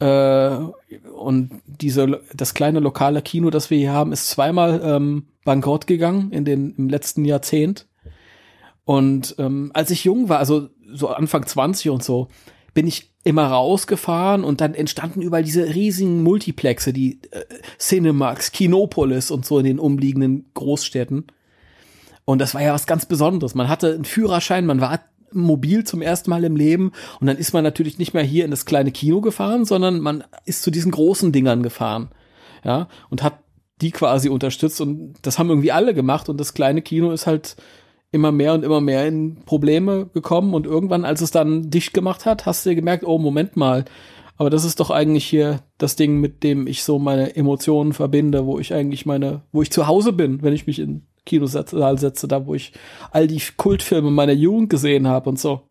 [0.00, 0.56] Äh,
[1.14, 6.32] und diese, das kleine lokale Kino, das wir hier haben, ist zweimal ähm, bankrott gegangen
[6.32, 7.86] in den, im letzten Jahrzehnt.
[8.84, 12.28] Und ähm, als ich jung war, also so Anfang 20 und so,
[12.74, 17.44] bin ich immer rausgefahren und dann entstanden überall diese riesigen Multiplexe, die äh,
[17.78, 21.26] Cinemax, Kinopolis und so in den umliegenden Großstädten.
[22.24, 23.54] Und das war ja was ganz Besonderes.
[23.54, 25.00] Man hatte einen Führerschein, man war
[25.32, 26.92] mobil zum ersten Mal im Leben.
[27.20, 30.24] Und dann ist man natürlich nicht mehr hier in das kleine Kino gefahren, sondern man
[30.44, 32.10] ist zu diesen großen Dingern gefahren.
[32.64, 33.40] Ja, und hat
[33.80, 34.80] die quasi unterstützt.
[34.80, 36.28] Und das haben irgendwie alle gemacht.
[36.28, 37.56] Und das kleine Kino ist halt
[38.12, 40.54] immer mehr und immer mehr in Probleme gekommen.
[40.54, 43.84] Und irgendwann, als es dann dicht gemacht hat, hast du gemerkt, oh, Moment mal,
[44.40, 48.46] aber das ist doch eigentlich hier das Ding, mit dem ich so meine Emotionen verbinde,
[48.46, 52.28] wo ich eigentlich meine, wo ich zu Hause bin, wenn ich mich in Kinosaal setze,
[52.28, 52.72] da wo ich
[53.10, 55.62] all die Kultfilme meiner Jugend gesehen habe und so.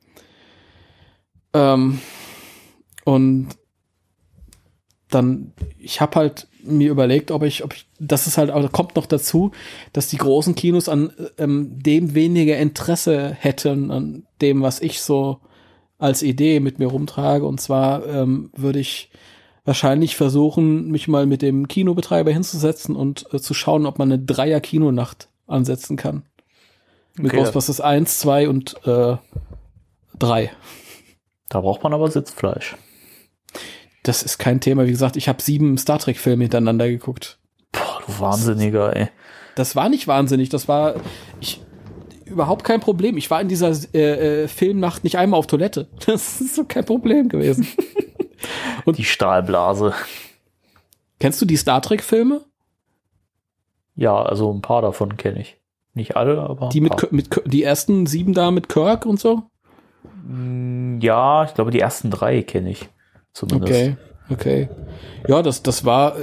[1.53, 1.99] Ähm,
[3.05, 3.49] und
[5.09, 8.95] dann, ich habe halt mir überlegt, ob ich, ob ich, das ist halt, aber kommt
[8.95, 9.51] noch dazu,
[9.93, 15.39] dass die großen Kinos an ähm, dem weniger Interesse hätten, an dem, was ich so
[15.97, 17.45] als Idee mit mir rumtrage.
[17.45, 19.09] Und zwar ähm, würde ich
[19.65, 24.21] wahrscheinlich versuchen, mich mal mit dem Kinobetreiber hinzusetzen und äh, zu schauen, ob man eine
[24.21, 26.23] Dreier-Kinonacht ansetzen kann.
[27.17, 27.41] Mit Okay.
[27.41, 29.17] Ghostbusters 1, 2 und äh,
[30.19, 30.51] 3.
[31.49, 32.77] Da braucht man aber Sitzfleisch.
[34.03, 34.85] Das ist kein Thema.
[34.85, 37.39] Wie gesagt, ich habe sieben Star Trek-Filme hintereinander geguckt.
[37.71, 39.09] Boah, du Wahnsinniger, ey.
[39.55, 40.49] Das war nicht wahnsinnig.
[40.49, 40.95] Das war
[41.41, 41.61] ich,
[42.26, 43.17] überhaupt kein Problem.
[43.17, 45.88] Ich war in dieser äh, äh, Filmnacht nicht einmal auf Toilette.
[46.05, 47.67] Das ist so kein Problem gewesen.
[48.85, 49.93] Die Stahlblase.
[51.19, 52.45] Kennst du die Star Trek-Filme?
[53.99, 55.57] Ja, also ein paar davon kenne ich.
[55.93, 56.69] Nicht alle, aber.
[56.69, 59.43] Die mit, mit die ersten sieben da mit Kirk und so?
[61.01, 62.88] Ja, ich glaube, die ersten drei kenne ich.
[63.34, 63.71] Zumindest.
[63.73, 63.97] Okay,
[64.30, 64.69] okay.
[65.27, 66.15] Ja, das, das war,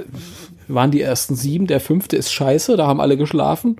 [0.68, 1.66] waren die ersten sieben.
[1.66, 3.76] Der fünfte ist scheiße, da haben alle geschlafen.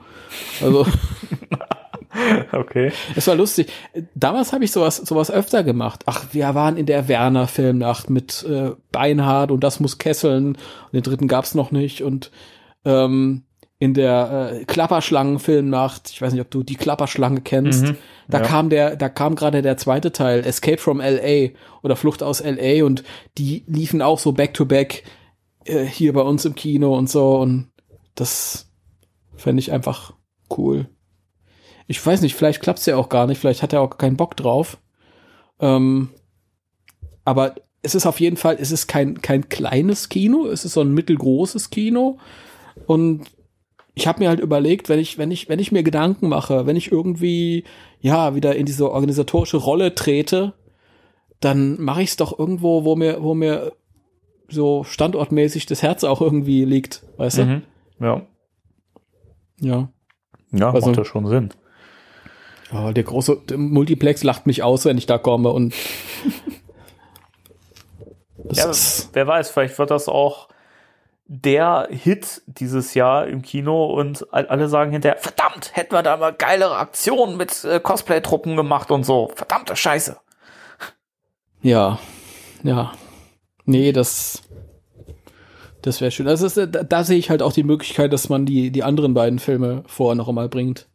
[0.62, 0.86] Also,
[2.52, 2.93] Okay.
[3.14, 3.73] es war lustig.
[4.14, 6.02] Damals habe ich sowas, sowas öfter gemacht.
[6.05, 10.48] Ach, wir waren in der Werner-Filmnacht mit äh, Beinhard und das muss kesseln.
[10.48, 12.02] Und den dritten gab's noch nicht.
[12.02, 12.31] Und
[12.85, 13.43] ähm,
[13.78, 17.97] in der äh, Klapperschlangen-Filmnacht, ich weiß nicht, ob du die Klapperschlange kennst, Mhm,
[18.28, 18.44] da ja.
[18.44, 21.51] kam der, da kam gerade der zweite Teil, Escape from LA
[21.82, 23.05] oder Flucht aus LA und
[23.36, 25.05] die liefen auch so back to back
[25.66, 27.70] äh, hier bei uns im Kino und so und
[28.15, 28.70] das
[29.36, 30.15] fände ich einfach
[30.57, 30.89] cool.
[31.86, 34.36] Ich weiß nicht, vielleicht klappt's ja auch gar nicht, vielleicht hat er auch keinen Bock
[34.36, 34.78] drauf.
[35.61, 36.09] Ähm,
[37.24, 40.81] aber es ist auf jeden Fall, es ist kein, kein kleines Kino, es ist so
[40.81, 42.19] ein mittelgroßes Kino.
[42.86, 43.27] Und
[43.98, 46.77] ich habe mir halt überlegt, wenn ich, wenn ich, wenn ich mir Gedanken mache, wenn
[46.77, 47.64] ich irgendwie
[48.01, 50.52] ja wieder in diese organisatorische Rolle trete,
[51.40, 53.73] dann mache ich es doch irgendwo, wo mir, wo mir
[54.48, 57.44] so standortmäßig das Herz auch irgendwie liegt, weißt du?
[57.44, 57.62] Mhm.
[57.98, 58.23] Ja.
[59.60, 59.89] Ja.
[60.52, 61.48] Ja, Also- macht ja schon Sinn.
[62.73, 65.73] Oh, der große der Multiplex lacht mich aus, wenn ich da komme und
[68.52, 68.70] Ja,
[69.12, 70.48] wer weiß, vielleicht wird das auch
[71.28, 76.16] der Hit dieses Jahr im Kino und all- alle sagen hinterher, verdammt, hätten wir da
[76.16, 79.31] mal geilere Aktionen mit äh, Cosplay-Truppen gemacht und so.
[79.35, 80.16] Verdammte Scheiße.
[81.62, 81.98] ja,
[82.62, 82.93] ja.
[83.65, 84.43] Nee, das,
[85.82, 86.28] das wäre schön.
[86.28, 89.40] Also da, da sehe ich halt auch die Möglichkeit, dass man die, die anderen beiden
[89.40, 90.89] Filme vorher noch einmal bringt.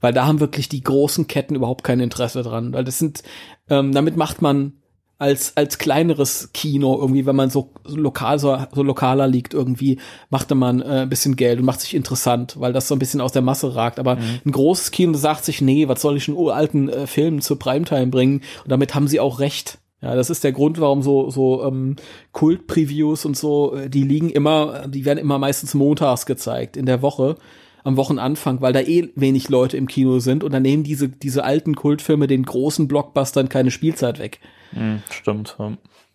[0.00, 2.72] Weil da haben wirklich die großen Ketten überhaupt kein Interesse dran.
[2.72, 3.24] Weil das sind,
[3.68, 4.79] ähm, damit macht man
[5.20, 9.98] als, als kleineres Kino irgendwie, wenn man so, so lokal, so, so lokaler liegt irgendwie,
[10.30, 13.20] machte man äh, ein bisschen Geld und macht sich interessant, weil das so ein bisschen
[13.20, 13.98] aus der Masse ragt.
[13.98, 14.40] Aber Mhm.
[14.46, 18.08] ein großes Kino sagt sich, nee, was soll ich einen uralten äh, Film zur Primetime
[18.08, 18.40] bringen?
[18.64, 19.78] Und damit haben sie auch recht.
[20.02, 21.96] Ja, das ist der Grund, warum so, so ähm,
[22.32, 27.02] Kult-Previews und so, äh, die liegen immer, die werden immer meistens montags gezeigt, in der
[27.02, 27.36] Woche,
[27.84, 31.44] am Wochenanfang, weil da eh wenig Leute im Kino sind und dann nehmen diese, diese
[31.44, 34.40] alten Kultfilme den großen Blockbustern keine Spielzeit weg.
[34.72, 35.56] Hm, stimmt.
[35.58, 35.72] ja.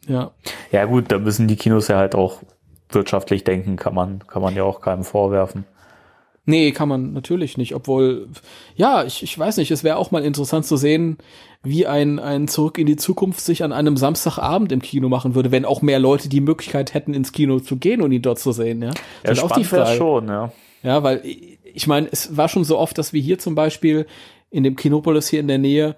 [0.08, 0.32] Ja.
[0.72, 2.42] Ja gut, da müssen die Kinos ja halt auch
[2.90, 5.66] wirtschaftlich denken, kann man, kann man ja auch keinem vorwerfen.
[6.48, 8.28] Nee, kann man natürlich nicht, obwohl,
[8.76, 11.18] ja, ich, ich weiß nicht, es wäre auch mal interessant zu sehen,
[11.64, 15.50] wie ein, ein Zurück in die Zukunft sich an einem Samstagabend im Kino machen würde,
[15.52, 18.52] wenn auch mehr Leute die Möglichkeit hätten, ins Kino zu gehen und ihn dort zu
[18.52, 18.90] sehen, ja.
[18.90, 19.98] Ja, Das ist auch die Frage.
[19.98, 20.52] schon, ja.
[20.84, 21.24] Ja, weil
[21.74, 24.06] ich meine, es war schon so oft, dass wir hier zum Beispiel
[24.52, 25.96] in dem Kinopolis hier in der Nähe,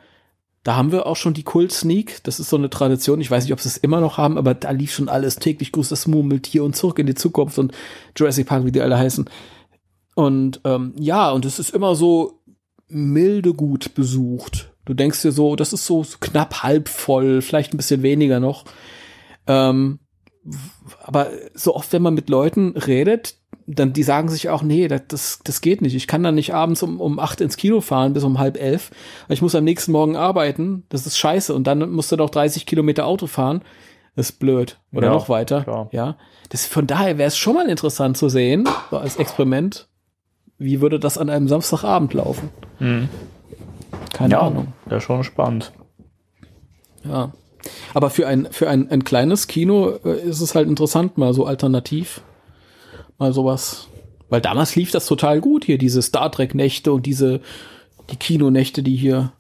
[0.68, 2.22] da haben wir auch schon die Kult Sneak.
[2.24, 3.22] Das ist so eine Tradition.
[3.22, 5.72] Ich weiß nicht, ob sie es immer noch haben, aber da lief schon alles täglich
[5.72, 7.72] Gruß das Murmeltier und zurück in die Zukunft und
[8.18, 9.30] Jurassic Park, wie die alle heißen.
[10.16, 12.42] Und ähm, ja, und es ist immer so
[12.90, 14.74] milde gut besucht.
[14.84, 18.66] Du denkst dir so, das ist so knapp halb voll, vielleicht ein bisschen weniger noch.
[19.48, 20.00] Ähm,
[21.02, 23.38] aber so oft, wenn man mit Leuten redet,
[23.70, 25.94] dann die sagen sich auch, nee, das, das, das geht nicht.
[25.94, 28.92] Ich kann dann nicht abends um, um acht ins Kino fahren bis um halb elf.
[29.28, 30.84] Ich muss am nächsten Morgen arbeiten.
[30.90, 31.54] Das ist scheiße.
[31.54, 33.62] Und dann musst du noch 30 Kilometer Auto fahren.
[34.16, 34.80] Das ist blöd.
[34.94, 35.64] Oder Ja, noch weiter.
[35.64, 35.90] klar.
[35.92, 36.16] Ja.
[36.50, 39.88] Das, von daher wäre es schon mal interessant zu sehen, so als Experiment.
[40.58, 42.50] Wie würde das an einem Samstagabend laufen?
[42.80, 43.10] Hm.
[44.14, 44.74] Keine Ja, Ahnung.
[44.86, 45.72] wäre schon spannend.
[47.04, 47.32] Ja.
[47.94, 51.46] Aber für ein, für ein, ein kleines Kino äh, ist es halt interessant, mal so
[51.46, 52.22] alternativ.
[53.18, 53.88] Mal sowas.
[54.30, 57.42] Weil damals lief das total gut hier, diese Star Trek-Nächte und diese,
[58.10, 59.32] die Kinonächte, die hier,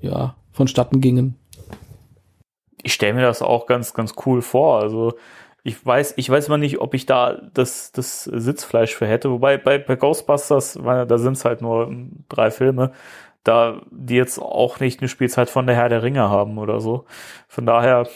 [0.00, 1.36] ja, vonstatten gingen.
[2.84, 4.80] ich stelle mir das auch ganz, ganz cool vor.
[4.80, 5.14] Also
[5.64, 9.30] ich weiß, ich weiß mal nicht, ob ich da das, das Sitzfleisch für hätte.
[9.30, 11.90] Wobei bei, bei Ghostbusters, weil da sind es halt nur
[12.28, 12.92] drei Filme,
[13.42, 17.06] da die jetzt auch nicht eine Spielzeit von der Herr der Ringe haben oder so.
[17.48, 18.06] Von daher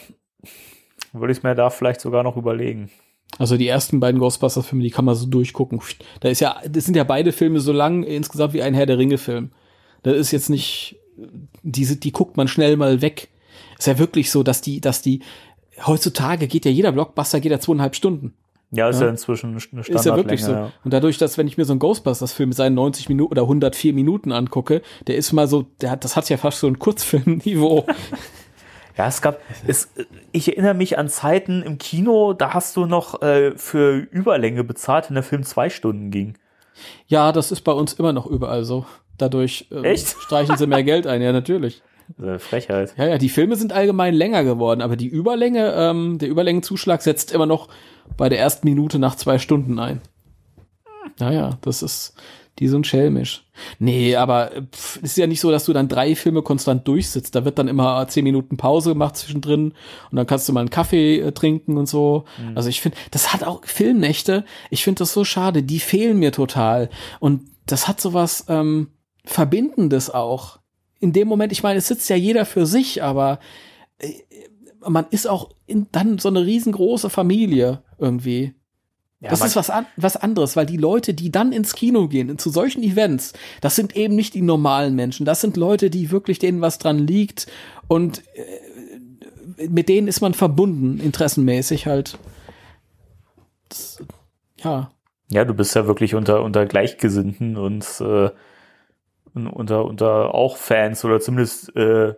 [1.12, 2.90] würde ich mir da vielleicht sogar noch überlegen.
[3.38, 5.80] Also die ersten beiden Ghostbusters-Filme, die kann man so durchgucken.
[6.20, 8.98] Da ist ja, das sind ja beide Filme so lang insgesamt wie ein Herr der
[8.98, 9.50] Ringe-Film.
[10.02, 10.96] Das ist jetzt nicht,
[11.62, 13.28] diese, die guckt man schnell mal weg.
[13.78, 15.20] Ist ja wirklich so, dass die, dass die,
[15.86, 18.34] heutzutage geht ja jeder Blockbuster, geht ja zweieinhalb Stunden.
[18.70, 19.06] Ja, ist Ja.
[19.06, 19.98] ja, inzwischen eine Standardlänge.
[19.98, 20.52] Ist ja wirklich so.
[20.52, 20.72] ja.
[20.84, 23.94] Und dadurch, dass wenn ich mir so einen Ghostbusters-Film mit seinen 90 Minuten oder 104
[23.94, 27.86] Minuten angucke, der ist mal so, der hat, das hat ja fast so ein Kurzfilmniveau.
[28.98, 29.90] Ja, es gab, es,
[30.32, 35.08] ich erinnere mich an Zeiten im Kino, da hast du noch äh, für Überlänge bezahlt,
[35.08, 36.34] wenn der Film zwei Stunden ging.
[37.06, 38.84] ja, das ist bei uns immer noch überall so.
[39.16, 40.08] Dadurch Echt?
[40.20, 41.80] streichen sie mehr Geld ein, ja, natürlich.
[42.20, 42.94] Äh, Frechheit.
[42.96, 47.30] Ja, ja, die Filme sind allgemein länger geworden, aber die Überlänge, ähm, der Überlängenzuschlag setzt
[47.30, 47.68] immer noch
[48.16, 50.00] bei der ersten Minute nach zwei Stunden ein.
[51.20, 52.14] Naja, das ist,
[52.58, 53.44] die sind schelmisch.
[53.78, 56.86] Nee, aber äh, pff, es ist ja nicht so, dass du dann drei Filme konstant
[56.88, 57.34] durchsitzt.
[57.34, 59.72] Da wird dann immer zehn Minuten Pause gemacht zwischendrin
[60.10, 62.24] und dann kannst du mal einen Kaffee äh, trinken und so.
[62.54, 64.44] Also ich finde, das hat auch Filmnächte.
[64.70, 65.62] Ich finde das so schade.
[65.62, 66.90] Die fehlen mir total.
[67.20, 68.88] Und das hat sowas ähm,
[69.24, 70.58] Verbindendes auch.
[71.00, 73.38] In dem Moment, ich meine, es sitzt ja jeder für sich, aber
[73.98, 74.12] äh,
[74.86, 78.54] man ist auch in, dann so eine riesengroße Familie irgendwie.
[79.20, 82.38] Ja, das ist was, an, was anderes, weil die Leute, die dann ins Kino gehen,
[82.38, 85.26] zu solchen Events, das sind eben nicht die normalen Menschen.
[85.26, 87.48] Das sind Leute, die wirklich denen was dran liegt
[87.88, 92.16] und äh, mit denen ist man verbunden, interessenmäßig halt.
[93.68, 93.98] Das,
[94.56, 94.92] ja,
[95.30, 98.30] Ja, du bist ja wirklich unter, unter Gleichgesinnten und äh,
[99.34, 102.14] unter, unter auch Fans oder zumindest äh,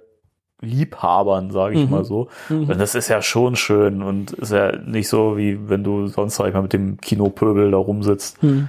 [0.61, 1.91] Liebhabern, sage ich Mhm.
[1.91, 2.29] mal so.
[2.49, 6.37] Und das ist ja schon schön und ist ja nicht so, wie wenn du sonst,
[6.37, 8.41] sag ich mal, mit dem Kinopöbel da rumsitzt.
[8.43, 8.69] Hm.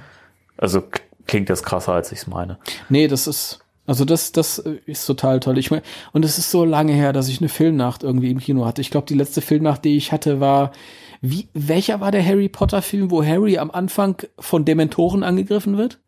[0.56, 0.82] Also
[1.26, 2.58] klingt das krasser, als ich es meine.
[2.88, 5.58] Nee, das ist, also das, das ist total toll.
[5.58, 5.82] Ich mein,
[6.12, 8.80] und es ist so lange her, dass ich eine Filmnacht irgendwie im Kino hatte.
[8.80, 10.72] Ich glaube, die letzte Filmnacht, die ich hatte, war,
[11.20, 15.98] wie, welcher war der Harry Potter Film, wo Harry am Anfang von Dementoren angegriffen wird?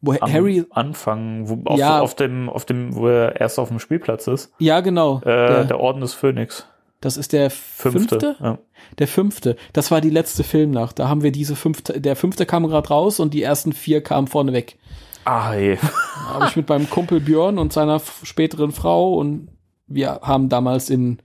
[0.00, 2.00] Wo Am Harry, Anfang, wo, auf, Ja.
[2.00, 5.64] auf dem, auf dem, wo er erst auf dem Spielplatz ist, ja genau, äh, der,
[5.64, 6.66] der Orden des Phönix.
[7.00, 7.98] das ist der Fünfte.
[8.20, 8.36] fünfte?
[8.40, 8.58] Ja.
[8.98, 9.56] Der fünfte.
[9.72, 10.98] Das war die letzte Filmnacht.
[11.00, 14.28] Da haben wir diese fünfte, der fünfte kam gerade raus und die ersten vier kamen
[14.28, 14.78] vorne weg.
[15.24, 15.76] Ah, je.
[15.76, 19.48] Da habe ich mit meinem Kumpel Björn und seiner späteren Frau und
[19.88, 21.18] wir haben damals in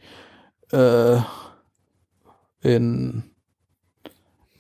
[0.72, 1.18] äh,
[2.62, 3.24] in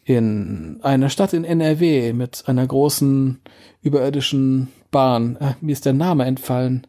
[0.05, 3.41] in einer Stadt in NRW mit einer großen
[3.81, 5.37] überirdischen Bahn.
[5.37, 6.87] Äh, mir ist der Name entfallen.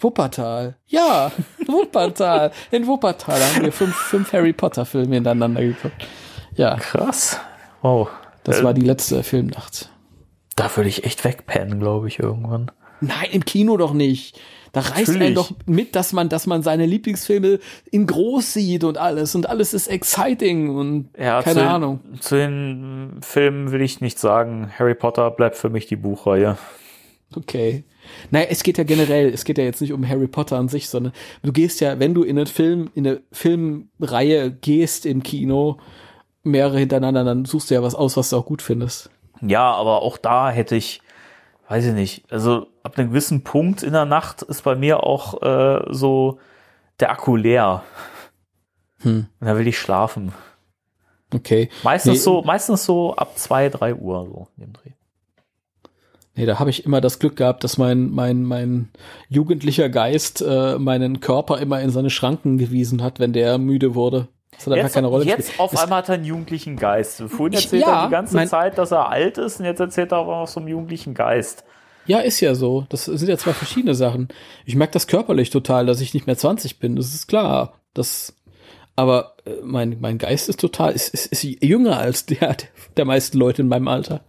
[0.00, 0.76] Wuppertal.
[0.86, 1.32] Ja,
[1.66, 2.52] Wuppertal.
[2.70, 6.06] In Wuppertal haben wir fünf, fünf Harry Potter Filme hintereinander geguckt.
[6.54, 7.40] Ja, Krass.
[7.82, 8.08] Wow.
[8.44, 9.90] das Äh, war die letzte Filmnacht.
[10.56, 12.70] Da würde ich echt wegpennen, glaube ich, irgendwann.
[13.00, 14.40] Nein, im Kino doch nicht.
[14.72, 15.22] Da reißt Natürlich.
[15.22, 17.58] einen doch mit, dass man, dass man seine Lieblingsfilme
[17.90, 22.00] in groß sieht und alles und alles ist exciting und Ja, keine zu den, Ahnung.
[22.20, 24.70] Zu den Filmen will ich nicht sagen.
[24.78, 26.58] Harry Potter bleibt für mich die Buchreihe.
[27.34, 27.84] Okay.
[28.30, 30.88] Naja, es geht ja generell, es geht ja jetzt nicht um Harry Potter an sich,
[30.88, 31.12] sondern
[31.42, 35.78] du gehst ja, wenn du in einen Film, in eine Filmreihe gehst im Kino,
[36.42, 39.10] mehrere hintereinander, dann suchst du ja was aus, was du auch gut findest.
[39.42, 41.02] Ja, aber auch da hätte ich,
[41.68, 45.42] weiß ich nicht, also ab einem gewissen Punkt in der Nacht ist bei mir auch
[45.42, 46.38] äh, so
[47.00, 47.82] der Akku leer.
[49.00, 49.26] Hm.
[49.40, 50.32] Und da will ich schlafen.
[51.32, 51.68] Okay.
[51.82, 52.18] Meistens Nee.
[52.18, 54.90] so, meistens so ab zwei, drei Uhr so in dem Dreh.
[56.34, 58.90] Nee, da habe ich immer das Glück gehabt, dass mein, mein, mein
[59.28, 64.28] jugendlicher Geist äh, meinen Körper immer in seine Schranken gewiesen hat, wenn der müde wurde.
[64.52, 65.60] Das hat einfach Jetzt, keine Rolle jetzt gespielt.
[65.60, 67.22] auf einmal hat er einen jugendlichen Geist.
[67.28, 70.12] Vorhin Ich- erzählt ja, er die ganze Zeit, dass er alt ist und jetzt erzählt
[70.12, 71.64] er aber noch so einen jugendlichen Geist.
[72.08, 72.86] Ja, ist ja so.
[72.88, 74.28] Das sind ja zwei verschiedene Sachen.
[74.64, 76.96] Ich merke das körperlich total, dass ich nicht mehr 20 bin.
[76.96, 77.74] Das ist klar.
[77.92, 78.34] Das,
[78.96, 82.56] aber äh, mein, mein Geist ist total, ist, ist, ist jünger als der
[82.96, 84.24] der meisten Leute in meinem Alter.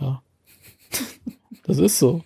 [0.00, 0.22] Ja.
[1.64, 2.22] Das ist so.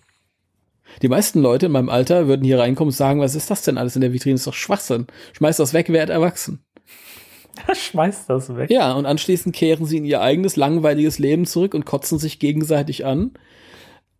[1.03, 3.79] Die meisten Leute in meinem Alter würden hier reinkommen und sagen, was ist das denn
[3.79, 4.35] alles in der Vitrine?
[4.35, 5.09] Das ist doch Schwachsinn.
[5.33, 6.65] Schmeiß das weg, werd erwachsen.
[7.75, 8.71] Schmeißt das weg.
[8.71, 13.05] Ja, und anschließend kehren sie in ihr eigenes langweiliges Leben zurück und kotzen sich gegenseitig
[13.05, 13.33] an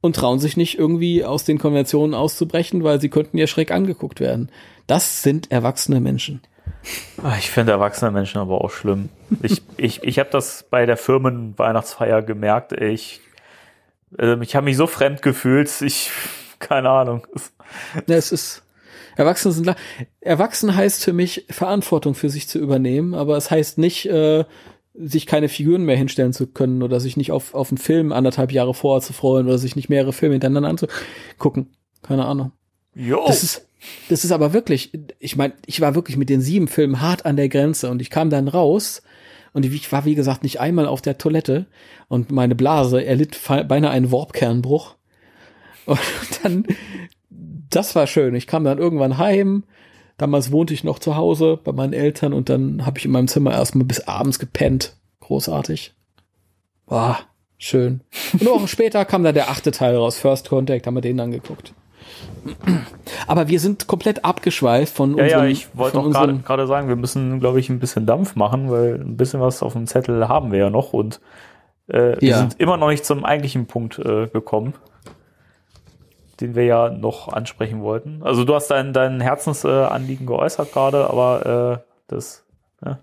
[0.03, 4.21] und trauen sich nicht irgendwie aus den Konventionen auszubrechen, weil sie könnten ja schräg angeguckt
[4.21, 4.51] werden.
[4.87, 6.43] Das sind erwachsene Menschen.
[7.23, 9.09] Ah, Ich finde erwachsene Menschen aber auch schlimm.
[9.43, 12.73] Ich, ich, ich habe das bei der Firmenweihnachtsfeier gemerkt.
[12.73, 13.21] Ich,
[14.19, 15.71] äh, ich habe mich so fremd gefühlt.
[15.81, 16.11] Ich,
[16.59, 17.27] keine Ahnung.
[18.07, 18.63] Ja, es ist
[19.15, 19.77] Erwachsene sind
[20.21, 24.45] Erwachsen heißt für mich Verantwortung für sich zu übernehmen, aber es heißt nicht äh,
[24.95, 28.53] sich keine Figuren mehr hinstellen zu können oder sich nicht auf auf einen Film anderthalb
[28.53, 31.71] Jahre vorher zu freuen oder sich nicht mehrere Filme hintereinander anzugucken.
[32.03, 32.53] Keine Ahnung.
[32.95, 33.25] Jo.
[33.27, 33.67] Das ist,
[34.09, 37.37] das ist aber wirklich, ich meine, ich war wirklich mit den sieben Filmen hart an
[37.37, 39.03] der Grenze und ich kam dann raus
[39.53, 41.67] und ich war, wie gesagt, nicht einmal auf der Toilette
[42.09, 44.97] und meine Blase erlitt beinahe einen Warpkernbruch.
[45.85, 45.99] Und
[46.43, 46.67] dann,
[47.29, 48.35] das war schön.
[48.35, 49.65] Ich kam dann irgendwann heim.
[50.23, 53.27] Damals wohnte ich noch zu Hause bei meinen Eltern und dann habe ich in meinem
[53.27, 54.95] Zimmer erstmal bis abends gepennt.
[55.19, 55.95] Großartig.
[56.87, 57.19] War
[57.59, 58.03] schön.
[58.33, 61.17] Und eine Woche später kam dann der achte Teil raus, First Contact, haben wir den
[61.17, 61.75] dann geguckt.
[63.27, 66.95] Aber wir sind komplett abgeschweift von ja, unseren, ja, ich wollte auch gerade sagen, wir
[66.95, 70.53] müssen, glaube ich, ein bisschen Dampf machen, weil ein bisschen was auf dem Zettel haben
[70.53, 71.21] wir ja noch und
[71.89, 72.39] äh, wir Ja.
[72.39, 74.75] sind immer noch nicht zum eigentlichen Punkt äh, gekommen,
[76.43, 78.23] den wir ja noch ansprechen wollten.
[78.23, 82.45] Also du hast dein, dein Herzensanliegen äh, Anliegen geäußert gerade, aber äh, das
[82.85, 82.99] ja,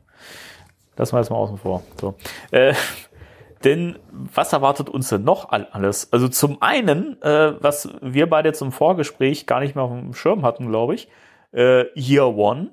[0.97, 1.81] lassen wir jetzt mal außen vor.
[1.99, 2.15] So.
[2.51, 2.73] Äh,
[3.63, 6.13] denn was erwartet uns denn noch all- alles?
[6.13, 10.43] Also zum einen, äh, was wir beide zum Vorgespräch gar nicht mehr auf dem Schirm
[10.45, 11.07] hatten, glaube ich,
[11.53, 12.69] äh, Year One.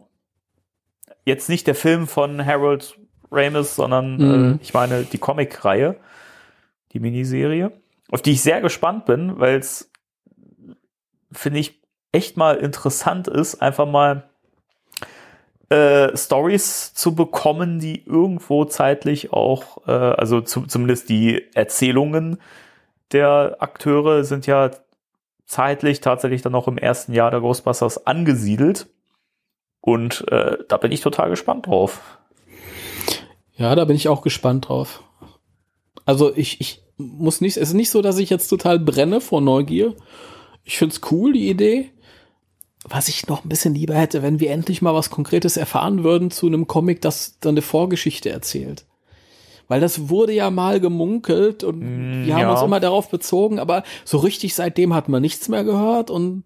[1.25, 2.99] Jetzt nicht der Film von Harold
[3.33, 4.59] Ramis, sondern Mhm.
[4.61, 5.97] äh, ich meine die Comic-Reihe,
[6.93, 7.73] die Miniserie,
[8.13, 9.91] auf die ich sehr gespannt bin, weil es,
[11.39, 11.81] finde ich,
[12.13, 14.29] echt mal interessant ist, einfach mal
[15.69, 22.39] äh, Stories zu bekommen, die irgendwo zeitlich auch, äh, also zu, zumindest die Erzählungen
[23.13, 24.71] der Akteure sind ja
[25.45, 28.89] zeitlich tatsächlich dann noch im ersten Jahr der Ghostbusters angesiedelt.
[29.81, 32.19] Und äh, da bin ich total gespannt drauf.
[33.57, 35.03] Ja, da bin ich auch gespannt drauf.
[36.05, 39.41] Also ich, ich muss nicht, es ist nicht so, dass ich jetzt total brenne vor
[39.41, 39.95] Neugier.
[40.67, 41.91] Ich find's cool, die Idee.
[42.89, 46.31] Was ich noch ein bisschen lieber hätte, wenn wir endlich mal was Konkretes erfahren würden
[46.31, 48.85] zu einem Comic, das dann eine Vorgeschichte erzählt.
[49.69, 52.53] Weil das wurde ja mal gemunkelt und Mm, wir haben ja.
[52.53, 56.45] uns immer darauf bezogen, aber so richtig seitdem hat man nichts mehr gehört und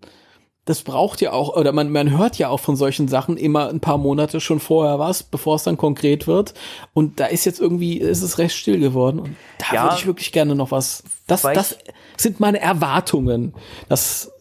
[0.64, 3.80] das braucht ja auch, oder man, man hört ja auch von solchen Sachen immer ein
[3.80, 6.54] paar Monate schon vorher was, bevor es dann konkret wird.
[6.94, 9.18] Und da ist jetzt irgendwie, ist es recht still geworden.
[9.18, 9.82] Und da Ja.
[9.84, 11.02] würde ich wirklich gerne noch was.
[11.26, 11.76] Das, das
[12.22, 13.54] sind meine Erwartungen.
[13.88, 14.32] Das,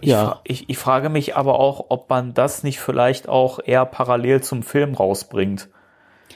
[0.00, 0.40] ja.
[0.44, 4.62] Ich, ich frage mich aber auch, ob man das nicht vielleicht auch eher parallel zum
[4.62, 5.68] Film rausbringt.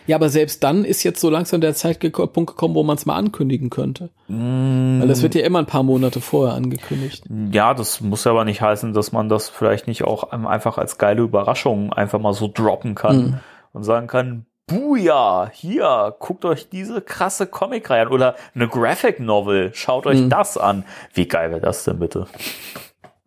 [0.07, 3.17] Ja, aber selbst dann ist jetzt so langsam der Zeitpunkt gekommen, wo man es mal
[3.17, 4.11] ankündigen könnte.
[4.29, 7.25] Weil das wird ja immer ein paar Monate vorher angekündigt.
[7.51, 11.23] Ja, das muss aber nicht heißen, dass man das vielleicht nicht auch einfach als geile
[11.23, 13.41] Überraschung einfach mal so droppen kann
[13.73, 19.71] und sagen kann, Buja, hier, guckt euch diese krasse Comicreihe an oder eine Graphic Novel,
[19.75, 20.31] schaut euch Mhm.
[20.31, 20.85] das an.
[21.15, 22.27] Wie geil wäre das denn bitte?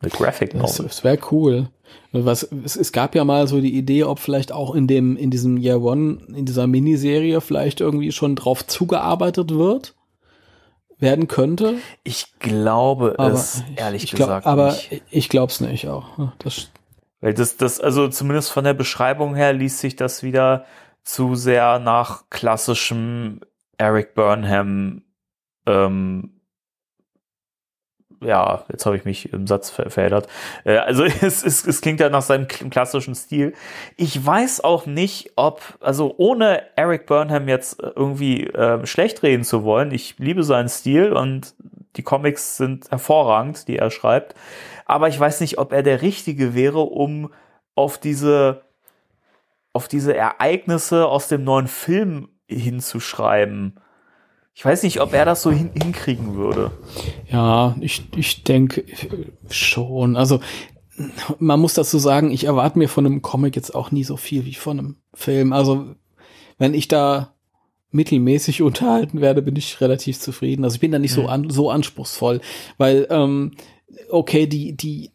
[0.02, 0.88] Eine Graphic Das, Novel.
[0.88, 1.70] das wäre cool.
[2.11, 5.32] Was, es, es gab ja mal so die Idee, ob vielleicht auch in dem, in
[5.32, 9.95] diesem Year One, in dieser Miniserie vielleicht irgendwie schon drauf zugearbeitet wird,
[10.98, 11.76] werden könnte.
[12.03, 15.03] Ich glaube Aber es ehrlich ich glaub, gesagt aber nicht.
[15.10, 16.06] ich glaub's nicht auch.
[16.40, 16.70] Das,
[17.22, 20.66] Weil das, das, also zumindest von der Beschreibung her liest sich das wieder
[21.10, 23.41] zu sehr nach klassischem
[23.77, 25.02] Eric Burnham,
[25.65, 26.40] ähm,
[28.22, 30.27] ja, jetzt habe ich mich im Satz ver verändert.
[30.65, 33.53] Äh, also es, es, es klingt ja nach seinem kl- klassischen Stil.
[33.98, 39.64] Ich weiß auch nicht, ob, also ohne Eric Burnham jetzt irgendwie äh, schlecht reden zu
[39.64, 41.56] wollen, ich liebe seinen Stil und
[41.95, 44.36] die Comics sind hervorragend, die er schreibt.
[44.86, 47.31] Aber ich weiß nicht, ob er der Richtige wäre, um
[47.73, 48.61] auf diese,
[49.74, 53.80] auf diese Ereignisse aus dem neuen Film hinzuschreiben.
[54.54, 56.72] Ich weiß nicht, ob er das so hin hinkriegen würde.
[57.30, 58.84] ja, ich, ich denke
[59.50, 60.18] schon.
[60.18, 60.41] Also
[61.38, 64.46] man muss dazu sagen, ich erwarte mir von einem Comic jetzt auch nie so viel
[64.46, 65.54] wie von einem Film.
[65.54, 65.96] Also
[66.58, 67.36] wenn ich da
[67.91, 70.64] mittelmäßig unterhalten werde, bin ich relativ zufrieden.
[70.64, 72.41] Also ich bin da nicht so an, so anspruchsvoll,
[72.78, 73.52] weil ähm,
[74.10, 75.12] okay, die die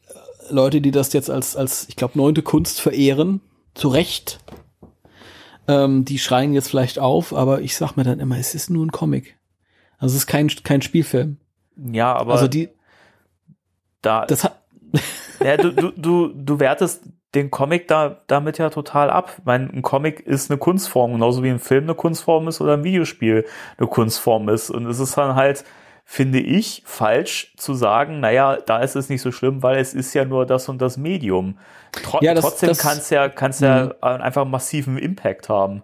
[0.49, 3.41] Leute, die das jetzt als als ich glaube neunte Kunst verehren,
[3.75, 4.41] zu Recht,
[5.69, 8.85] ähm, die schreien jetzt vielleicht auf, aber ich sag mir dann immer, es ist nur
[8.85, 9.37] ein Comic.
[9.99, 11.39] Also es ist kein kein Spielfilm.
[11.77, 12.69] Ja, aber also die
[14.03, 14.61] da, das hat
[15.43, 19.35] ja, du, du, du, du wertest den Comic da, damit ja total ab.
[19.39, 22.75] Ich meine, ein Comic ist eine Kunstform, genauso wie ein Film eine Kunstform ist oder
[22.75, 23.45] ein Videospiel
[23.77, 24.71] eine Kunstform ist.
[24.71, 25.65] Und es ist dann halt,
[26.05, 30.15] finde ich, falsch zu sagen, naja, da ist es nicht so schlimm, weil es ist
[30.15, 31.59] ja nur das und das Medium.
[32.03, 35.83] Tro Ja, das- trotzdem kann es ja, kann's ja einfach einen massiven Impact haben.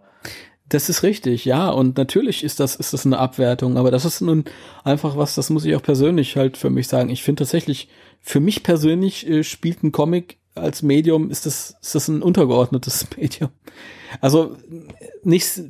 [0.69, 1.69] Das ist richtig, ja.
[1.69, 4.45] Und natürlich ist das, ist das eine Abwertung, aber das ist nun
[4.85, 7.11] einfach was, das muss ich auch persönlich halt für mich sagen.
[7.11, 7.89] Ich finde tatsächlich,
[8.21, 13.07] für mich persönlich äh, spielt ein Comic als Medium, ist das, ist das ein untergeordnetes
[13.17, 13.51] Medium.
[14.21, 14.57] Also
[15.23, 15.63] nicht,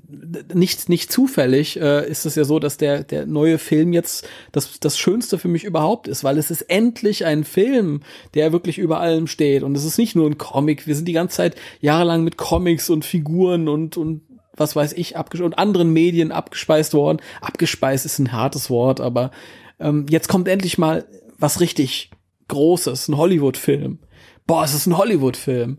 [0.54, 4.80] nicht, nicht zufällig äh, ist es ja so, dass der, der neue Film jetzt das,
[4.80, 8.00] das Schönste für mich überhaupt ist, weil es ist endlich ein Film,
[8.32, 9.62] der wirklich über allem steht.
[9.62, 10.86] Und es ist nicht nur ein Comic.
[10.86, 14.22] Wir sind die ganze Zeit jahrelang mit Comics und Figuren und, und
[14.56, 17.20] was weiß ich, und anderen Medien abgespeist worden.
[17.40, 19.30] Abgespeist ist ein hartes Wort, aber
[19.78, 21.04] ähm, jetzt kommt endlich mal
[21.38, 22.10] was richtig
[22.48, 24.00] Großes, ein Hollywood-Film.
[24.46, 25.78] Boah, es ist ein Hollywood-Film.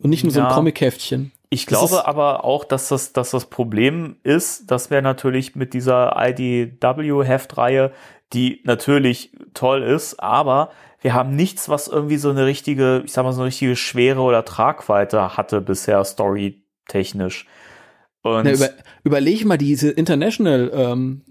[0.00, 0.54] Und nicht nur so ein Ja.
[0.54, 1.32] Comic-Heftchen.
[1.48, 6.14] Ich glaube aber auch, dass das, dass das Problem ist, dass wir natürlich mit dieser
[6.16, 7.92] IDW-Heftreihe,
[8.32, 10.70] die natürlich toll ist, aber
[11.02, 14.20] wir haben nichts, was irgendwie so eine richtige, ich sag mal, so eine richtige Schwere
[14.20, 17.46] oder Tragweite hatte bisher storytechnisch.
[18.22, 18.68] Und Na, über,
[19.02, 21.22] überleg mal diese International ähm,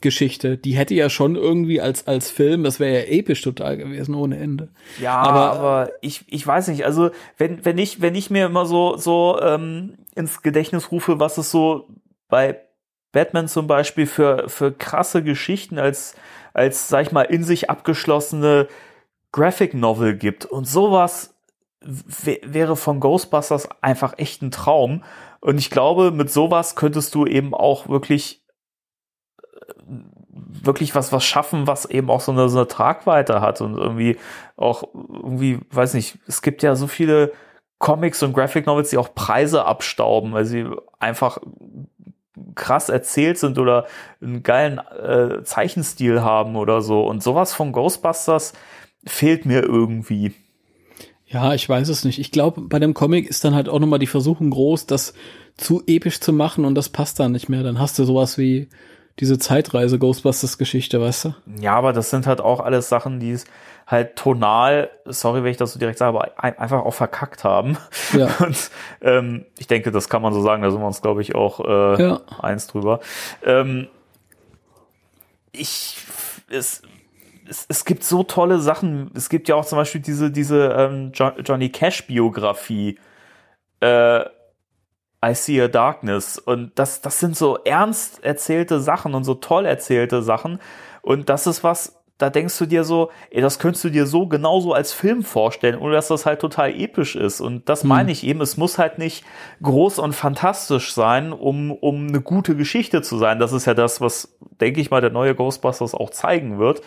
[0.00, 4.14] Geschichte, die hätte ja schon irgendwie als als Film, das wäre ja episch total gewesen
[4.16, 4.68] ohne Ende.
[5.00, 8.66] Ja, Aber- aber, ich, ich weiß nicht, also wenn, wenn ich, wenn ich mir immer
[8.66, 11.86] so, so ähm, ins Gedächtnis rufe, was es so
[12.28, 12.58] bei
[13.12, 16.16] Batman zum Beispiel für, für krasse Geschichten als,
[16.52, 18.66] als, sag ich mal, in sich abgeschlossene
[19.30, 21.34] Graphic Novel gibt und sowas
[21.80, 25.02] wäre von Ghostbusters einfach echt ein Traum.
[25.42, 28.42] Und ich glaube, mit sowas könntest du eben auch wirklich
[30.64, 34.16] wirklich was was schaffen, was eben auch so eine, so eine Tragweite hat und irgendwie
[34.56, 37.32] auch irgendwie, weiß nicht, es gibt ja so viele
[37.78, 40.66] Comics und Graphic Novels, die auch Preise abstauben, weil sie
[41.00, 41.38] einfach
[42.54, 43.86] krass erzählt sind oder
[44.20, 47.04] einen geilen äh, Zeichenstil haben oder so.
[47.04, 48.52] Und sowas von Ghostbusters
[49.04, 50.32] fehlt mir irgendwie.
[51.32, 52.18] Ja, ich weiß es nicht.
[52.18, 55.14] Ich glaube, bei dem Comic ist dann halt auch nochmal die Versuchung groß, das
[55.56, 57.62] zu episch zu machen und das passt dann nicht mehr.
[57.62, 58.68] Dann hast du sowas wie
[59.18, 61.34] diese Zeitreise Ghostbusters Geschichte, weißt du?
[61.60, 63.44] Ja, aber das sind halt auch alles Sachen, die es
[63.86, 67.76] halt tonal, sorry, wenn ich das so direkt sage, aber ein, einfach auch verkackt haben.
[68.16, 68.28] Ja.
[68.40, 68.70] Und
[69.02, 71.60] ähm, ich denke, das kann man so sagen, da sind wir uns, glaube ich, auch
[71.60, 72.20] äh, Ja.
[72.40, 73.00] eins drüber.
[73.44, 73.88] Ähm,
[75.52, 75.96] ich,
[76.48, 76.82] es,
[77.52, 79.10] es, es gibt so tolle Sachen.
[79.14, 82.98] Es gibt ja auch zum Beispiel diese, diese ähm, jo Johnny Cash-Biografie.
[83.80, 84.24] Äh,
[85.24, 86.38] I See a Darkness.
[86.38, 90.58] Und das, das sind so ernst erzählte Sachen und so toll erzählte Sachen.
[91.02, 94.26] Und das ist was, da denkst du dir so, ey, das könntest du dir so
[94.26, 97.40] genauso als Film vorstellen, ohne dass das halt total episch ist.
[97.40, 99.24] Und das meine ich eben, es muss halt nicht
[99.62, 103.38] groß und fantastisch sein, um, um eine gute Geschichte zu sein.
[103.40, 106.82] Das ist ja das, was, denke ich mal, der neue Ghostbusters auch zeigen wird.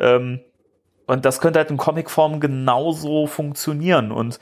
[0.00, 0.40] Ähm,
[1.06, 4.12] Und das könnte halt in Comicform genauso funktionieren.
[4.12, 4.38] Und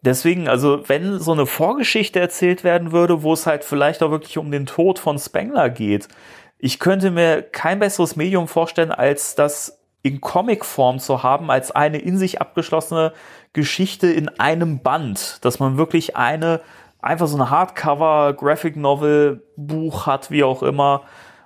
[0.00, 4.38] deswegen, also wenn so eine Vorgeschichte erzählt werden würde, wo es halt vielleicht auch wirklich
[4.38, 6.08] um den Tod von Spengler geht,
[6.58, 11.98] ich könnte mir kein besseres Medium vorstellen, als das in Comicform zu haben, als eine
[11.98, 13.12] in sich abgeschlossene
[13.52, 16.60] Geschichte in einem Band, dass man wirklich eine,
[17.00, 21.02] einfach so eine Hardcover, Graphic Novel, Buch hat, wie auch immer.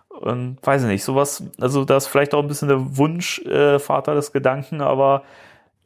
[0.09, 4.15] Und weiß ich nicht, sowas, also das ist vielleicht auch ein bisschen der Wunschvater äh,
[4.15, 5.23] des Gedanken, aber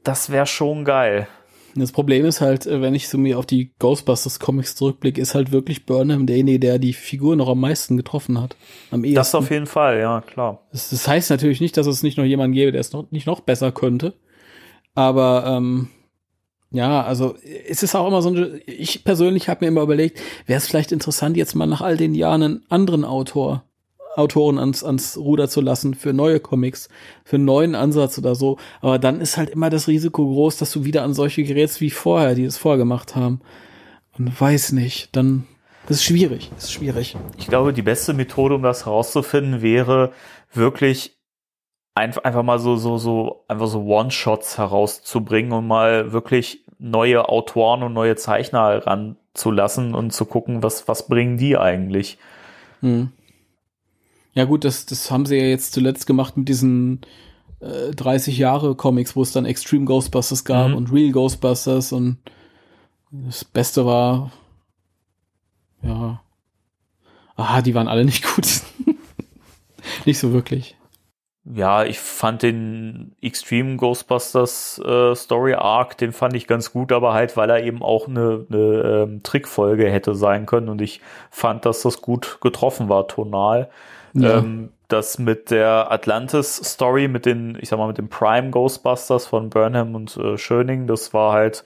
[0.03, 1.29] das wäre schon geil.
[1.77, 5.35] Das Problem ist halt, äh, wenn ich so mir auf die Ghostbusters Comics zurückblicke, ist
[5.35, 8.57] halt wirklich Burnham derjenige, der die Figur noch am meisten getroffen hat.
[8.91, 9.17] Am ehesten.
[9.17, 10.67] Das auf jeden Fall, ja, klar.
[10.73, 13.27] Das, das heißt natürlich nicht, dass es nicht noch jemanden gäbe, der es noch, nicht
[13.27, 14.15] noch besser könnte.
[14.95, 15.89] Aber ähm,
[16.71, 17.37] ja, also
[17.69, 20.93] es ist auch immer so ein, ich persönlich habe mir immer überlegt, wäre es vielleicht
[20.93, 23.65] interessant, jetzt mal nach all den Jahren einen anderen Autor
[24.17, 26.89] Autoren ans, ans Ruder zu lassen für neue Comics,
[27.25, 28.59] für einen neuen Ansatz oder so.
[28.81, 31.91] Aber dann ist halt immer das Risiko groß, dass du wieder an solche gerätst wie
[31.91, 33.41] vorher, die es vorgemacht haben.
[34.17, 35.47] Und weiß nicht, dann
[35.87, 37.17] das ist schwierig, das ist schwierig.
[37.37, 40.13] Ich glaube, die beste Methode, um das herauszufinden, wäre
[40.53, 41.19] wirklich
[41.95, 47.83] einfach, einfach mal so, so, so, einfach so One-Shots herauszubringen und mal wirklich neue Autoren
[47.83, 52.19] und neue Zeichner ranzulassen und zu gucken, was, was bringen die eigentlich.
[52.81, 53.13] Hm.
[54.35, 57.01] Ja gut, das, das haben sie ja jetzt zuletzt gemacht mit diesen
[57.61, 60.77] äh, 30 Jahre Comics, wo es dann Extreme Ghostbusters gab mhm.
[60.77, 62.19] und Real Ghostbusters und
[63.11, 64.33] das Beste war,
[65.83, 66.21] ja,
[67.37, 68.47] ah, die waren alle nicht gut.
[70.05, 70.77] nicht so wirklich.
[71.47, 77.13] Ja, ich fand den Extreme Ghostbusters äh, Story Arc, den fand ich ganz gut, aber
[77.13, 81.67] halt, weil er eben auch eine, eine ähm, Trickfolge hätte sein können und ich fand,
[81.67, 83.69] dass das gut getroffen war, tonal.
[84.15, 84.39] Ja.
[84.39, 89.51] Ähm, das mit der Atlantis-Story, mit den, ich sag mal, mit den Prime Ghostbusters von
[89.51, 91.65] Burnham und äh, Schöning, das war halt,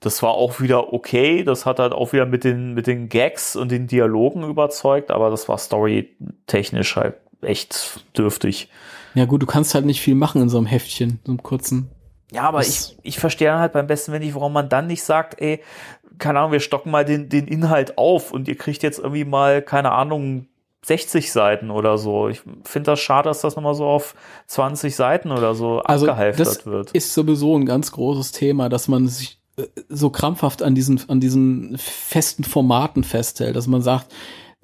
[0.00, 1.44] das war auch wieder okay.
[1.44, 5.30] Das hat halt auch wieder mit den, mit den Gags und den Dialogen überzeugt, aber
[5.30, 8.68] das war storytechnisch halt echt dürftig.
[9.14, 11.90] Ja, gut, du kannst halt nicht viel machen in so einem Heftchen, so einem kurzen.
[12.32, 15.40] Ja, aber ich, ich verstehe halt beim besten wenn nicht, warum man dann nicht sagt,
[15.40, 15.62] ey,
[16.18, 19.62] keine Ahnung, wir stocken mal den, den Inhalt auf und ihr kriegt jetzt irgendwie mal,
[19.62, 20.48] keine Ahnung,
[20.86, 22.28] 60 Seiten oder so.
[22.28, 24.14] Ich finde das schade, dass das nochmal so auf
[24.46, 26.92] 20 Seiten oder so also abgehalftert das wird.
[26.92, 31.18] Ist sowieso ein ganz großes Thema, dass man sich äh, so krampfhaft an diesen, an
[31.18, 34.14] diesen festen Formaten festhält, dass man sagt,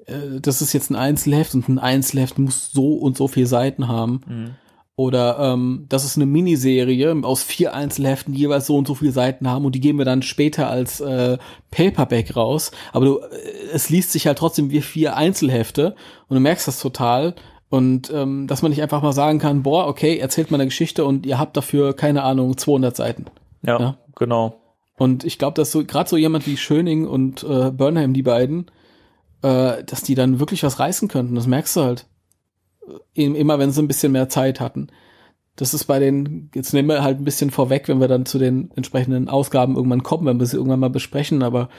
[0.05, 3.89] äh, das ist jetzt ein Einzelheft und ein Einzelheft muss so und so viele Seiten
[3.89, 4.21] haben.
[4.25, 4.55] Mhm.
[4.95, 9.11] Oder ähm, das ist eine Miniserie aus vier Einzelheften, die jeweils so und so viele
[9.11, 11.39] Seiten haben und die geben wir dann später als äh,
[11.71, 12.71] Paperback raus.
[12.91, 13.25] Aber du, äh,
[13.73, 15.95] es liest sich halt trotzdem wie vier Einzelhefte
[16.27, 17.33] und du merkst das total.
[17.69, 21.05] Und ähm, dass man nicht einfach mal sagen kann, boah, okay, erzählt mal eine Geschichte
[21.05, 23.25] und ihr habt dafür, keine Ahnung, 200 Seiten.
[23.63, 23.97] Ja, ja?
[24.15, 24.61] genau.
[24.95, 28.67] Und ich glaube, dass so gerade so jemand wie Schöning und äh, Burnham, die beiden,
[29.41, 31.33] äh, dass die dann wirklich was reißen könnten.
[31.33, 32.05] Das merkst du halt
[33.13, 34.87] immer wenn sie ein bisschen mehr Zeit hatten.
[35.55, 38.39] Das ist bei den, jetzt nehmen wir halt ein bisschen vorweg, wenn wir dann zu
[38.39, 41.69] den entsprechenden Ausgaben irgendwann kommen, wenn wir sie irgendwann mal besprechen, aber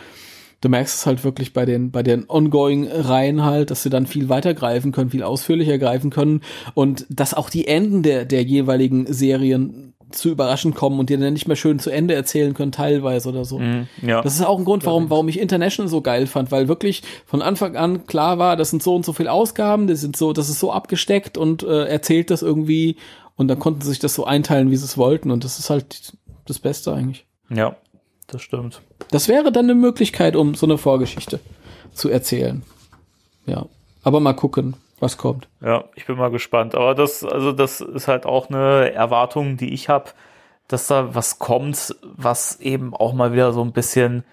[0.60, 4.28] du merkst es halt wirklich bei den, bei den Ongoing-Reihen halt, dass sie dann viel
[4.28, 6.40] weiter greifen können, viel ausführlicher greifen können
[6.74, 11.32] und dass auch die Enden der, der jeweiligen Serien zu überraschend kommen und dir dann
[11.32, 13.58] nicht mehr schön zu Ende erzählen können, teilweise oder so.
[13.58, 14.22] Mm, ja.
[14.22, 17.42] Das ist auch ein Grund, warum, warum ich International so geil fand, weil wirklich von
[17.42, 20.48] Anfang an klar war, das sind so und so viele Ausgaben, das sind so, das
[20.48, 22.96] ist so abgesteckt und äh, erzählt das irgendwie
[23.36, 25.70] und dann konnten sie sich das so einteilen, wie sie es wollten und das ist
[25.70, 26.12] halt
[26.46, 27.26] das Beste eigentlich.
[27.50, 27.76] Ja,
[28.26, 28.80] das stimmt.
[29.10, 31.40] Das wäre dann eine Möglichkeit, um so eine Vorgeschichte
[31.92, 32.62] zu erzählen.
[33.46, 33.66] Ja.
[34.02, 35.48] Aber mal gucken was kommt.
[35.60, 36.74] Ja, ich bin mal gespannt.
[36.74, 40.10] Aber das, also das ist halt auch eine Erwartung, die ich habe,
[40.68, 44.24] dass da was kommt, was eben auch mal wieder so ein bisschen,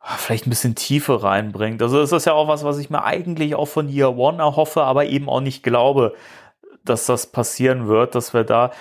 [0.00, 1.80] vielleicht ein bisschen Tiefe reinbringt.
[1.82, 4.82] Also das ist ja auch was, was ich mir eigentlich auch von Year One erhoffe,
[4.82, 6.14] aber eben auch nicht glaube,
[6.84, 8.72] dass das passieren wird, dass wir da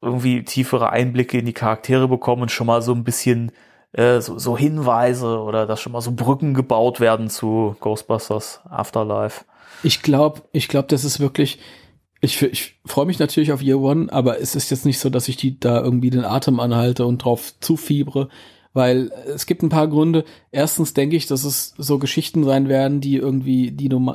[0.00, 3.52] irgendwie tiefere Einblicke in die Charaktere bekommen und schon mal so ein bisschen
[3.92, 9.44] äh, so, so Hinweise oder dass schon mal so Brücken gebaut werden zu Ghostbusters Afterlife.
[9.82, 11.58] Ich glaube, ich glaube, das ist wirklich,
[12.20, 15.28] ich, ich freue mich natürlich auf Year One, aber es ist jetzt nicht so, dass
[15.28, 18.28] ich die da irgendwie den Atem anhalte und drauf zufiebre,
[18.72, 20.24] weil es gibt ein paar Gründe.
[20.50, 24.14] Erstens denke ich, dass es so Geschichten sein werden, die irgendwie, die du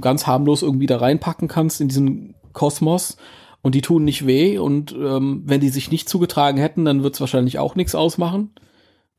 [0.00, 3.16] ganz harmlos irgendwie da reinpacken kannst in diesen Kosmos
[3.62, 7.14] und die tun nicht weh und ähm, wenn die sich nicht zugetragen hätten, dann wird
[7.14, 8.50] es wahrscheinlich auch nichts ausmachen.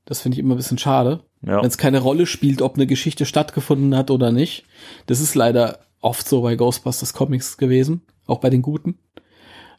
[0.07, 1.25] Das finde ich immer ein bisschen schade.
[1.45, 1.57] Ja.
[1.57, 4.63] Wenn es keine Rolle spielt, ob eine Geschichte stattgefunden hat oder nicht.
[5.05, 8.97] Das ist leider oft so bei Ghostbusters Comics gewesen, auch bei den guten.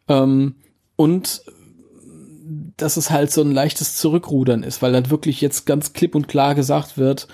[0.07, 0.57] Ähm,
[0.97, 1.43] und
[2.77, 6.29] dass es halt so ein leichtes Zurückrudern ist, weil dann wirklich jetzt ganz klipp und
[6.29, 7.27] klar gesagt wird,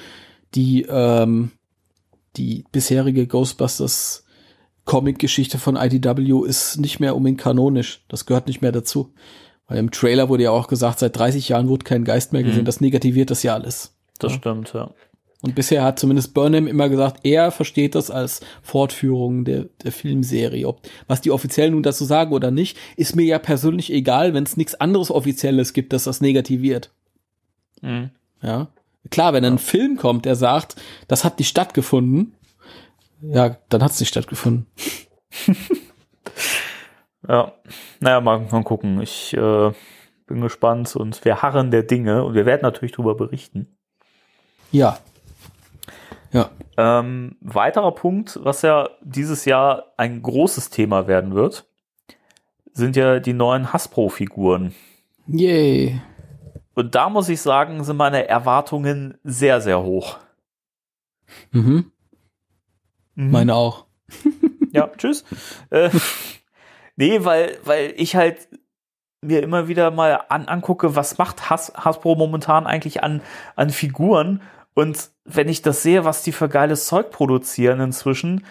[0.55, 1.51] die, ähm,
[2.37, 4.25] die bisherige Ghostbusters
[4.85, 8.05] Comic-Geschichte von IDW ist nicht mehr unbedingt kanonisch.
[8.07, 9.13] Das gehört nicht mehr dazu.
[9.67, 12.63] Weil im Trailer wurde ja auch gesagt, seit 30 Jahren wurde kein Geist mehr gesehen.
[12.63, 12.67] Mhm.
[12.67, 13.95] Das negativiert das ja alles.
[14.19, 14.39] Das Ja.
[14.39, 14.91] stimmt, ja.
[15.41, 20.67] Und bisher hat zumindest Burnham immer gesagt, er versteht das als Fortführung der, der Filmserie.
[20.67, 24.45] Ob, was die offiziell nun dazu sagen oder nicht, ist mir ja persönlich egal, wenn
[24.45, 26.91] es nichts anderes Offizielles gibt, das das negativiert.
[27.83, 28.11] Mhm.
[28.43, 28.69] Ja.
[29.11, 30.77] Klar, wenn ein Film kommt, der sagt,
[31.09, 32.35] das hat nicht stattgefunden,
[33.21, 34.67] ja, dann hat es nicht stattgefunden.
[37.29, 37.53] Ja,
[38.01, 39.01] naja, mal, mal gucken.
[39.01, 39.73] Ich äh,
[40.27, 43.77] bin gespannt und wir harren der Dinge und wir werden natürlich darüber berichten.
[44.71, 44.99] Ja.
[46.33, 46.51] Ja.
[46.77, 51.67] Ähm, weiterer Punkt, was ja dieses Jahr ein großes Thema werden wird,
[52.73, 54.75] sind ja die neuen Hasbro-Figuren.
[55.27, 56.01] Yay.
[56.75, 60.19] Und da muss ich sagen, sind meine Erwartungen sehr, sehr hoch.
[61.53, 61.93] Mhm.
[63.15, 63.31] Mhm.
[63.31, 63.87] Meine auch.
[64.73, 65.25] Ja, tschüss.
[65.71, 65.91] äh,
[66.97, 68.49] nee, weil, weil ich halt
[69.25, 73.23] mir immer wieder mal an, angucke, was macht Has, Hasbro momentan eigentlich an,
[73.57, 74.43] an Figuren.
[74.75, 78.45] Und wenn ich das sehe, was die für geiles Zeug produzieren inzwischen,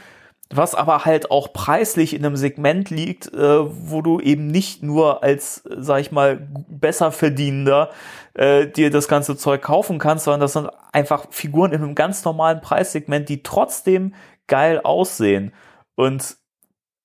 [0.49, 5.23] was aber halt auch preislich in einem Segment liegt, äh, wo du eben nicht nur
[5.23, 7.89] als, sag ich mal, besser verdienender
[8.33, 12.23] äh, dir das ganze Zeug kaufen kannst, sondern das sind einfach Figuren in einem ganz
[12.23, 14.13] normalen Preissegment, die trotzdem
[14.47, 15.53] geil aussehen.
[15.95, 16.37] Und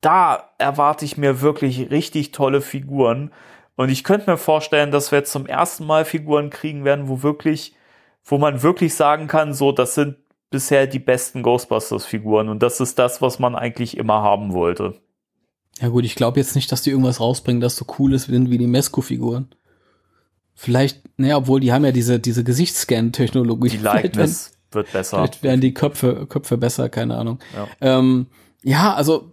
[0.00, 3.32] da erwarte ich mir wirklich richtig tolle Figuren.
[3.76, 7.22] Und ich könnte mir vorstellen, dass wir jetzt zum ersten Mal Figuren kriegen werden, wo
[7.22, 7.74] wirklich,
[8.24, 10.16] wo man wirklich sagen kann, so, das sind
[10.50, 12.48] bisher die besten Ghostbusters-Figuren.
[12.48, 14.94] Und das ist das, was man eigentlich immer haben wollte.
[15.80, 18.58] Ja gut, ich glaube jetzt nicht, dass die irgendwas rausbringen, das so cool ist wie,
[18.58, 19.48] die Mesco-Figuren.
[20.54, 23.68] Vielleicht, naja, obwohl die haben ja diese, diese Gesichtsscan-Technologie.
[23.68, 25.18] Die Likeness wird besser.
[25.18, 27.38] Vielleicht werden die Köpfe, Köpfe besser, keine Ahnung.
[27.54, 27.68] Ja.
[27.80, 28.26] Ähm,
[28.64, 29.32] ja, also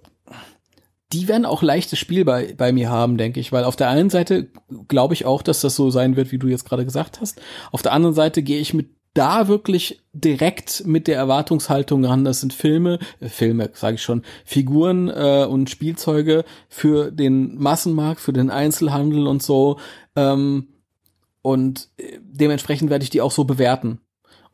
[1.16, 4.10] die werden auch leichtes Spiel bei, bei mir haben, denke ich, weil auf der einen
[4.10, 4.50] Seite
[4.90, 7.42] glaube ich auch, dass das so sein wird, wie du jetzt gerade gesagt hast.
[7.72, 12.26] Auf der anderen Seite gehe ich mit da wirklich direkt mit der Erwartungshaltung ran.
[12.26, 18.20] Das sind Filme, äh, Filme, sage ich schon, Figuren äh, und Spielzeuge für den Massenmarkt,
[18.20, 19.80] für den Einzelhandel und so.
[20.18, 20.68] Ähm,
[21.42, 24.02] und äh, dementsprechend werde ich die auch so bewerten.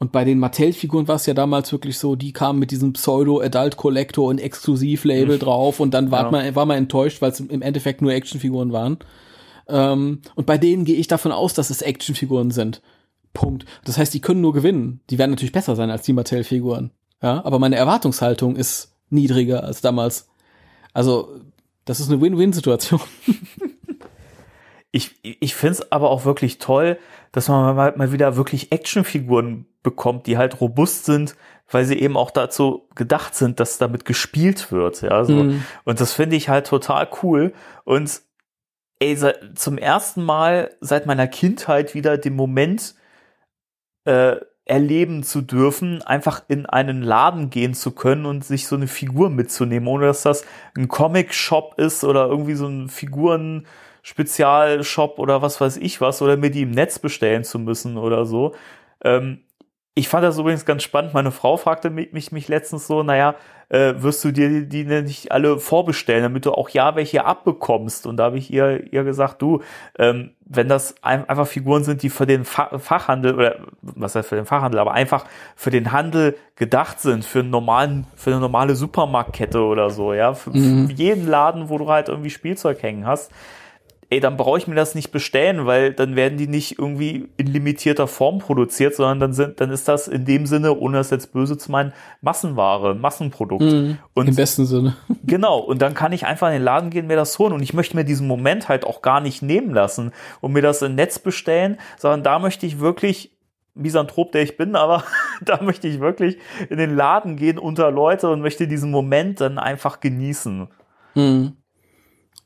[0.02, 4.28] Und bei den Mattel-Figuren war es ja damals wirklich so, die kamen mit diesem Pseudo-Adult-Collector
[4.28, 5.40] und Exklusiv-Label Mhm.
[5.40, 6.32] drauf und dann war, Ja.
[6.32, 8.98] man, war man enttäuscht, weil es im Endeffekt nur Actionfiguren waren.
[9.68, 12.82] Ähm, und bei denen gehe ich davon aus, dass es Actionfiguren sind.
[13.34, 13.66] Punkt.
[13.86, 15.02] Das heißt, die können nur gewinnen.
[15.12, 16.90] Die werden natürlich besser sein als die Mattel-Figuren.
[17.22, 20.28] Ja, aber meine Erwartungshaltung ist niedriger als damals.
[20.94, 21.30] Also,
[21.86, 23.02] das ist eine Win-Win-Situation.
[24.94, 26.98] Ich, ich finde es aber auch wirklich toll,
[27.32, 31.36] dass man mal, mal wieder wirklich Actionfiguren bekommt, die halt robust sind,
[31.70, 35.02] weil sie eben auch dazu gedacht sind, dass damit gespielt wird.
[35.02, 35.34] Ja, so.
[35.34, 35.64] Mhm.
[35.86, 37.54] Und das finde ich halt total cool.
[37.86, 38.22] Und
[39.00, 42.96] ey, se- zum ersten Mal seit meiner Kindheit wieder den Moment
[44.06, 44.36] äh,
[44.66, 49.30] erleben zu dürfen, einfach in einen Laden gehen zu können und sich so eine Figur
[49.30, 50.46] mitzunehmen, ohne dass das
[50.78, 52.90] ein Comic-Shop ist oder irgendwie so ein
[54.04, 58.26] Figuren-Spezialshop oder was weiß ich was, oder mir die im Netz bestellen zu müssen oder
[58.26, 58.54] so.
[59.04, 59.40] Ähm,
[59.94, 61.14] ich fand das übrigens ganz spannend.
[61.14, 63.36] Meine Frau fragte mich, mich, mich letztens so, naja,
[63.68, 68.08] äh, wirst du dir die, die nicht alle vorbestellen, damit du auch ja welche abbekommst?
[68.08, 69.62] Und da habe ich ihr, ihr gesagt, du,
[70.00, 74.30] ähm, wenn das ein, einfach Figuren sind, die für den Fa Fachhandel oder was heißt
[74.30, 75.26] für den Fachhandel, aber einfach
[75.58, 80.34] für den Handel gedacht sind, für einen normalen, für eine normale Supermarktkette oder so, ja,
[80.34, 80.88] für, Mhm.
[80.88, 83.32] für jeden Laden, wo du halt irgendwie Spielzeug hängen hast,
[84.12, 87.48] ey, dann brauche ich mir das nicht bestellen, weil dann werden die nicht irgendwie in
[87.48, 91.32] limitierter Form produziert, sondern dann sind, dann ist das in dem Sinne, ohne das jetzt
[91.32, 93.64] böse zu meinen, Massenware, Massenprodukt.
[93.64, 94.00] Mhm.
[94.14, 94.98] Und Im besten Sinne.
[95.24, 97.54] Genau, und dann kann ich einfach in den Laden gehen, mir das holen.
[97.54, 100.12] Und ich möchte mir diesen Moment halt auch gar nicht nehmen lassen
[100.42, 103.32] und mir das im Netz bestellen, sondern da möchte ich wirklich,
[103.74, 105.06] Misanthrop, der ich bin, aber
[105.42, 106.38] da möchte ich wirklich
[106.70, 110.68] in den Laden gehen unter Leute und möchte diesen Moment dann einfach genießen.
[111.16, 111.54] Mhm.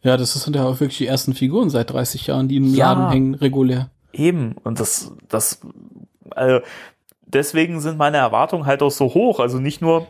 [0.05, 2.93] Ja, das sind ja auch wirklich die ersten Figuren seit 30 Jahren, die im Ja.
[2.93, 3.89] Laden hängen, regulär.
[4.13, 5.61] Eben, und das, das,
[6.29, 6.63] also
[7.25, 9.39] deswegen sind meine Erwartungen halt auch so hoch.
[9.39, 10.05] Also nicht nur,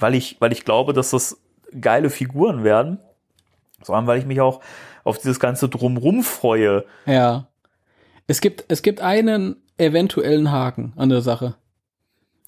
[0.00, 1.38] weil ich, weil ich glaube, dass das
[1.78, 2.98] geile Figuren werden,
[3.82, 4.60] sondern weil ich mich auch
[5.04, 6.86] auf dieses ganze Drumrum freue.
[7.04, 7.48] Ja.
[8.26, 11.56] Es gibt, es gibt einen eventuellen Haken an der Sache.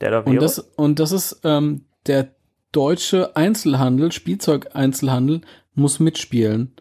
[0.00, 0.30] Der da wäre.
[0.30, 2.28] Und das, und das ist ähm, der
[2.72, 5.42] deutsche Einzelhandel, Spielzeugeinzelhandel,
[5.76, 6.72] muss mitspielen.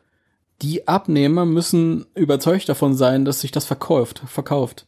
[0.62, 4.88] die Abnehmer müssen überzeugt davon sein, dass sich das verkauft, verkauft.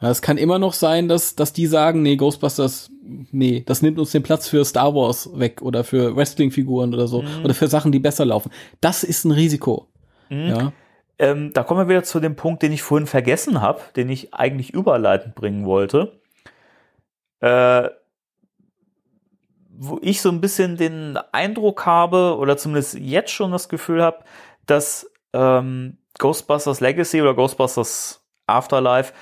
[0.00, 4.12] Es kann immer noch sein, dass, dass die sagen, nee, Ghostbusters, nee, das nimmt uns
[4.12, 7.44] den Platz für Star Wars weg oder für Wrestling-Figuren oder so Mhm.
[7.44, 8.52] oder für Sachen, die besser laufen.
[8.80, 9.88] Das ist ein Risiko.
[10.28, 10.46] Mhm.
[10.46, 10.72] Ja.
[11.18, 14.32] Ähm, da kommen wir wieder zu dem Punkt, den ich vorhin vergessen habe, den ich
[14.32, 16.20] eigentlich überleitend bringen wollte.
[17.40, 17.88] Äh,
[19.80, 24.24] wo ich so ein bisschen den Eindruck habe, oder zumindest jetzt schon das Gefühl habe,
[24.66, 29.12] dass ähm, Ghostbusters Legacy oder Ghostbusters Afterlife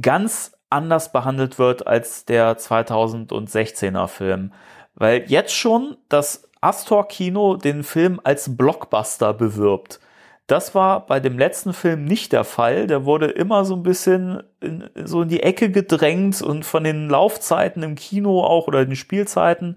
[0.00, 4.52] ganz anders behandelt wird als der 2016er Film.
[4.94, 10.00] Weil jetzt schon das Astor Kino den Film als Blockbuster bewirbt.
[10.46, 12.86] Das war bei dem letzten Film nicht der Fall.
[12.86, 17.08] Der wurde immer so ein bisschen in, so in die Ecke gedrängt und von den
[17.08, 19.76] Laufzeiten im Kino auch oder den Spielzeiten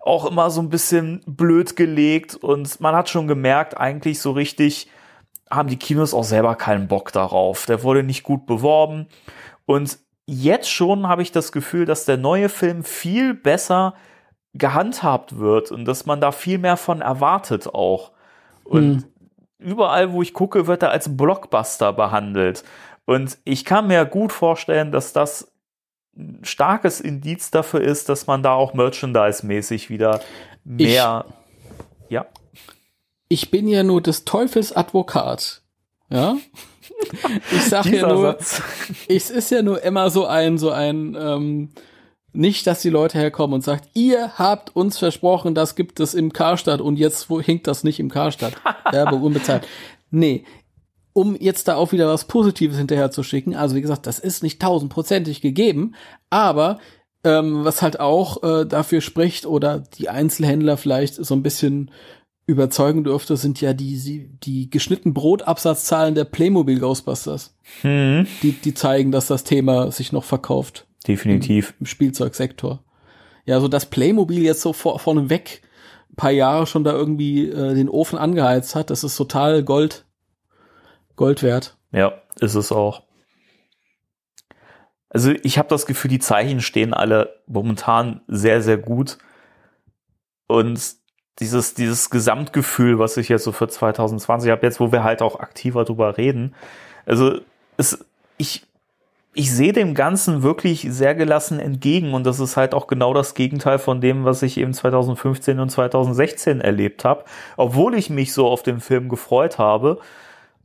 [0.00, 4.90] auch immer so ein bisschen blöd gelegt und man hat schon gemerkt, eigentlich so richtig
[5.50, 7.64] haben die Kinos auch selber keinen Bock darauf.
[7.66, 9.06] Der wurde nicht gut beworben
[9.66, 13.94] und jetzt schon habe ich das Gefühl, dass der neue Film viel besser
[14.52, 18.12] gehandhabt wird und dass man da viel mehr von erwartet auch.
[18.62, 19.13] Und Hm.
[19.64, 22.64] Überall, wo ich gucke, wird er als Blockbuster behandelt.
[23.06, 25.52] Und ich kann mir gut vorstellen, dass das
[26.16, 30.20] ein starkes Indiz dafür ist, dass man da auch merchandise-mäßig wieder
[30.64, 31.24] mehr.
[32.08, 32.26] ja.
[33.28, 35.62] Ich bin ja nur des Teufels Advokat.
[36.10, 36.36] Ja.
[37.50, 38.38] Ich sag ja nur,
[39.08, 41.70] es ist ja nur immer so ein, so ein, ähm,
[42.34, 46.32] nicht, dass die Leute herkommen und sagt, ihr habt uns versprochen, das gibt es im
[46.32, 48.54] Karstadt und jetzt wo hinkt das nicht im Karstadt?
[48.90, 49.66] Werbung unbezahlt.
[50.10, 50.44] Nee.
[51.12, 54.44] Um jetzt da auch wieder was Positives hinterher zu schicken, also wie gesagt, das ist
[54.44, 55.96] nicht tausendprozentig gegeben,
[56.30, 56.78] aber
[57.24, 61.90] ähm, was halt auch äh, dafür spricht oder die Einzelhändler vielleicht so ein bisschen
[62.46, 69.10] überzeugen dürfte, sind ja die, die geschnitten Brotabsatzzahlen der Playmobil Ghostbusters Hm, die, die zeigen,
[69.10, 71.74] dass das Thema sich noch verkauft definitiv.
[71.80, 72.82] im Spielzeugsektor.
[73.44, 75.62] Ja, so dass Playmobil jetzt so vor, vorneweg
[76.10, 80.06] ein paar Jahre schon da irgendwie äh, den Ofen angeheizt hat, das ist total Gold,
[81.16, 81.76] Gold wert.
[81.92, 83.02] Ja, ist es auch.
[85.10, 89.18] Also ich habe das Gefühl, die Zeichen stehen alle momentan sehr, sehr gut.
[90.48, 90.80] Und
[91.38, 95.38] dieses, dieses Gesamtgefühl, was ich jetzt so für 2020 habe, jetzt wo wir halt auch
[95.38, 96.54] aktiver drüber reden,
[97.06, 97.40] also
[97.76, 98.04] es,
[98.38, 98.66] ich,
[99.34, 103.34] ich sehe dem Ganzen wirklich sehr gelassen entgegen und das ist halt auch genau das
[103.34, 107.24] Gegenteil von dem, was ich eben 2015 und 2016 erlebt habe,
[107.56, 109.98] obwohl ich mich so auf den Film gefreut habe.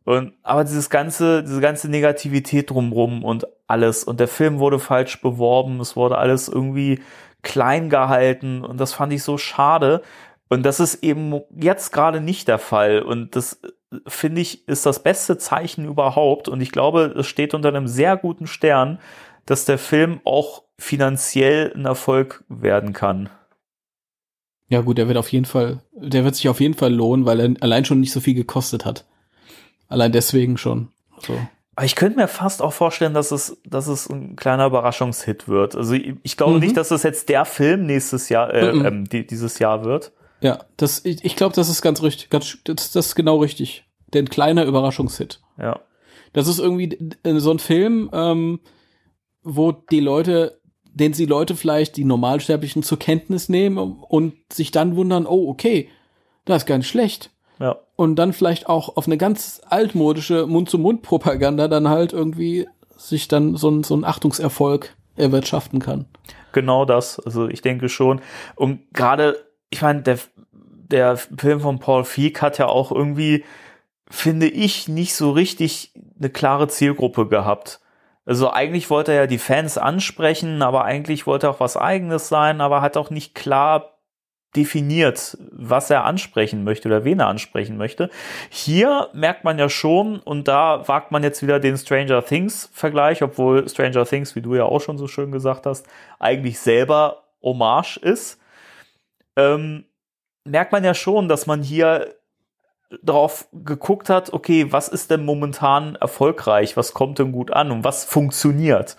[0.06, 4.04] Und, aber dieses ganze, diese ganze Negativität drumrum und alles.
[4.04, 5.80] Und der Film wurde falsch beworben.
[5.80, 7.02] Es wurde alles irgendwie
[7.44, 8.64] klein gehalten.
[8.64, 10.02] Und das fand ich so schade.
[10.48, 13.04] Und das ist eben jetzt gerade nicht der Fall.
[13.04, 13.62] Und das
[14.08, 16.48] finde ich ist das beste Zeichen überhaupt.
[16.48, 19.00] Und ich glaube, es steht unter einem sehr guten Stern,
[19.46, 23.30] dass der Film auch finanziell ein Erfolg werden kann.
[24.68, 27.40] Ja gut, der wird auf jeden Fall, der wird sich auf jeden Fall lohnen, weil
[27.40, 29.06] er allein schon nicht so viel gekostet hat.
[29.88, 30.90] Allein deswegen schon.
[31.20, 31.34] So.
[31.76, 35.76] Aber ich könnte mir fast auch vorstellen, dass es, dass es ein kleiner Überraschungshit wird.
[35.76, 36.60] Also ich, ich glaube Mhm.
[36.60, 38.86] nicht, dass es jetzt der Film nächstes Jahr, äh, Mhm.
[38.86, 40.12] ähm, die, dieses Jahr wird.
[40.42, 43.86] Ja, das, ich, ich glaube, das ist ganz richtig, ganz, das, das ist genau richtig.
[44.14, 45.40] Denn kleiner Überraschungshit.
[45.58, 45.80] Ja.
[46.34, 46.98] Das ist irgendwie
[47.38, 48.60] so ein Film, ähm,
[49.44, 54.96] wo die Leute, den sie Leute vielleicht die Normalsterblichen zur Kenntnis nehmen und sich dann
[54.96, 55.90] wundern, oh, okay,
[56.46, 57.32] das ist ganz schlecht.
[57.60, 57.78] Ja.
[57.96, 63.70] Und dann vielleicht auch auf eine ganz altmodische Mund-zu-Mund-Propaganda dann halt irgendwie sich dann so
[63.70, 66.06] ein, so ein Achtungserfolg erwirtschaften kann.
[66.54, 67.20] Genau das.
[67.20, 68.22] Also ich denke schon.
[68.56, 69.38] Und gerade,
[69.70, 70.20] ich meine, der,
[70.52, 73.46] der Film von Paul Feig hat ja auch irgendwie,
[74.10, 77.80] finde ich, nicht so richtig eine klare Zielgruppe gehabt.
[78.26, 82.28] Also eigentlich wollte er ja die Fans ansprechen, aber eigentlich wollte er auch was eigenes
[82.28, 84.00] sein, aber hat auch nicht klar
[84.56, 88.10] definiert, was er ansprechen möchte oder wen er ansprechen möchte.
[88.50, 93.22] Hier merkt man ja schon, und da wagt man jetzt wieder den Stranger Things Vergleich,
[93.22, 95.88] obwohl Stranger Things, wie du ja auch schon so schön gesagt hast,
[96.20, 98.40] eigentlich selber Hommage ist,
[99.40, 99.86] ähm,
[100.46, 102.16] merkt man ja schon, dass man hier
[103.04, 107.84] drauf geguckt hat, okay, was ist denn momentan erfolgreich, was kommt denn gut an und
[107.84, 108.98] was funktioniert.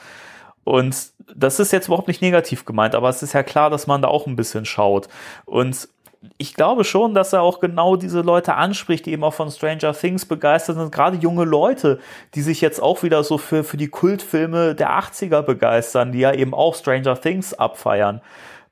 [0.62, 4.02] Und das ist jetzt überhaupt nicht negativ gemeint, aber es ist ja klar, dass man
[4.02, 5.08] da auch ein bisschen schaut.
[5.44, 5.88] Und
[6.36, 9.94] ich glaube schon, dass er auch genau diese Leute anspricht, die eben auch von Stranger
[9.94, 10.92] Things begeistert sind.
[10.92, 11.98] Gerade junge Leute,
[12.34, 16.32] die sich jetzt auch wieder so für, für die Kultfilme der 80er begeistern, die ja
[16.32, 18.20] eben auch Stranger Things abfeiern.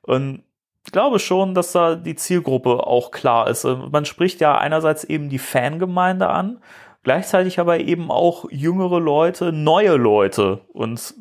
[0.03, 0.43] Und
[0.85, 3.63] glaube schon, dass da die Zielgruppe auch klar ist.
[3.65, 6.61] Äh, Man spricht ja einerseits eben die Fangemeinde an,
[7.03, 10.61] gleichzeitig aber eben auch jüngere Leute, neue Leute.
[10.73, 11.13] Und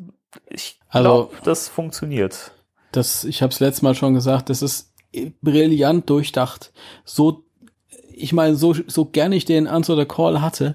[0.49, 2.53] ich Also- glaube, das funktioniert.
[2.93, 4.95] Das, ich habe es letztes Mal schon gesagt, das ist
[5.43, 6.73] brillant durchdacht.
[7.05, 7.45] So,
[8.13, 10.75] ich meine, so, so gern ich den Answer the Call hatte,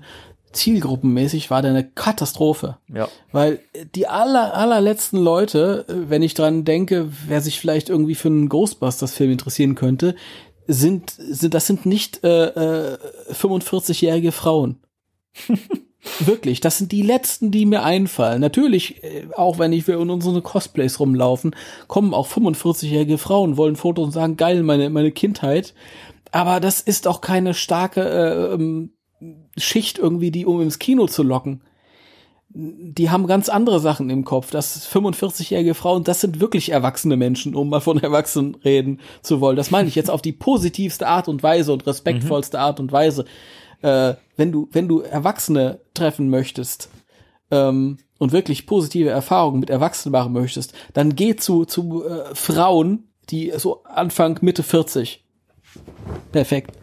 [0.54, 2.78] zielgruppenmäßig war der eine Katastrophe.
[2.94, 3.10] Ja.
[3.32, 3.60] Weil
[3.96, 8.50] die aller, allerletzten Leute, äh, wenn ich dran denke, wer sich vielleicht irgendwie für einen
[8.50, 10.16] Ghostbusters-Film interessieren könnte,
[10.68, 12.46] sind, sind das sind nicht äh,
[12.94, 12.98] äh,
[13.32, 14.80] 45-jährige Frauen.
[16.20, 18.42] Wirklich, das sind die letzten, die mir einfallen.
[18.42, 21.56] Natürlich, äh, auch wenn ich wir in unseren Cosplays rumlaufen,
[21.88, 25.74] kommen auch 45-jährige Frauen, wollen Fotos und sagen, geil, meine, meine Kindheit.
[26.32, 28.92] Aber das ist auch keine starke äh, ähm,
[29.58, 31.62] Schicht irgendwie, die um ins Kino zu locken.
[32.56, 34.52] Die haben ganz andere Sachen im Kopf.
[34.52, 39.56] Das 45-jährige Frauen, das sind wirklich erwachsene Menschen, um mal von Erwachsenen reden zu wollen.
[39.56, 43.26] Das meine ich jetzt auf die positivste Art und Weise und respektvollste Art und Weise.
[43.82, 46.90] Äh, wenn du, wenn du Erwachsene treffen möchtest,
[47.52, 53.10] ähm, und wirklich positive Erfahrungen mit Erwachsenen machen möchtest, dann geh zu, zu äh, Frauen,
[53.30, 55.24] die so Anfang, Mitte 40.
[56.32, 56.78] Perfekt.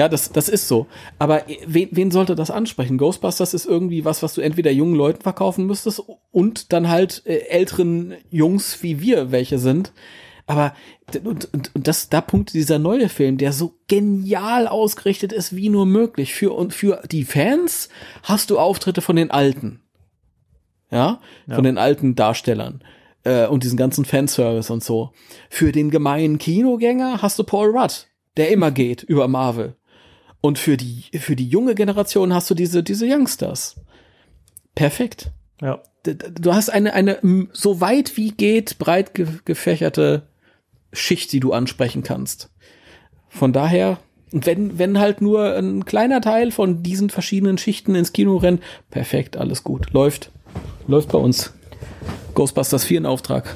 [0.00, 0.86] Ja, das, das ist so.
[1.18, 2.96] Aber wen, wen sollte das ansprechen?
[2.96, 7.40] Ghostbusters ist irgendwie was, was du entweder jungen Leuten verkaufen müsstest und dann halt äh,
[7.48, 9.92] älteren Jungs wie wir welche sind.
[10.46, 10.72] Aber
[11.22, 15.68] und, und, und das, da punkte dieser neue Film, der so genial ausgerichtet ist wie
[15.68, 16.32] nur möglich.
[16.32, 17.90] Für, und für die Fans
[18.22, 19.82] hast du Auftritte von den Alten.
[20.90, 22.82] Ja, von den alten Darstellern.
[23.24, 25.12] Äh, und diesen ganzen Fanservice und so.
[25.50, 28.06] Für den gemeinen Kinogänger hast du Paul Rudd,
[28.38, 29.76] der immer geht über Marvel.
[30.40, 33.76] Und für die, für die junge Generation hast du diese, diese Youngsters.
[34.74, 35.32] Perfekt.
[35.60, 35.82] Ja.
[36.04, 37.18] Du hast eine, eine
[37.52, 40.28] so weit wie geht breit ge gefächerte
[40.92, 42.50] Schicht, die du ansprechen kannst.
[43.28, 43.98] Von daher,
[44.32, 49.36] wenn, wenn halt nur ein kleiner Teil von diesen verschiedenen Schichten ins Kino rennt, perfekt,
[49.36, 49.92] alles gut.
[49.92, 50.30] Läuft.
[50.86, 51.52] Läuft bei uns.
[52.34, 53.54] Ghostbusters 4 in Auftrag.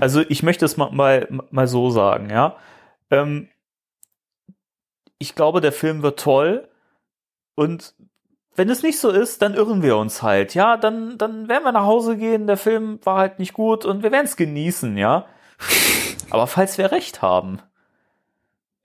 [0.00, 2.56] Also ich möchte es mal, mal, mal so sagen, ja.
[3.10, 3.48] Ähm,
[5.18, 6.68] ich glaube, der Film wird toll
[7.54, 7.94] und
[8.56, 10.76] wenn es nicht so ist, dann irren wir uns halt, ja.
[10.78, 14.12] Dann, dann werden wir nach Hause gehen, der Film war halt nicht gut und wir
[14.12, 15.26] werden es genießen, ja.
[16.30, 17.60] Aber falls wir recht haben,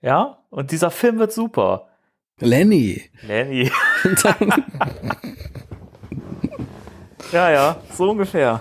[0.00, 1.88] ja, und dieser Film wird super.
[2.38, 3.10] Lenny.
[3.22, 3.70] Lenny.
[7.32, 8.60] ja, ja, so ungefähr.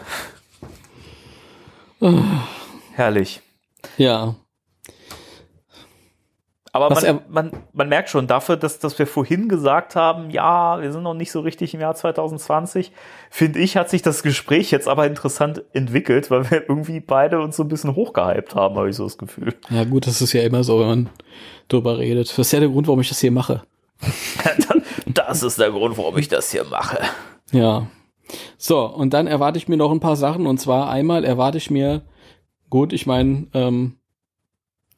[2.93, 3.41] Herrlich.
[3.97, 4.35] ja.
[6.73, 10.81] Aber Was man, man, man merkt schon dafür, dass, dass wir vorhin gesagt haben, ja,
[10.81, 12.93] wir sind noch nicht so richtig im Jahr 2020,
[13.29, 17.57] finde ich, hat sich das Gespräch jetzt aber interessant entwickelt, weil wir irgendwie beide uns
[17.57, 19.53] so ein bisschen hochgehypt haben, habe ich so das Gefühl.
[19.69, 21.09] Ja, gut, das ist ja immer so, wenn man
[21.67, 22.29] drüber redet.
[22.29, 23.63] Das ist ja der Grund, warum ich das hier mache.
[25.07, 26.99] das ist der Grund, warum ich das hier mache.
[27.51, 27.87] Ja.
[28.57, 30.47] So, und dann erwarte ich mir noch ein paar Sachen.
[30.47, 32.03] Und zwar einmal erwarte ich mir,
[32.69, 33.97] gut, ich meine, ähm,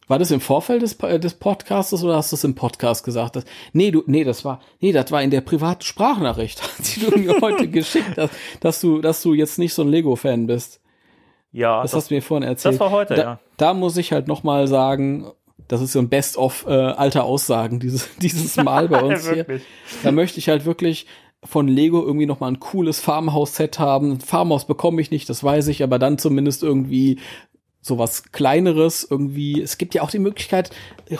[0.08, 3.36] war das im Vorfeld des, äh, des Podcastes oder hast du es im Podcast gesagt?
[3.36, 7.18] Das, nee, du, nee, das war, nee, das war in der privaten Sprachnachricht, die du
[7.18, 10.80] mir heute geschickt hast, dass du, dass du jetzt nicht so ein Lego-Fan bist.
[11.52, 12.74] Ja, Das, hast du mir vorhin erzählt.
[12.76, 13.40] das war heute, da, ja.
[13.58, 15.28] Da muss ich halt noch mal sagen,
[15.68, 19.46] das ist so ein Best-of äh, alter Aussagen dieses, dieses Mal bei uns hier.
[20.04, 21.06] Da möchte ich halt wirklich
[21.44, 24.20] von Lego irgendwie noch mal ein cooles Farmhaus-Set haben.
[24.20, 27.20] Farmhaus bekomme ich nicht, das weiß ich, aber dann zumindest irgendwie
[27.84, 29.62] sowas kleineres irgendwie.
[29.62, 30.72] Es gibt ja auch die Möglichkeit,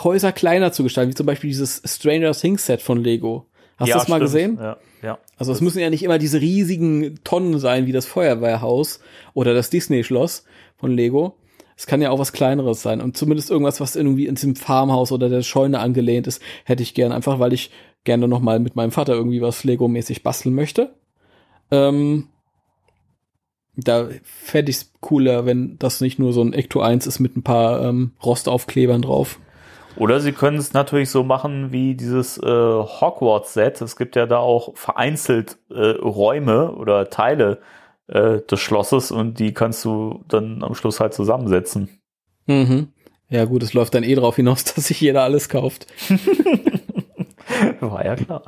[0.02, 3.46] Häuser kleiner zu gestalten, wie zum Beispiel dieses Stranger Things Set von Lego.
[3.76, 4.26] Hast ja, du das mal stimmt.
[4.26, 4.58] gesehen?
[4.60, 5.18] Ja, ja.
[5.36, 9.00] Also es müssen ja nicht immer diese riesigen Tonnen sein, wie das Feuerwehrhaus
[9.34, 10.44] oder das Disney-Schloss
[10.76, 11.36] von Lego.
[11.76, 13.00] Es kann ja auch was Kleineres sein.
[13.00, 16.94] Und zumindest irgendwas, was irgendwie in diesem Farmhaus oder der Scheune angelehnt ist, hätte ich
[16.94, 17.12] gern.
[17.12, 17.70] Einfach, weil ich
[18.04, 20.94] gerne noch mal mit meinem Vater irgendwie was Lego-mäßig basteln möchte.
[21.70, 22.28] Ähm,
[23.76, 27.36] da fände ich es cooler, wenn das nicht nur so ein Ecto 1 ist mit
[27.36, 29.38] ein paar ähm, Rostaufklebern drauf.
[29.96, 33.80] Oder sie können es natürlich so machen wie dieses äh, Hogwarts-Set.
[33.80, 37.60] Es gibt ja da auch vereinzelt äh, Räume oder Teile
[38.08, 42.00] äh, des Schlosses und die kannst du dann am Schluss halt zusammensetzen.
[42.46, 42.88] Mhm.
[43.28, 45.86] Ja gut, es läuft dann eh drauf hinaus, dass sich jeder alles kauft.
[47.80, 48.42] War ja klar.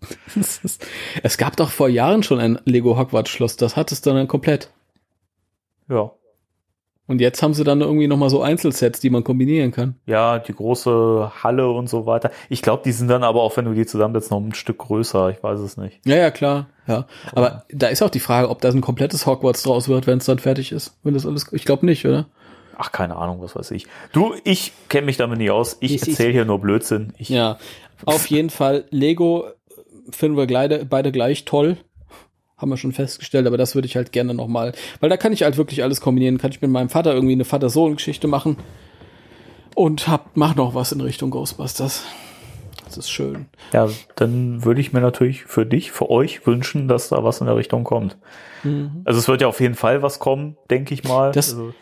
[0.38, 0.86] Es ist-
[1.22, 4.70] Es gab doch vor Jahren schon ein Lego Hogwarts Schloss, das hat es dann komplett.
[5.88, 6.12] Ja.
[7.06, 9.96] Und jetzt haben sie dann irgendwie noch mal so Einzelsets, die man kombinieren kann.
[10.06, 12.30] Ja, die große Halle und so weiter.
[12.48, 15.30] Ich glaube, die sind dann aber auch, wenn du die zusammensetzt, noch ein Stück größer.
[15.30, 15.98] Ich weiß es nicht.
[16.06, 16.68] Ja, ja, klar.
[16.86, 20.18] Ja, aber da ist auch die Frage, ob da ein komplettes Hogwarts draus wird, wenn
[20.18, 20.96] es dann fertig ist.
[21.02, 22.26] Wenn das alles, ich glaube nicht, oder?
[22.82, 23.86] ach, keine Ahnung, was weiß ich.
[24.12, 25.76] Du, ich kenne mich damit nicht aus.
[25.80, 27.12] Ich, Ich- erzähle hier nur Blödsinn.
[27.18, 27.58] Ich, Ja,
[28.06, 28.84] auf jeden Fall.
[28.90, 29.48] Lego
[30.10, 31.76] finden wir beide, beide gleich toll.
[32.56, 35.42] Haben wir schon festgestellt, aber das würde ich halt gerne nochmal, weil da kann ich
[35.44, 36.36] halt wirklich alles kombinieren.
[36.36, 38.58] Kann ich mit meinem Vater irgendwie eine Vater-Sohn-Geschichte machen
[39.74, 42.04] und hab, mach noch was in Richtung Ghostbusters.
[42.84, 43.46] Das ist schön.
[43.72, 47.46] Ja, dann würde ich mir natürlich für dich, für euch wünschen, dass da was in
[47.46, 48.16] der Richtung kommt.
[49.04, 51.30] Also es wird ja auf jeden Fall was kommen, denke ich mal.
[51.32, 51.72] Das- also,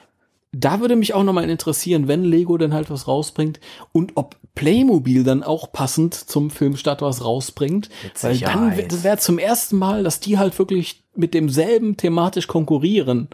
[0.52, 3.60] Da würde mich auch nochmal interessieren, wenn Lego denn halt was rausbringt
[3.92, 7.90] und ob Playmobil dann auch passend zum Filmstart was rausbringt.
[8.22, 8.92] Weil dann Sicherheit.
[8.92, 13.28] wäre wär zum ersten Mal, dass die halt wirklich mit demselben thematisch konkurrieren.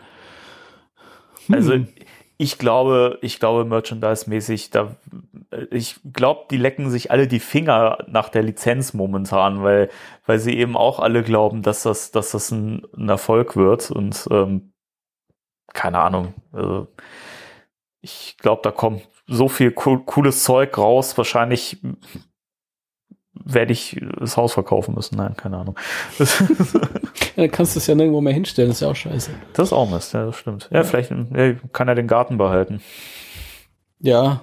[1.50, 1.78] also
[2.36, 4.96] ich glaube, ich glaube Merchandise-mäßig, da
[5.70, 9.88] ich glaube, die lecken sich alle die Finger nach der Lizenz momentan, weil
[10.26, 14.26] weil sie eben auch alle glauben, dass das dass das ein, ein Erfolg wird und
[14.30, 14.73] ähm,
[15.74, 16.32] keine Ahnung.
[16.52, 16.88] Also
[18.00, 21.16] ich glaube, da kommt so viel cool, cooles Zeug raus.
[21.18, 21.78] Wahrscheinlich
[23.34, 25.16] werde ich das Haus verkaufen müssen.
[25.16, 25.76] Nein, keine Ahnung.
[27.36, 29.32] Ja, dann kannst du es ja nirgendwo mehr hinstellen, das ist ja auch scheiße.
[29.54, 30.68] das ist auch Mist, ja, das stimmt.
[30.72, 32.80] Ja, vielleicht ja, kann er den Garten behalten.
[33.98, 34.42] Ja.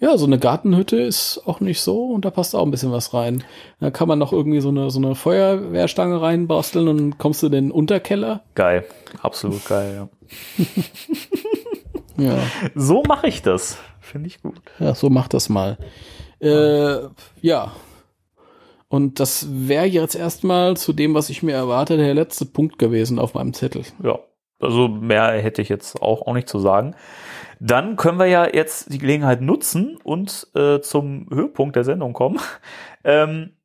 [0.00, 3.14] Ja, so eine Gartenhütte ist auch nicht so und da passt auch ein bisschen was
[3.14, 3.44] rein.
[3.78, 7.52] Da kann man noch irgendwie so eine, so eine Feuerwehrstange reinbasteln und kommst du in
[7.52, 8.42] den Unterkeller.
[8.56, 8.84] Geil,
[9.22, 9.94] absolut geil.
[9.94, 10.08] Ja.
[12.20, 12.38] Ja.
[12.74, 13.78] So mache ich das.
[14.00, 14.60] Finde ich gut.
[14.78, 15.78] Ja, so macht das mal.
[16.40, 17.08] Äh,
[17.40, 17.72] ja.
[18.88, 23.18] Und das wäre jetzt erstmal zu dem, was ich mir erwarte, der letzte Punkt gewesen
[23.18, 23.84] auf meinem Zettel.
[24.02, 24.18] Ja,
[24.58, 26.94] also mehr hätte ich jetzt auch, auch nicht zu sagen.
[27.60, 32.38] Dann können wir ja jetzt die Gelegenheit nutzen und äh, zum Höhepunkt der Sendung kommen.
[33.02, 33.56] Ähm,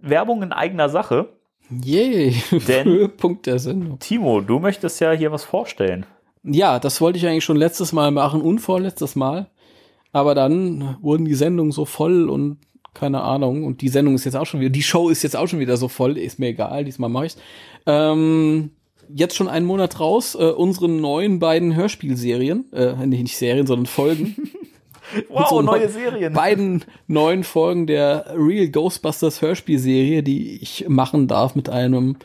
[0.00, 1.35] Werbung in eigener Sache.
[1.70, 2.34] Yay,
[2.68, 3.98] Denn- Höhepunkt der Sendung.
[3.98, 6.06] Timo, du möchtest ja hier was vorstellen.
[6.44, 9.50] Ja, das wollte ich eigentlich schon letztes Mal machen und vorletztes Mal.
[10.12, 12.58] Aber dann wurden die Sendungen so voll und
[12.94, 13.64] keine Ahnung.
[13.64, 15.76] Und die Sendung ist jetzt auch schon wieder, die Show ist jetzt auch schon wieder
[15.76, 16.16] so voll.
[16.16, 17.36] Ist mir egal, diesmal mache ich's.
[17.84, 18.70] Ähm,
[19.12, 24.36] jetzt schon einen Monat raus, äh, unsere neuen beiden Hörspielserien, äh, nicht Serien, sondern Folgen.
[25.28, 26.32] Wow, so neue neu- Serien.
[26.32, 32.16] beiden neuen Folgen der Real Ghostbusters Hörspielserie, die ich machen darf mit einem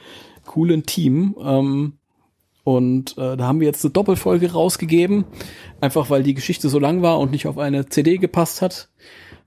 [0.45, 1.35] coolen Team.
[1.43, 1.93] Ähm,
[2.63, 5.25] und äh, da haben wir jetzt eine Doppelfolge rausgegeben,
[5.79, 8.89] einfach weil die Geschichte so lang war und nicht auf eine CD gepasst hat.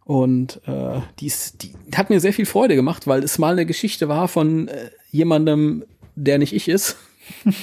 [0.04, 3.66] Und äh, die, ist, die hat mir sehr viel Freude gemacht, weil es mal eine
[3.66, 5.84] Geschichte war von äh, jemandem,
[6.14, 6.96] der nicht ich ist.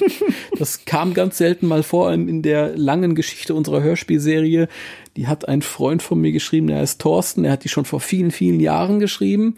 [0.57, 4.68] Das kam ganz selten mal vor in, in der langen Geschichte unserer Hörspielserie.
[5.15, 7.43] Die hat ein Freund von mir geschrieben, der heißt Thorsten.
[7.43, 9.55] Der hat die schon vor vielen, vielen Jahren geschrieben.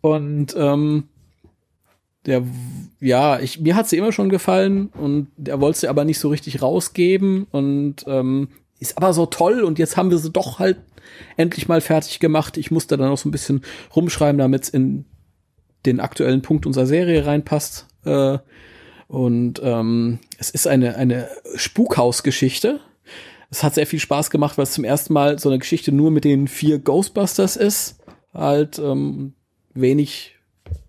[0.00, 1.04] Und ähm,
[2.26, 2.44] der,
[3.00, 6.28] ja, ich, mir hat sie immer schon gefallen und er wollte sie aber nicht so
[6.28, 8.48] richtig rausgeben und ähm,
[8.78, 10.78] ist aber so toll und jetzt haben wir sie doch halt
[11.36, 12.56] endlich mal fertig gemacht.
[12.56, 13.62] Ich musste dann noch so ein bisschen
[13.94, 15.04] rumschreiben, damit es in
[15.84, 17.86] den aktuellen Punkt unserer Serie reinpasst.
[18.04, 18.38] Äh,
[19.08, 22.80] und ähm, es ist eine, eine Spukhausgeschichte.
[23.52, 26.10] Es hat sehr viel Spaß gemacht, weil es zum ersten Mal so eine Geschichte nur
[26.10, 27.98] mit den vier Ghostbusters ist.
[28.32, 29.34] Halt ähm,
[29.74, 30.36] wenig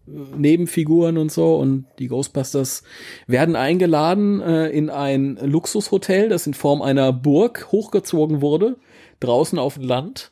[0.08, 1.58] äh, Nebenfiguren und so.
[1.58, 2.84] Und die Ghostbusters
[3.28, 8.78] werden eingeladen äh, in ein Luxushotel, das in Form einer Burg hochgezogen wurde,
[9.20, 10.32] draußen auf dem Land.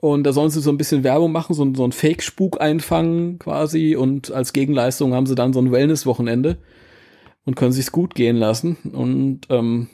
[0.00, 3.94] Und da sollen sie so ein bisschen Werbung machen, so, so ein Fake-Spuk einfangen quasi.
[3.94, 6.58] Und als Gegenleistung haben sie dann so ein Wellness-Wochenende
[7.44, 8.78] und können sich's gut gehen lassen.
[8.92, 9.90] Und ähm,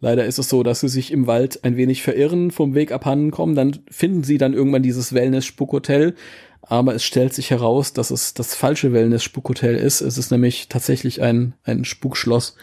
[0.00, 3.30] leider ist es so, dass sie sich im Wald ein wenig verirren, vom Weg abhanden
[3.30, 3.54] kommen.
[3.54, 6.14] Dann finden sie dann irgendwann dieses Wellness-Spukhotel.
[6.62, 10.00] Aber es stellt sich heraus, dass es das falsche Wellness-Spukhotel ist.
[10.00, 12.56] Es ist nämlich tatsächlich ein, ein Spukschloss.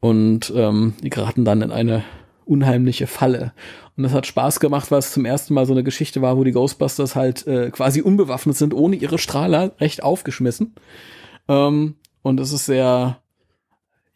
[0.00, 2.04] Und ähm, die geraten dann in eine
[2.44, 3.52] unheimliche Falle.
[3.96, 6.44] Und das hat Spaß gemacht, weil es zum ersten Mal so eine Geschichte war, wo
[6.44, 10.74] die Ghostbusters halt äh, quasi unbewaffnet sind, ohne ihre Strahler, recht aufgeschmissen.
[11.48, 13.18] Ähm, und es ist sehr,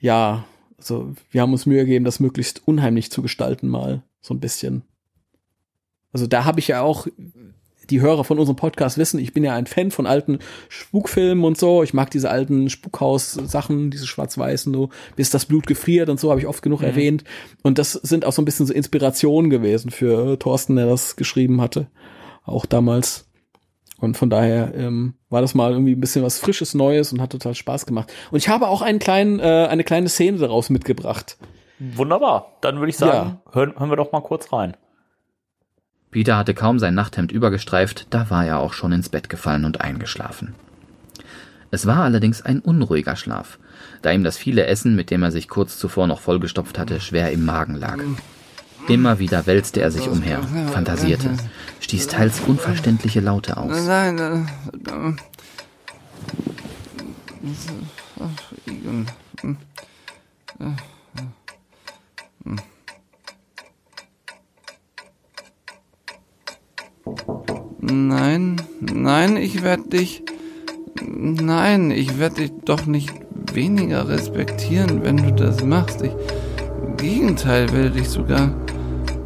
[0.00, 0.44] ja,
[0.78, 4.82] also wir haben uns Mühe gegeben, das möglichst unheimlich zu gestalten, mal so ein bisschen.
[6.12, 7.06] Also da habe ich ja auch,
[7.90, 10.38] die Hörer von unserem Podcast wissen, ich bin ja ein Fan von alten
[10.68, 11.82] Spukfilmen und so.
[11.82, 16.40] Ich mag diese alten Spukhaus-Sachen, diese schwarz-weißen, so, bis das Blut gefriert und so, habe
[16.40, 17.24] ich oft genug erwähnt.
[17.62, 21.16] Und das sind auch so ein bisschen so Inspirationen gewesen für äh, Thorsten, der das
[21.16, 21.88] geschrieben hatte.
[22.44, 23.27] Auch damals.
[24.00, 27.30] Und von daher ähm, war das mal irgendwie ein bisschen was Frisches, Neues und hat
[27.30, 28.12] total Spaß gemacht.
[28.30, 31.36] Und ich habe auch einen kleinen, äh, eine kleine Szene daraus mitgebracht.
[31.80, 32.52] Wunderbar.
[32.60, 34.76] Dann würde ich sagen, hören, hören wir doch mal kurz rein.
[36.10, 39.82] Peter hatte kaum sein Nachthemd übergestreift, da war er auch schon ins Bett gefallen und
[39.82, 40.54] eingeschlafen.
[41.70, 43.58] Es war allerdings ein unruhiger Schlaf,
[44.00, 47.30] da ihm das viele Essen, mit dem er sich kurz zuvor noch vollgestopft hatte, schwer
[47.30, 47.98] im Magen lag.
[48.88, 50.40] Immer wieder wälzte er sich umher,
[50.72, 51.30] fantasierte,
[51.88, 53.86] stieß teils unverständliche Laute aus.
[53.86, 54.44] Nein, äh.
[67.80, 70.22] Nein, nein, ich werde dich.
[71.06, 73.14] Nein, ich werde dich doch nicht
[73.54, 76.02] weniger respektieren, wenn du das machst.
[76.02, 76.12] Ich,
[76.84, 78.54] Im Gegenteil, werde dich sogar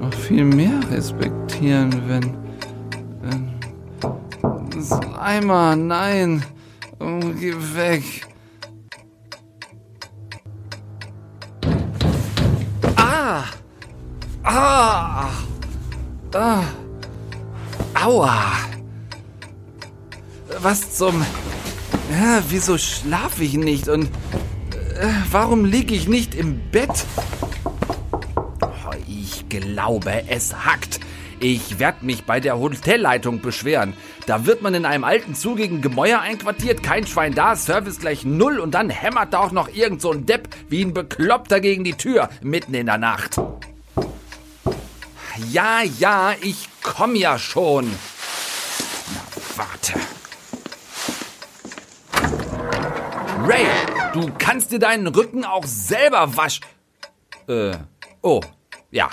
[0.00, 2.41] noch viel mehr respektieren, wenn.
[4.82, 6.44] Slimer, nein!
[6.98, 8.02] Oh, geh weg!
[12.96, 13.44] Ah!
[14.42, 15.30] Ah!
[16.34, 16.64] Ah!
[17.94, 18.42] Aua!
[20.60, 21.24] Was zum...
[22.10, 24.06] Ja, wieso schlafe ich nicht und...
[25.00, 27.04] Äh, warum liege ich nicht im Bett?
[29.06, 31.00] Ich glaube, es hackt.
[31.42, 33.94] Ich werde mich bei der Hotelleitung beschweren.
[34.26, 38.60] Da wird man in einem alten, zugigen Gemäuer einquartiert, kein Schwein da, Service gleich null
[38.60, 41.94] und dann hämmert da auch noch irgend so ein Depp wie ein Bekloppter gegen die
[41.94, 43.40] Tür mitten in der Nacht.
[45.50, 47.90] Ja, ja, ich komm ja schon.
[49.12, 49.20] Na,
[49.56, 49.94] warte.
[53.48, 53.66] Ray,
[54.12, 56.60] du kannst dir deinen Rücken auch selber wasch...
[57.48, 57.72] Äh,
[58.22, 58.40] oh,
[58.92, 59.10] ja.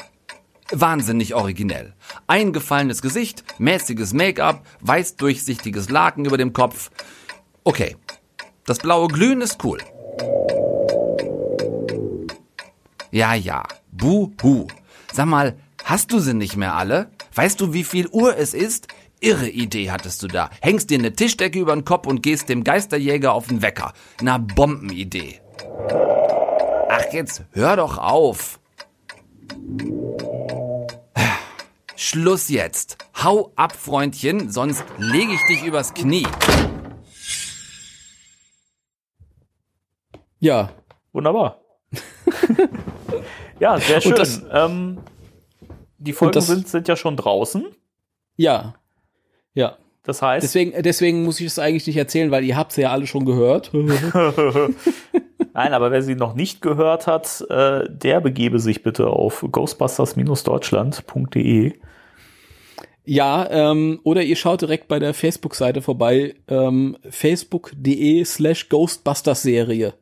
[0.72, 1.94] Wahnsinnig originell.
[2.28, 6.92] Eingefallenes Gesicht, mäßiges Make-up, weiß durchsichtiges Laken über dem Kopf.
[7.64, 7.96] Okay,
[8.66, 9.80] das blaue Glühen ist cool.
[13.12, 14.68] Ja, ja, buhu.
[15.12, 17.10] Sag mal, hast du sie nicht mehr alle?
[17.34, 18.88] Weißt du, wie viel Uhr es ist?
[19.22, 20.50] Irre Idee hattest du da.
[20.62, 23.94] Hängst dir eine Tischdecke über den Kopf und gehst dem Geisterjäger auf den Wecker.
[24.22, 25.42] Na, Bombenidee.
[26.90, 28.60] Ach, jetzt hör doch auf.
[32.04, 32.98] Schluss jetzt.
[33.22, 36.26] Hau ab, Freundchen, sonst lege ich dich übers Knie.
[40.40, 40.70] Ja,
[41.12, 41.60] Wunderbar.
[43.60, 44.16] ja, sehr schön.
[44.16, 45.00] das- ähm,
[45.98, 47.66] die Folgen das- sind, sind ja schon draußen.
[48.38, 48.76] ja,
[49.54, 49.76] ja.
[50.04, 53.06] Das heißt, Deswegen, deswegen muss ich es eigentlich nicht erzählen, weil ihr habt ja alle
[53.06, 53.70] schon gehört.
[55.54, 61.74] Nein, aber wer sie noch nicht gehört hat, äh, der begebe sich bitte auf ghostbusters-deutschland.de.
[63.10, 69.96] ja, ähm, oder ihr schaut direkt bei der Facebook-Seite vorbei, ähm, facebook.de slash Ghostbusters-Serie.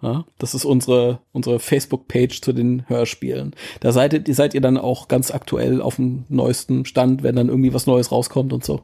[0.00, 3.54] Ja, das ist unsere, unsere Facebook-Page zu den Hörspielen.
[3.80, 7.50] Da seid ihr, seid ihr dann auch ganz aktuell auf dem neuesten Stand, wenn dann
[7.50, 8.80] irgendwie was Neues rauskommt und so.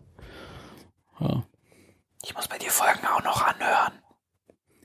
[1.19, 1.43] Ja.
[2.23, 3.93] Ich muss mir die Folgen auch noch anhören.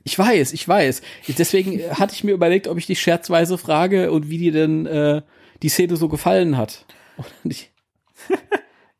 [0.02, 1.02] Ich weiß, ich weiß.
[1.36, 4.86] Deswegen äh, hatte ich mir überlegt, ob ich dich scherzweise frage und wie dir denn
[4.86, 5.20] äh,
[5.62, 6.86] die Szene so gefallen hat.
[7.18, 7.75] Oder nicht?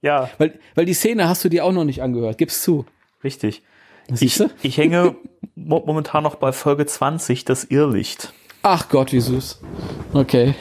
[0.03, 2.39] Ja, Weil, weil die Szene hast du dir auch noch nicht angehört.
[2.39, 2.85] Gib's zu.
[3.25, 3.63] richtig.
[4.09, 4.51] Ich, Siehste?
[4.63, 5.17] ich hänge
[5.57, 8.33] mo momentan noch bei Folge 20, das Irrlicht.
[8.63, 9.61] Ach Gott, wie süß.
[10.13, 10.55] Okay.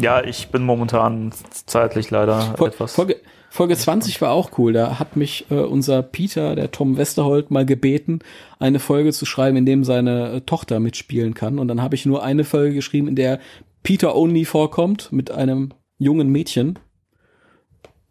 [0.00, 1.30] Ja, ich bin momentan
[1.66, 2.94] zeitlich leider Fol- etwas.
[2.94, 3.16] Folge,
[3.50, 4.72] Folge 20 war auch cool.
[4.72, 8.18] Da hat mich äh, unser Peter, der Tom Westerholt, mal gebeten,
[8.58, 11.60] eine Folge zu schreiben, in dem seine äh, Tochter mitspielen kann.
[11.60, 13.38] Und dann habe ich nur eine Folge geschrieben, in der
[13.84, 16.78] Peter Only vorkommt mit einem jungen Mädchen.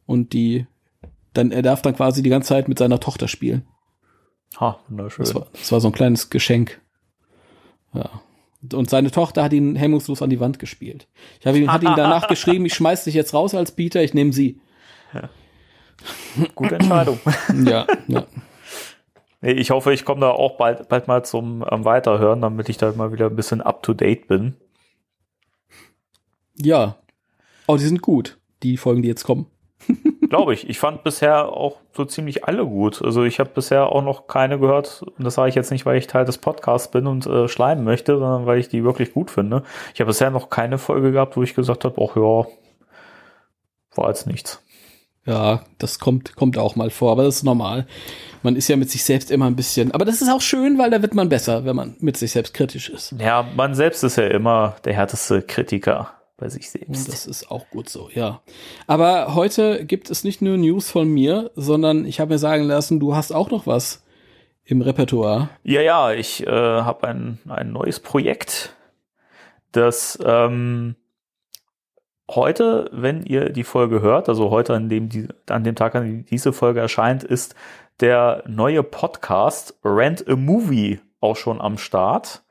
[0.05, 0.67] Und die
[1.33, 3.65] dann, er darf dann quasi die ganze Zeit mit seiner Tochter spielen.
[4.59, 5.25] Ha, wunderschön.
[5.25, 6.79] Das war, das war so ein kleines Geschenk.
[7.93, 8.09] Ja.
[8.71, 11.07] Und seine Tochter hat ihn hemmungslos an die Wand gespielt.
[11.39, 14.13] Ich habe ihm, hat ihm danach geschrieben, ich schmeiß dich jetzt raus als Peter, ich
[14.13, 14.61] nehme sie.
[16.55, 17.19] Gute Entscheidung.
[17.65, 18.25] Ja, ja.
[19.41, 22.77] Nee, ich hoffe, ich komme da auch bald, bald mal zum ähm, Weiterhören, damit ich
[22.77, 24.55] da mal wieder ein bisschen up to date bin.
[26.55, 26.95] Ja.
[27.67, 29.47] Oh, die sind gut, die Folgen, die jetzt kommen.
[30.29, 30.69] Glaube ich.
[30.69, 33.01] Ich fand bisher auch so ziemlich alle gut.
[33.01, 35.03] Also ich habe bisher auch noch keine gehört.
[35.03, 37.83] Und das sage ich jetzt nicht, weil ich Teil des Podcasts bin und äh, schleimen
[37.83, 39.63] möchte, sondern weil ich die wirklich gut finde.
[39.93, 42.47] Ich habe bisher noch keine Folge gehabt, wo ich gesagt habe, ach ja,
[43.95, 44.63] war jetzt nichts.
[45.25, 47.87] Ja, das kommt, kommt auch mal vor, aber das ist normal.
[48.41, 50.89] Man ist ja mit sich selbst immer ein bisschen, aber das ist auch schön, weil
[50.89, 53.15] da wird man besser, wenn man mit sich selbst kritisch ist.
[53.19, 56.11] Ja, man selbst ist ja immer der härteste Kritiker
[56.43, 57.07] bei sich selbst.
[57.07, 58.41] das ist auch gut so, ja.
[58.85, 62.99] Aber heute gibt es nicht nur News von mir, sondern ich habe mir sagen lassen,
[62.99, 64.03] du hast auch noch was
[64.65, 65.49] im Repertoire.
[65.63, 68.75] Ja, ja, ich äh, habe ein, ein neues Projekt,
[69.71, 70.97] das ähm,
[72.29, 76.03] heute, wenn ihr die Folge hört, also heute an dem, die, an dem Tag, an
[76.03, 77.55] dem diese Folge erscheint, ist
[78.01, 82.42] der neue Podcast Rent a Movie auch schon am Start.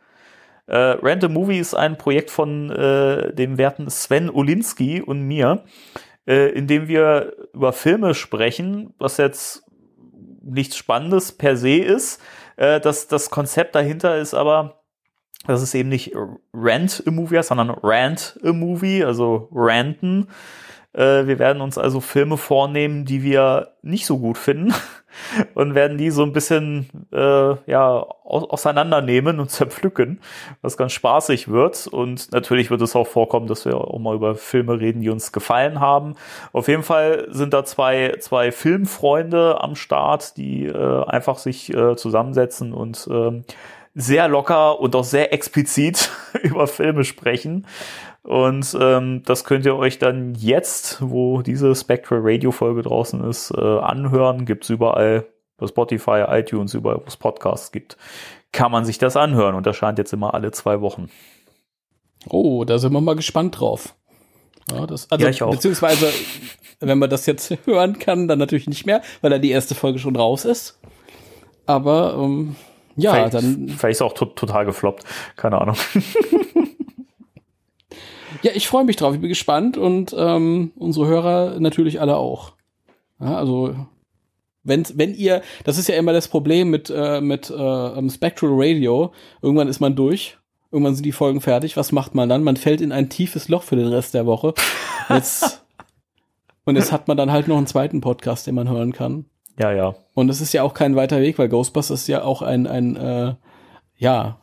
[0.73, 5.65] Äh, a Movie ist ein Projekt von äh, dem werten Sven Olinski und mir,
[6.27, 9.65] äh, in dem wir über Filme sprechen, was jetzt
[10.43, 12.23] nichts Spannendes per se ist.
[12.57, 14.83] Äh, das, das Konzept dahinter ist aber,
[15.47, 16.15] dass es eben nicht
[16.55, 20.29] Rent a Movie heißt, sondern Rant a Movie, also ranten.
[20.95, 24.75] Äh, wir werden uns also Filme vornehmen, die wir nicht so gut finden
[25.55, 30.21] und werden die so ein bisschen äh, ja auseinandernehmen und zerpflücken,
[30.61, 31.87] was ganz spaßig wird.
[31.87, 35.33] Und natürlich wird es auch vorkommen, dass wir auch mal über Filme reden, die uns
[35.33, 36.15] gefallen haben.
[36.53, 41.97] Auf jeden Fall sind da zwei zwei Filmfreunde am Start, die äh, einfach sich äh,
[41.97, 43.43] zusammensetzen und äh,
[43.95, 46.11] sehr locker und auch sehr explizit
[46.43, 47.67] über Filme sprechen.
[48.23, 53.51] Und ähm, das könnt ihr euch dann jetzt, wo diese Spectral Radio Folge draußen ist,
[53.51, 54.45] äh, anhören.
[54.45, 55.27] Gibt's überall
[55.57, 57.97] bei Spotify, iTunes, überall, wo es Podcasts gibt,
[58.53, 59.55] kann man sich das anhören.
[59.55, 61.09] Und erscheint jetzt immer alle zwei Wochen.
[62.29, 63.97] Oh, da sind wir mal gespannt drauf.
[64.71, 65.51] Ja, das, also, Ja, ich auch.
[65.51, 66.09] Beziehungsweise,
[66.79, 69.99] wenn man das jetzt hören kann, dann natürlich nicht mehr, weil da die erste Folge
[69.99, 70.79] schon raus ist.
[71.67, 72.55] Aber ähm,
[72.97, 73.69] ja, vielleicht, dann.
[73.69, 75.05] vielleicht ist auch to total gefloppt.
[75.37, 75.77] Keine Ahnung.
[78.43, 79.15] Ja, ich freue mich drauf.
[79.15, 82.53] Ich bin gespannt und ähm, unsere Hörer natürlich alle auch.
[83.21, 83.75] Ja, also
[84.65, 89.13] wenn, wenn ihr, das ist ja immer das Problem mit, äh, mit äh, Spectral Radio,
[89.41, 90.39] irgendwann ist man durch,
[90.71, 92.45] irgendwann sind die Folgen fertig, was macht man dann?
[92.45, 94.55] Man fällt in ein tiefes Loch für den Rest der Woche.
[95.09, 95.65] Jetzt,
[96.65, 99.27] und jetzt hat man dann halt noch einen zweiten Podcast, den man hören kann.
[99.59, 99.95] Ja, ja.
[100.15, 102.97] Und es ist ja auch kein weiter Weg, weil Ghostbusters ist ja auch ein, ein
[102.97, 103.35] äh,
[103.97, 104.39] ja,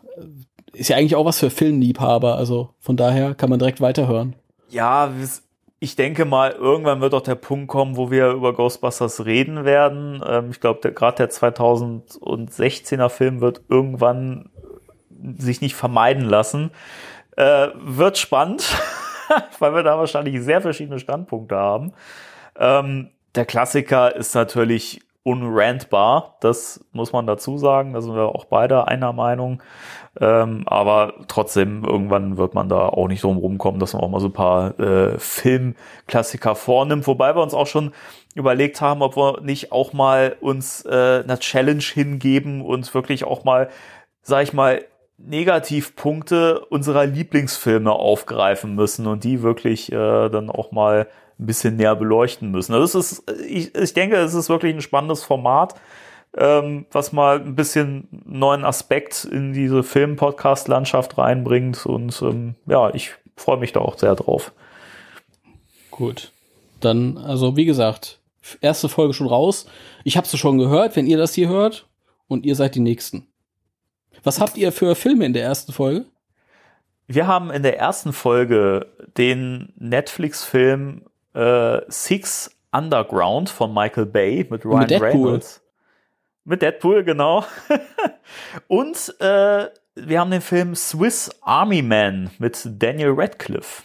[0.79, 4.35] ist ja eigentlich auch was für Filmliebhaber, also von daher kann man direkt weiterhören.
[4.69, 5.11] Ja,
[5.79, 10.21] ich denke mal, irgendwann wird auch der Punkt kommen, wo wir über Ghostbusters reden werden.
[10.25, 14.49] Ähm, ich glaube, gerade der 2016er Film wird irgendwann
[15.37, 16.71] sich nicht vermeiden lassen.
[17.35, 18.63] Äh, wird spannend,
[19.59, 21.93] weil wir da wahrscheinlich sehr verschiedene Standpunkte haben.
[22.57, 27.93] Ähm, der Klassiker ist natürlich unrantbar, das muss man dazu sagen.
[27.93, 29.61] Da sind wir auch beide einer Meinung.
[30.19, 34.21] Ähm, aber trotzdem, irgendwann wird man da auch nicht drum rumkommen, dass man auch mal
[34.21, 37.05] so ein paar äh, Filmklassiker vornimmt.
[37.05, 37.91] Wobei wir uns auch schon
[38.33, 43.43] überlegt haben, ob wir nicht auch mal uns äh, einer Challenge hingeben und wirklich auch
[43.43, 43.69] mal,
[44.21, 44.83] sag ich mal,
[45.17, 51.07] Negativpunkte unserer Lieblingsfilme aufgreifen müssen und die wirklich äh, dann auch mal
[51.39, 52.73] ein bisschen näher beleuchten müssen.
[52.73, 55.75] Also es ist, ich, ich denke, es ist wirklich ein spannendes Format
[56.37, 61.85] ähm, was mal ein bisschen neuen Aspekt in diese Film-Podcast-Landschaft reinbringt.
[61.85, 64.51] Und ähm, ja, ich freue mich da auch sehr drauf.
[65.91, 66.31] Gut.
[66.79, 68.19] Dann, also wie gesagt,
[68.61, 69.65] erste Folge schon raus.
[70.03, 71.87] Ich habe sie schon gehört, wenn ihr das hier hört.
[72.27, 73.25] Und ihr seid die Nächsten.
[74.23, 76.05] Was habt ihr für Filme in der ersten Folge?
[77.07, 78.85] Wir haben in der ersten Folge
[79.17, 85.01] den Netflix-Film äh, Six Underground von Michael Bay mit Ryan Mit.
[85.01, 85.61] Reynolds.
[86.45, 87.43] Mit Deadpool, genau.
[88.67, 93.83] Und äh, wir haben den Film Swiss Army Man mit Daniel Radcliffe.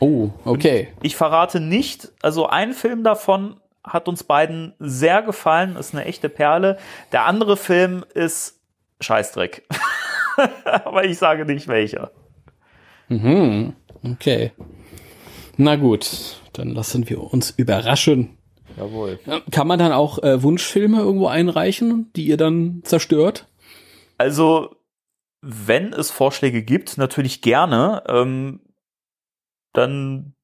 [0.00, 0.88] Oh, okay.
[1.02, 6.28] Ich verrate nicht, also ein Film davon hat uns beiden sehr gefallen, ist eine echte
[6.28, 6.78] Perle.
[7.12, 8.60] Der andere Film ist
[9.00, 9.66] Scheißdreck.
[10.84, 12.10] Aber ich sage nicht welcher.
[13.08, 13.74] Mhm.
[14.04, 14.52] Okay.
[15.56, 18.36] Na gut, dann lassen wir uns überraschen.
[18.76, 19.18] Jawohl.
[19.26, 23.46] Ja, Kann man dann auch äh, Wunschfilme irgendwo einreichen, die ihr dann zerstört?
[24.18, 24.76] Also,
[25.40, 28.02] wenn es Vorschläge gibt, natürlich gerne.
[28.08, 28.60] Ähm,
[29.72, 30.34] dann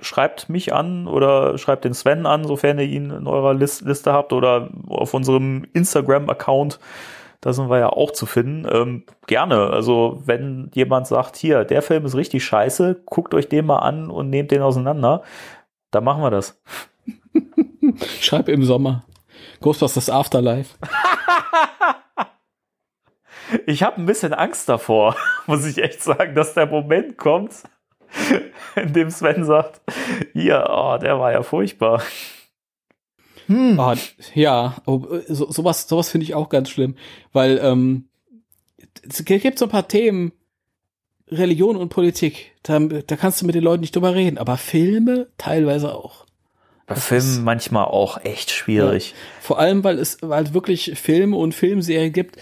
[0.00, 4.12] schreibt mich an oder schreibt den Sven an, sofern ihr ihn in eurer Lis- Liste
[4.12, 6.78] habt oder auf unserem Instagram-Account.
[7.40, 8.66] Da sind wir ja auch zu finden.
[8.70, 9.70] Ähm, gerne.
[9.70, 14.10] Also, wenn jemand sagt, hier, der Film ist richtig scheiße, guckt euch den mal an
[14.10, 15.22] und nehmt den auseinander,
[15.90, 16.60] dann machen wir das.
[18.20, 19.04] Schreib im Sommer.
[19.60, 20.76] Ghostbusters Afterlife.
[23.66, 25.16] Ich habe ein bisschen Angst davor,
[25.46, 27.62] muss ich echt sagen, dass der Moment kommt,
[28.76, 29.80] in dem Sven sagt,
[30.32, 32.02] hier, oh, der war ja furchtbar.
[33.48, 33.96] Ah,
[34.34, 36.96] ja, oh, so, sowas, sowas finde ich auch ganz schlimm,
[37.32, 38.08] weil ähm,
[39.08, 40.32] es gibt so ein paar Themen,
[41.30, 45.28] Religion und Politik, da, da kannst du mit den Leuten nicht drüber reden, aber Filme
[45.38, 46.26] teilweise auch.
[46.86, 49.14] Bei Das Filmen ist- manchmal auch echt schwierig.
[49.40, 52.36] Vor allem, weil es weil es wirklich Filme und Filmserien gibt,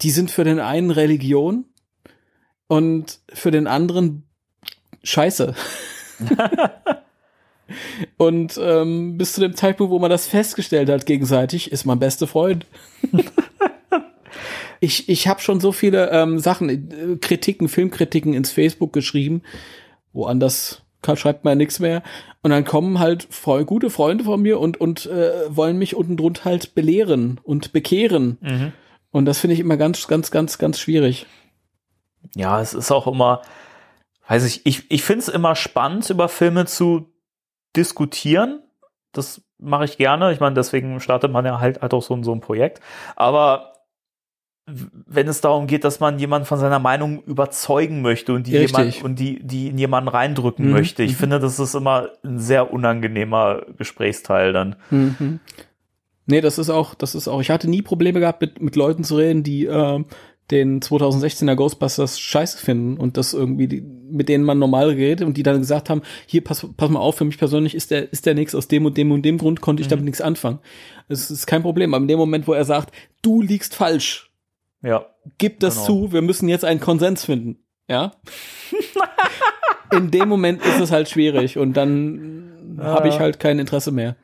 [0.00, 1.66] die sind für den einen Religion
[2.66, 4.24] und für den anderen
[5.04, 5.54] Scheiße.
[8.16, 12.26] Und ähm, bis zu dem Zeitpunkt, wo man das festgestellt hat gegenseitig, ist man beste
[12.26, 12.66] Freund.
[14.80, 19.42] ich ich habe schon so viele ähm, Sachen, äh, Kritiken, Filmkritiken ins Facebook geschrieben.
[20.12, 20.82] Woanders
[21.16, 22.02] schreibt man nichts mehr.
[22.42, 26.16] Und dann kommen halt Freu gute Freunde von mir und, und äh, wollen mich unten
[26.16, 28.38] drunter halt belehren und bekehren.
[28.40, 28.72] Mhm.
[29.10, 31.26] Und das finde ich immer ganz, ganz, ganz, ganz schwierig.
[32.34, 33.42] Ja, es ist auch immer,
[34.28, 37.11] weiß ich, ich, ich finde es immer spannend, über Filme zu
[37.76, 38.62] diskutieren.
[39.12, 40.32] Das mache ich gerne.
[40.32, 42.80] Ich meine, deswegen startet man ja halt, halt auch so, so ein Projekt.
[43.16, 43.72] Aber
[44.66, 48.96] wenn es darum geht, dass man jemanden von seiner Meinung überzeugen möchte und die Richtig.
[48.96, 51.16] jemand, und die, die in jemanden reindrücken Mhm, möchte, ich mhm.
[51.16, 54.76] finde, das ist immer ein sehr unangenehmer Gesprächsteil dann.
[54.90, 55.40] Mhm.
[56.26, 59.02] Nee, das ist auch, das ist auch, ich hatte nie Probleme gehabt, mit, mit Leuten
[59.02, 60.06] zu reden, die ähm,
[60.52, 65.36] den 2016er Ghostbusters scheiße finden und das irgendwie, die, mit denen man normal redet und
[65.36, 68.26] die dann gesagt haben, hier, pass, pass mal auf, für mich persönlich ist der, ist
[68.26, 70.60] der nix, aus dem und dem und dem Grund konnte ich damit nichts anfangen.
[71.08, 74.30] Es ist kein Problem, aber in dem Moment, wo er sagt, du liegst falsch,
[74.82, 75.06] Ja.
[75.38, 75.86] gib das Genau.
[76.06, 77.58] zu, wir müssen jetzt einen Konsens finden.
[77.88, 78.12] Ja?
[79.92, 84.16] in dem Moment ist es halt schwierig und dann habe ich halt kein Interesse mehr.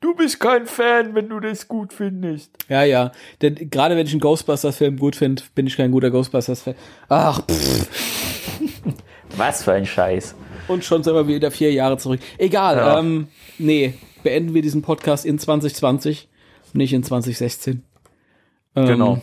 [0.00, 2.52] Du bist kein Fan, wenn du das gut findest.
[2.68, 3.10] Ja, ja.
[3.42, 6.74] Denn gerade wenn ich einen Ghostbusters-Film gut finde, bin ich kein guter Ghostbusters-Fan.
[7.08, 7.88] Ach, pff.
[9.36, 10.34] Was für ein Scheiß.
[10.68, 12.20] Und schon sind wir wieder vier Jahre zurück.
[12.38, 12.98] Egal, Ja.
[13.00, 16.28] ähm, nee, beenden wir diesen Podcast in 2020,
[16.74, 17.82] nicht in 2016.
[18.76, 19.22] Ähm, Genau.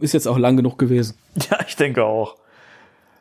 [0.00, 1.16] Ist jetzt auch lang genug gewesen.
[1.50, 2.36] Ja, ich denke auch.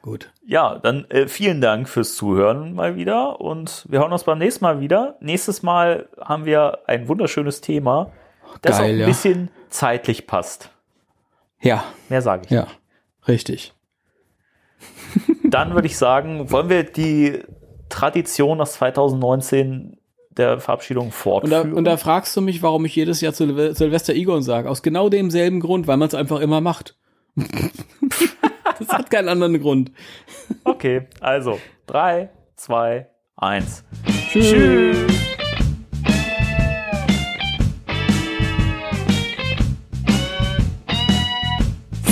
[0.02, 0.32] Gut.
[0.46, 4.64] Ja, dann äh, vielen Dank fürs Zuhören mal wieder und wir hören uns beim nächsten
[4.64, 5.16] Mal wieder.
[5.20, 8.12] Nächstes Mal haben wir ein wunderschönes Thema,
[8.62, 9.06] das Geil, auch ein ja.
[9.06, 10.72] bisschen zeitlich passt.
[11.62, 12.52] Ja, Mehr sage ich.
[12.52, 12.68] ja,
[13.28, 13.74] richtig.
[15.44, 17.44] Dann würde ich sagen, wollen wir die
[17.90, 19.98] Tradition aus 2019
[20.32, 21.74] der Verabschiedung Und da, fortführen?
[21.74, 24.70] und da fragst du mich, warum ich jedes Jahr Silvester Egon sage.
[24.70, 26.96] Aus genau demselben Grund, weil man es einfach immer macht.
[28.82, 29.92] das hat keinen anderen Grund.
[30.64, 33.84] okay, also drei, zwei, eins.
[34.32, 34.98] Tschüss.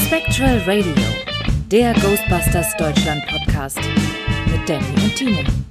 [0.05, 0.93] Spectral Radio,
[1.71, 3.79] der Ghostbusters Deutschland Podcast
[4.51, 5.68] mit Danny und Timo.